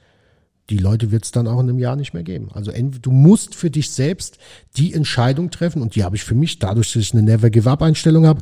die 0.70 0.78
Leute 0.78 1.11
wird 1.11 1.26
es 1.26 1.32
dann 1.32 1.47
auch 1.47 1.59
in 1.59 1.70
einem 1.70 1.80
Jahr 1.80 1.95
nicht 1.95 2.14
mehr 2.14 2.24
geben. 2.24 2.49
Also 2.53 2.72
du 2.72 3.11
musst 3.11 3.55
für 3.55 3.70
dich 3.70 3.91
selbst 3.91 4.38
die 4.78 4.93
Entscheidung 4.93 5.51
treffen 5.51 5.82
und 5.82 5.95
die 5.95 6.03
habe 6.03 6.16
ich 6.16 6.24
für 6.24 6.36
mich, 6.36 6.59
dadurch, 6.59 6.93
dass 6.93 7.01
ich 7.01 7.14
eine 7.14 7.24
Never-Give-Up-Einstellung 7.24 8.26
habe, 8.26 8.41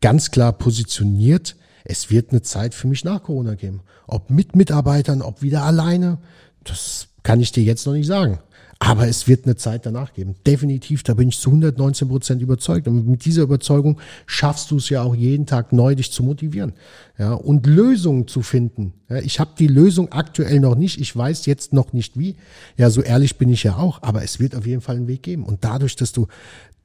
ganz 0.00 0.30
klar 0.30 0.52
positioniert. 0.52 1.56
Es 1.84 2.10
wird 2.10 2.30
eine 2.30 2.42
Zeit 2.42 2.74
für 2.74 2.86
mich 2.86 3.04
nach 3.04 3.22
Corona 3.22 3.54
geben. 3.54 3.80
Ob 4.06 4.30
mit 4.30 4.54
Mitarbeitern, 4.54 5.22
ob 5.22 5.42
wieder 5.42 5.62
alleine, 5.62 6.18
das 6.64 7.08
kann 7.22 7.40
ich 7.40 7.52
dir 7.52 7.62
jetzt 7.62 7.86
noch 7.86 7.94
nicht 7.94 8.06
sagen. 8.06 8.40
Aber 8.78 9.08
es 9.08 9.28
wird 9.28 9.44
eine 9.44 9.56
Zeit 9.56 9.86
danach 9.86 10.12
geben. 10.12 10.34
Definitiv, 10.46 11.02
da 11.02 11.14
bin 11.14 11.28
ich 11.28 11.38
zu 11.38 11.50
119 11.50 12.08
Prozent 12.08 12.42
überzeugt. 12.42 12.88
Und 12.88 13.06
mit 13.06 13.24
dieser 13.24 13.42
Überzeugung 13.42 14.00
schaffst 14.26 14.70
du 14.70 14.76
es 14.76 14.88
ja 14.88 15.02
auch 15.02 15.14
jeden 15.14 15.46
Tag 15.46 15.72
neu, 15.72 15.94
dich 15.94 16.12
zu 16.12 16.22
motivieren. 16.22 16.72
Ja, 17.18 17.32
und 17.32 17.66
Lösungen 17.66 18.26
zu 18.26 18.42
finden. 18.42 18.92
Ja, 19.08 19.18
ich 19.18 19.40
habe 19.40 19.52
die 19.58 19.68
Lösung 19.68 20.12
aktuell 20.12 20.60
noch 20.60 20.74
nicht. 20.74 21.00
Ich 21.00 21.14
weiß 21.16 21.46
jetzt 21.46 21.72
noch 21.72 21.92
nicht 21.92 22.18
wie. 22.18 22.36
Ja, 22.76 22.90
so 22.90 23.00
ehrlich 23.00 23.36
bin 23.38 23.48
ich 23.48 23.62
ja 23.62 23.76
auch. 23.76 24.02
Aber 24.02 24.22
es 24.22 24.40
wird 24.40 24.54
auf 24.54 24.66
jeden 24.66 24.80
Fall 24.80 24.96
einen 24.96 25.08
Weg 25.08 25.22
geben. 25.22 25.44
Und 25.44 25.64
dadurch, 25.64 25.96
dass 25.96 26.12
du 26.12 26.26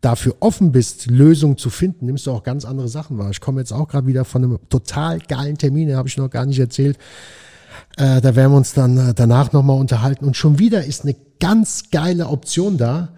dafür 0.01 0.37
offen 0.39 0.71
bist, 0.71 1.07
Lösungen 1.07 1.57
zu 1.57 1.69
finden, 1.69 2.05
nimmst 2.05 2.27
du 2.27 2.31
auch 2.31 2.43
ganz 2.43 2.65
andere 2.65 2.87
Sachen 2.87 3.17
wahr. 3.17 3.31
Ich 3.31 3.41
komme 3.41 3.59
jetzt 3.59 3.73
auch 3.73 3.87
gerade 3.87 4.07
wieder 4.07 4.25
von 4.25 4.43
einem 4.43 4.59
total 4.69 5.19
geilen 5.19 5.57
Termin, 5.57 5.87
den 5.87 5.97
habe 5.97 6.07
ich 6.07 6.17
noch 6.17 6.29
gar 6.29 6.45
nicht 6.45 6.59
erzählt. 6.59 6.97
Äh, 7.99 8.21
da 8.21 8.33
werden 8.35 8.53
wir 8.53 8.57
uns 8.57 8.73
dann 8.73 8.97
äh, 8.97 9.13
danach 9.13 9.51
nochmal 9.51 9.77
unterhalten. 9.77 10.23
Und 10.23 10.37
schon 10.37 10.57
wieder 10.57 10.85
ist 10.85 11.03
eine 11.03 11.15
ganz 11.41 11.89
geile 11.91 12.27
Option 12.27 12.77
da. 12.77 13.09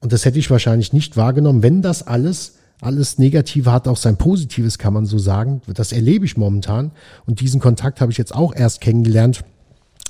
Und 0.00 0.12
das 0.12 0.26
hätte 0.26 0.38
ich 0.38 0.50
wahrscheinlich 0.50 0.92
nicht 0.92 1.16
wahrgenommen, 1.16 1.62
wenn 1.62 1.80
das 1.80 2.06
alles, 2.06 2.56
alles 2.82 3.18
Negative 3.18 3.72
hat 3.72 3.88
auch 3.88 3.96
sein 3.96 4.18
Positives, 4.18 4.76
kann 4.76 4.92
man 4.92 5.06
so 5.06 5.16
sagen. 5.16 5.62
Das 5.72 5.90
erlebe 5.90 6.26
ich 6.26 6.36
momentan. 6.36 6.92
Und 7.24 7.40
diesen 7.40 7.60
Kontakt 7.60 8.02
habe 8.02 8.12
ich 8.12 8.18
jetzt 8.18 8.34
auch 8.34 8.54
erst 8.54 8.82
kennengelernt 8.82 9.42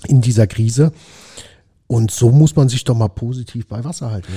in 0.09 0.23
dieser 0.23 0.49
Krise. 0.49 0.91
Und 1.87 2.11
so 2.11 2.33
muss 2.33 2.57
man 2.57 2.69
sich 2.69 2.83
doch 2.83 2.97
mal 2.97 3.07
positiv 3.07 3.69
bei 3.69 3.85
Wasser 3.85 4.11
halten. 4.11 4.33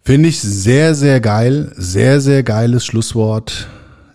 Finde 0.00 0.30
ich 0.30 0.40
sehr, 0.40 0.94
sehr 0.94 1.20
geil. 1.20 1.72
Sehr, 1.76 2.22
sehr 2.22 2.42
geiles 2.42 2.86
Schlusswort. 2.86 3.68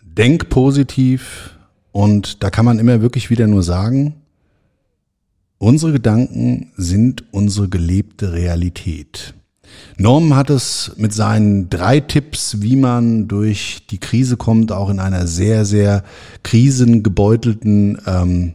Denk 0.04 0.50
positiv. 0.50 1.59
Und 1.92 2.44
da 2.44 2.50
kann 2.50 2.66
man 2.66 2.80
immer 2.80 3.02
wirklich 3.02 3.30
wieder 3.30 3.48
nur 3.48 3.64
sagen, 3.64 4.16
Unsere 5.62 5.92
Gedanken 5.92 6.72
sind 6.78 7.26
unsere 7.32 7.68
gelebte 7.68 8.32
Realität. 8.32 9.34
Norm 9.98 10.34
hat 10.34 10.50
es 10.50 10.94
mit 10.96 11.14
seinen 11.14 11.70
drei 11.70 12.00
Tipps, 12.00 12.62
wie 12.62 12.78
man 12.78 13.28
durch 13.28 13.86
die 13.90 13.98
Krise 13.98 14.38
kommt, 14.38 14.72
auch 14.72 14.90
in 14.90 15.02
einer 15.02 15.28
sehr, 15.28 15.66
sehr 15.66 16.06
krisengebeutelten 16.44 17.98
ähm, 18.08 18.54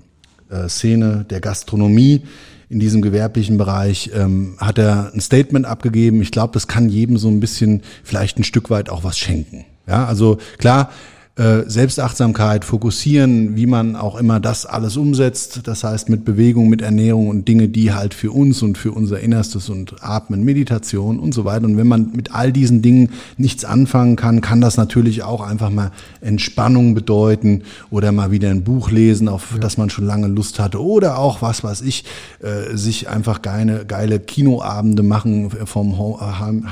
äh, 0.49 0.67
Szene 0.71 1.27
der 1.29 1.43
Gastronomie 1.43 2.23
in 2.71 2.81
diesem 2.81 3.03
gewerblichen 3.03 3.59
Bereich, 3.59 4.11
ähm, 4.15 4.55
hat 4.57 4.79
er 4.79 5.13
ein 5.13 5.21
Statement 5.21 5.67
abgegeben. 5.67 6.23
Ich 6.23 6.31
glaube, 6.31 6.55
das 6.55 6.69
kann 6.69 6.89
jedem 6.89 7.19
so 7.19 7.29
ein 7.29 7.39
bisschen 7.39 7.83
vielleicht 8.03 8.39
ein 8.39 8.45
Stück 8.45 8.71
weit 8.71 8.89
auch 8.89 9.05
was 9.05 9.19
schenken. 9.19 9.67
Ja, 9.87 10.07
also 10.07 10.39
klar, 10.57 10.91
äh, 11.37 11.69
Selbstachtsamkeit, 11.69 12.65
fokussieren, 12.65 13.57
wie 13.57 13.67
man 13.67 13.97
auch 13.97 14.15
immer 14.17 14.39
das 14.39 14.67
alles 14.67 14.97
umsetzt. 14.97 15.63
Das 15.65 15.83
heißt 15.83 16.09
mit 16.09 16.25
Bewegung, 16.25 16.69
mit 16.69 16.81
Ernährung 16.81 17.27
und 17.27 17.49
Dinge, 17.49 17.69
die 17.69 17.93
halt 17.93 18.15
für 18.15 18.31
uns 18.31 18.63
und 18.63 18.79
für 18.79 18.93
unser 18.93 19.19
Innerstes 19.19 19.69
und 19.69 19.97
Atmen, 20.01 20.45
Meditation 20.45 21.19
und 21.19 21.35
so 21.35 21.45
weiter. 21.45 21.65
Und 21.65 21.77
wenn 21.77 21.89
man 21.89 22.13
mit 22.13 22.33
all 22.33 22.53
diesen 22.53 22.83
Dingen 22.83 23.11
nichts 23.37 23.65
anfangen 23.65 24.15
kann, 24.15 24.43
kann 24.43 24.61
das 24.61 24.77
natürlich 24.77 25.25
auch 25.25 25.41
einfach 25.41 25.71
mal 25.71 25.91
Entspannung 26.21 26.95
bedeuten 26.95 27.63
oder 27.91 28.13
mal 28.13 28.31
wieder 28.31 28.51
ein 28.51 28.63
Buch 28.63 28.93
lesen, 28.93 29.29
auf 29.29 29.55
ja. 29.55 29.59
das 29.59 29.77
man 29.77 29.91
schon 29.91 30.07
lange 30.07 30.29
Lust 30.29 30.61
hatte 30.61 30.81
oder 30.81 31.19
auch 31.19 31.43
was 31.43 31.65
weiß 31.65 31.81
ich, 31.81 32.05
äh, 32.43 32.77
sich 32.77 33.09
einfach 33.09 33.43
geile, 33.43 33.85
geile 33.87 34.21
Kinoabende 34.21 35.03
machen 35.03 35.51
vom 35.65 35.99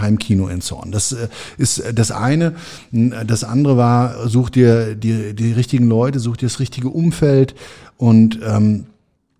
Heimkino 0.00 0.46
in 0.46 0.60
Zorn. 0.60 0.92
Das 0.92 1.10
äh, 1.10 1.26
ist 1.58 1.82
das 1.92 2.12
eine. 2.12 2.54
Das 2.92 3.42
andere 3.42 3.76
war, 3.76 4.28
sucht 4.28 4.51
such 4.51 4.51
dir 4.52 4.94
die, 4.94 5.34
die 5.34 5.52
richtigen 5.52 5.86
Leute, 5.86 6.20
such 6.20 6.36
dir 6.36 6.46
das 6.46 6.60
richtige 6.60 6.88
Umfeld 6.88 7.54
und 7.96 8.40
ähm, 8.44 8.86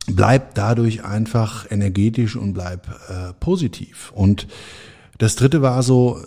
bleib 0.06 0.54
dadurch 0.54 1.04
einfach 1.04 1.70
energetisch 1.70 2.36
und 2.36 2.54
bleib 2.54 2.88
äh, 3.08 3.32
positiv. 3.38 4.12
Und 4.14 4.46
das 5.18 5.36
dritte 5.36 5.62
war 5.62 5.82
so, 5.82 6.20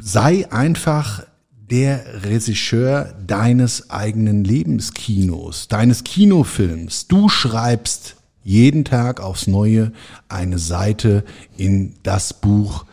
sei 0.00 0.50
einfach 0.50 1.24
der 1.70 2.24
Regisseur 2.24 3.14
deines 3.26 3.90
eigenen 3.90 4.44
Lebenskinos, 4.44 5.68
deines 5.68 6.04
Kinofilms. 6.04 7.06
Du 7.08 7.28
schreibst 7.28 8.16
jeden 8.42 8.84
Tag 8.84 9.20
aufs 9.20 9.46
Neue 9.46 9.92
eine 10.28 10.58
Seite 10.58 11.24
in 11.56 11.94
das 12.02 12.34
Buch 12.34 12.84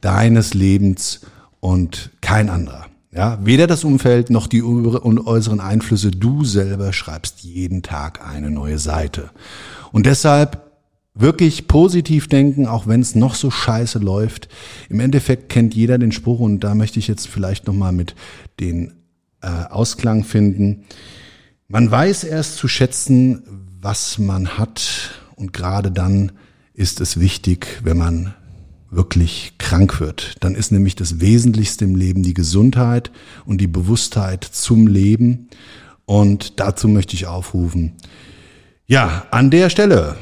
deines 0.00 0.54
Lebens 0.54 1.20
und 1.60 2.10
kein 2.20 2.50
anderer. 2.50 2.89
Ja, 3.12 3.38
weder 3.42 3.66
das 3.66 3.82
Umfeld 3.82 4.30
noch 4.30 4.46
die 4.46 4.62
äußeren 4.62 5.60
Einflüsse. 5.60 6.12
Du 6.12 6.44
selber 6.44 6.92
schreibst 6.92 7.40
jeden 7.40 7.82
Tag 7.82 8.24
eine 8.24 8.50
neue 8.50 8.78
Seite. 8.78 9.30
Und 9.90 10.06
deshalb 10.06 10.70
wirklich 11.14 11.66
positiv 11.66 12.28
denken, 12.28 12.66
auch 12.66 12.86
wenn 12.86 13.00
es 13.00 13.16
noch 13.16 13.34
so 13.34 13.50
scheiße 13.50 13.98
läuft. 13.98 14.48
Im 14.88 15.00
Endeffekt 15.00 15.48
kennt 15.48 15.74
jeder 15.74 15.98
den 15.98 16.12
Spruch 16.12 16.38
und 16.38 16.60
da 16.60 16.76
möchte 16.76 17.00
ich 17.00 17.08
jetzt 17.08 17.26
vielleicht 17.26 17.66
nochmal 17.66 17.92
mit 17.92 18.14
den 18.60 18.92
äh, 19.42 19.48
Ausklang 19.48 20.22
finden. 20.22 20.84
Man 21.66 21.90
weiß 21.90 22.24
erst 22.24 22.56
zu 22.56 22.68
schätzen, 22.68 23.42
was 23.80 24.18
man 24.18 24.58
hat 24.58 25.10
und 25.34 25.52
gerade 25.52 25.90
dann 25.90 26.32
ist 26.74 27.00
es 27.00 27.18
wichtig, 27.18 27.80
wenn 27.82 27.96
man 27.96 28.34
wirklich 28.90 29.54
krank 29.58 30.00
wird. 30.00 30.36
Dann 30.40 30.54
ist 30.54 30.72
nämlich 30.72 30.96
das 30.96 31.20
Wesentlichste 31.20 31.84
im 31.84 31.94
Leben 31.94 32.22
die 32.22 32.34
Gesundheit 32.34 33.10
und 33.44 33.60
die 33.60 33.66
Bewusstheit 33.66 34.44
zum 34.44 34.86
Leben. 34.86 35.48
Und 36.06 36.58
dazu 36.58 36.88
möchte 36.88 37.14
ich 37.14 37.26
aufrufen. 37.26 37.92
Ja, 38.86 39.26
an 39.30 39.50
der 39.50 39.70
Stelle 39.70 40.16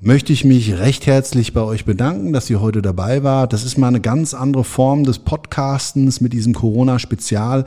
möchte 0.00 0.32
ich 0.32 0.44
mich 0.44 0.78
recht 0.78 1.06
herzlich 1.06 1.52
bei 1.52 1.62
euch 1.62 1.84
bedanken, 1.84 2.32
dass 2.32 2.50
ihr 2.50 2.60
heute 2.60 2.82
dabei 2.82 3.22
wart. 3.22 3.52
Das 3.52 3.64
ist 3.64 3.78
mal 3.78 3.88
eine 3.88 4.00
ganz 4.00 4.34
andere 4.34 4.64
Form 4.64 5.04
des 5.04 5.18
Podcastens 5.18 6.20
mit 6.20 6.32
diesem 6.32 6.54
Corona-Spezial. 6.54 7.64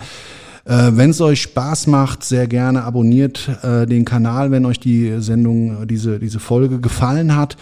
Äh, 0.65 0.91
wenn 0.93 1.09
es 1.09 1.19
euch 1.19 1.41
Spaß 1.41 1.87
macht, 1.87 2.23
sehr 2.23 2.47
gerne 2.47 2.83
abonniert 2.83 3.49
äh, 3.63 3.85
den 3.85 4.05
Kanal, 4.05 4.51
wenn 4.51 4.65
euch 4.65 4.79
die 4.79 5.19
Sendung, 5.19 5.87
diese, 5.87 6.19
diese 6.19 6.39
Folge 6.39 6.79
gefallen 6.79 7.35
hat. 7.35 7.57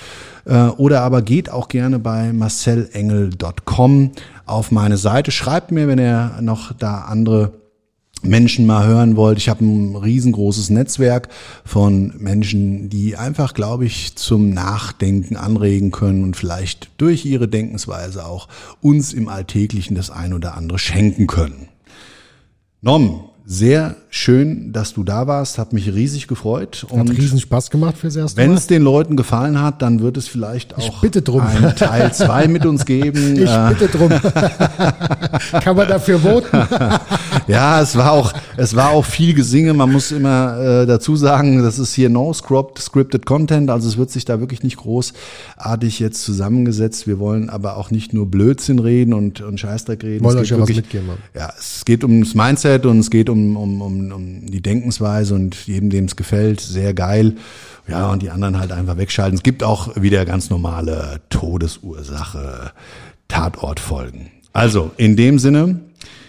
Äh, 0.45 0.67
oder 0.67 1.01
aber 1.01 1.21
geht 1.21 1.49
auch 1.49 1.67
gerne 1.67 1.97
bei 1.97 2.31
marcelengel.com 2.31 4.11
auf 4.45 4.71
meine 4.71 4.97
Seite. 4.97 5.31
Schreibt 5.31 5.71
mir, 5.71 5.87
wenn 5.87 5.99
ihr 5.99 6.37
noch 6.41 6.73
da 6.73 7.01
andere 7.01 7.53
Menschen 8.23 8.67
mal 8.67 8.85
hören 8.85 9.15
wollt. 9.15 9.39
Ich 9.39 9.49
habe 9.49 9.65
ein 9.65 9.95
riesengroßes 9.95 10.69
Netzwerk 10.69 11.29
von 11.65 12.13
Menschen, 12.19 12.87
die 12.89 13.17
einfach, 13.17 13.55
glaube 13.55 13.85
ich, 13.85 14.15
zum 14.15 14.51
Nachdenken 14.51 15.35
anregen 15.37 15.89
können 15.89 16.23
und 16.23 16.35
vielleicht 16.35 16.89
durch 16.97 17.25
ihre 17.25 17.47
Denkensweise 17.47 18.25
auch 18.25 18.47
uns 18.79 19.13
im 19.13 19.27
Alltäglichen 19.27 19.95
das 19.95 20.11
ein 20.11 20.33
oder 20.33 20.55
andere 20.55 20.77
schenken 20.77 21.25
können. 21.25 21.70
Norm, 22.83 23.29
sehr 23.45 23.95
schön, 24.13 24.73
dass 24.73 24.93
du 24.93 25.03
da 25.03 25.25
warst. 25.25 25.57
Hat 25.57 25.73
mich 25.73 25.91
riesig 25.91 26.27
gefreut. 26.27 26.83
Hat 26.83 26.91
und 26.91 27.09
riesen 27.09 27.39
Spaß 27.39 27.71
gemacht 27.71 27.97
fürs 27.97 28.15
erste 28.15 28.39
Mal. 28.39 28.47
Wenn 28.47 28.55
es 28.55 28.67
den 28.67 28.83
Leuten 28.83 29.15
gefallen 29.15 29.59
hat, 29.59 29.81
dann 29.81 30.01
wird 30.01 30.17
es 30.17 30.27
vielleicht 30.27 30.77
auch 30.77 31.01
einen 31.01 31.75
Teil 31.75 32.13
zwei 32.13 32.47
mit 32.47 32.65
uns 32.65 32.85
geben. 32.85 33.31
Ich 33.41 33.49
äh, 33.49 33.69
bitte 33.69 33.87
drum. 33.87 34.09
Kann 35.61 35.75
man 35.75 35.87
dafür 35.87 36.19
voten? 36.19 36.67
ja, 37.47 37.81
es 37.81 37.95
war 37.95 38.11
auch, 38.11 38.33
es 38.57 38.75
war 38.75 38.89
auch 38.89 39.05
viel 39.05 39.33
Gesinge. 39.33 39.73
Man 39.73 39.91
muss 39.91 40.11
immer 40.11 40.59
äh, 40.59 40.85
dazu 40.85 41.15
sagen, 41.15 41.63
das 41.63 41.79
ist 41.79 41.93
hier 41.93 42.09
no 42.09 42.33
script, 42.33 42.79
scripted 42.79 43.25
Content. 43.25 43.69
Also 43.69 43.87
es 43.87 43.97
wird 43.97 44.11
sich 44.11 44.25
da 44.25 44.41
wirklich 44.41 44.63
nicht 44.63 44.77
großartig 44.77 45.99
jetzt 45.99 46.23
zusammengesetzt. 46.23 47.07
Wir 47.07 47.19
wollen 47.19 47.49
aber 47.49 47.77
auch 47.77 47.89
nicht 47.89 48.13
nur 48.13 48.29
Blödsinn 48.29 48.79
reden 48.79 49.13
und, 49.13 49.39
und 49.41 49.59
Scheißdreck 49.59 50.03
reden. 50.03 50.25
Wollen 50.25 50.37
euch 50.37 50.49
ja 50.49 50.57
wirklich, 50.57 50.77
was 50.77 50.83
mitgeben. 50.83 51.09
Ja, 51.33 51.53
es 51.57 51.85
geht 51.85 52.03
ums 52.03 52.35
Mindset 52.35 52.85
und 52.85 52.99
es 52.99 53.09
geht 53.09 53.29
um, 53.29 53.55
um, 53.55 53.81
um, 53.81 54.00
um 54.11 54.45
die 54.45 54.61
Denkensweise 54.61 55.35
und 55.35 55.55
jedem, 55.67 55.89
dem 55.89 56.05
es 56.05 56.15
gefällt, 56.15 56.61
sehr 56.61 56.93
geil. 56.93 57.35
Ja, 57.87 58.09
und 58.09 58.21
die 58.21 58.29
anderen 58.29 58.59
halt 58.59 58.71
einfach 58.71 58.97
wegschalten. 58.97 59.35
Es 59.35 59.43
gibt 59.43 59.63
auch 59.63 60.01
wieder 60.01 60.23
ganz 60.25 60.49
normale 60.49 61.21
Todesursache, 61.29 62.71
Tatortfolgen. 63.27 64.27
Also, 64.53 64.91
in 64.97 65.15
dem 65.15 65.39
Sinne, 65.39 65.81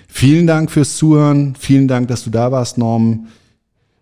vielen 0.08 0.46
Dank 0.46 0.70
fürs 0.70 0.96
Zuhören. 0.96 1.54
Vielen 1.58 1.88
Dank, 1.88 2.08
dass 2.08 2.24
du 2.24 2.30
da 2.30 2.50
warst, 2.50 2.78
Norm, 2.78 3.28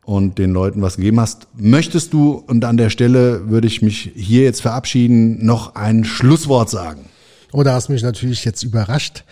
und 0.03 0.39
den 0.39 0.53
Leuten 0.53 0.83
was 0.83 0.97
gegeben 0.97 1.21
hast. 1.21 1.47
Möchtest 1.57 2.13
du, 2.13 2.33
und 2.33 2.65
an 2.65 2.77
der 2.77 2.91
Stelle 2.91 3.49
würde 3.49 3.69
ich 3.69 3.83
mich 3.83 4.11
hier 4.15 4.43
jetzt 4.43 4.63
verabschieden, 4.63 5.45
noch 5.45 5.77
ein 5.77 6.05
Schlusswort 6.05 6.71
sagen? 6.71 7.07
Oh, 7.53 7.63
da 7.63 7.75
hast 7.75 7.89
mich 7.89 8.03
natürlich 8.03 8.45
jetzt 8.45 8.63
überrascht. 8.63 9.25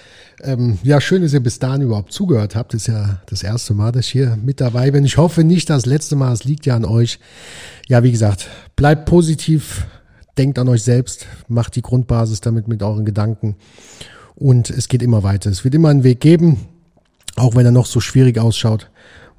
Ähm, 0.42 0.78
ja, 0.82 1.00
schön, 1.00 1.22
dass 1.22 1.32
ihr 1.32 1.40
bis 1.40 1.58
dahin 1.58 1.82
überhaupt 1.82 2.12
zugehört 2.12 2.54
habt. 2.54 2.74
Das 2.74 2.82
ist 2.82 2.86
ja 2.86 3.20
das 3.26 3.42
erste 3.42 3.74
Mal, 3.74 3.92
dass 3.92 4.06
ich 4.06 4.12
hier 4.12 4.36
mit 4.36 4.60
dabei 4.60 4.90
bin. 4.90 5.04
Ich 5.04 5.16
hoffe 5.16 5.44
nicht 5.44 5.68
das 5.68 5.86
letzte 5.86 6.16
Mal. 6.16 6.32
Es 6.32 6.44
liegt 6.44 6.66
ja 6.66 6.76
an 6.76 6.84
euch. 6.84 7.18
Ja, 7.88 8.02
wie 8.02 8.12
gesagt, 8.12 8.48
bleibt 8.76 9.06
positiv. 9.06 9.86
Denkt 10.36 10.58
an 10.58 10.68
euch 10.68 10.82
selbst. 10.84 11.26
Macht 11.48 11.74
die 11.74 11.82
Grundbasis 11.82 12.40
damit 12.40 12.68
mit 12.68 12.82
euren 12.82 13.04
Gedanken. 13.04 13.56
Und 14.36 14.70
es 14.70 14.88
geht 14.88 15.02
immer 15.02 15.24
weiter. 15.24 15.50
Es 15.50 15.64
wird 15.64 15.74
immer 15.74 15.88
einen 15.88 16.04
Weg 16.04 16.20
geben. 16.20 16.58
Auch 17.36 17.56
wenn 17.56 17.66
er 17.66 17.72
noch 17.72 17.86
so 17.86 18.00
schwierig 18.00 18.38
ausschaut. 18.38 18.90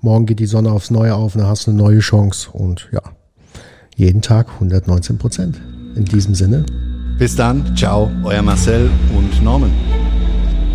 Morgen 0.02 0.26
geht 0.26 0.40
die 0.40 0.46
Sonne 0.46 0.72
aufs 0.72 0.92
Neue 0.92 1.16
auf. 1.16 1.34
Dann 1.34 1.48
hast 1.48 1.68
du 1.68 1.72
eine 1.72 1.82
neue 1.82 2.00
Chance. 2.00 2.50
Und 2.52 2.90
ja, 2.92 3.02
jeden 3.96 4.22
Tag 4.22 4.50
119 4.56 5.18
Prozent. 5.18 5.62
In 5.96 6.06
diesem 6.06 6.36
Sinne. 6.36 6.66
Bis 7.18 7.36
dann. 7.36 7.76
Ciao. 7.76 8.12
Euer 8.24 8.42
Marcel 8.42 8.90
und 9.16 9.44
Norman. 9.44 9.72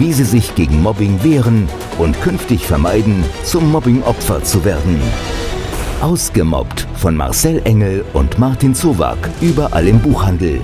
wie 0.00 0.12
Sie 0.14 0.24
sich 0.24 0.54
gegen 0.54 0.82
Mobbing 0.82 1.22
wehren 1.22 1.68
und 1.98 2.20
künftig 2.22 2.66
vermeiden, 2.66 3.22
zum 3.44 3.70
Mobbingopfer 3.70 4.42
zu 4.42 4.64
werden. 4.64 4.98
Ausgemobbt 6.00 6.88
von 6.94 7.14
Marcel 7.14 7.60
Engel 7.64 8.04
und 8.14 8.38
Martin 8.38 8.74
Zowak 8.74 9.18
überall 9.42 9.86
im 9.86 10.00
Buchhandel. 10.00 10.62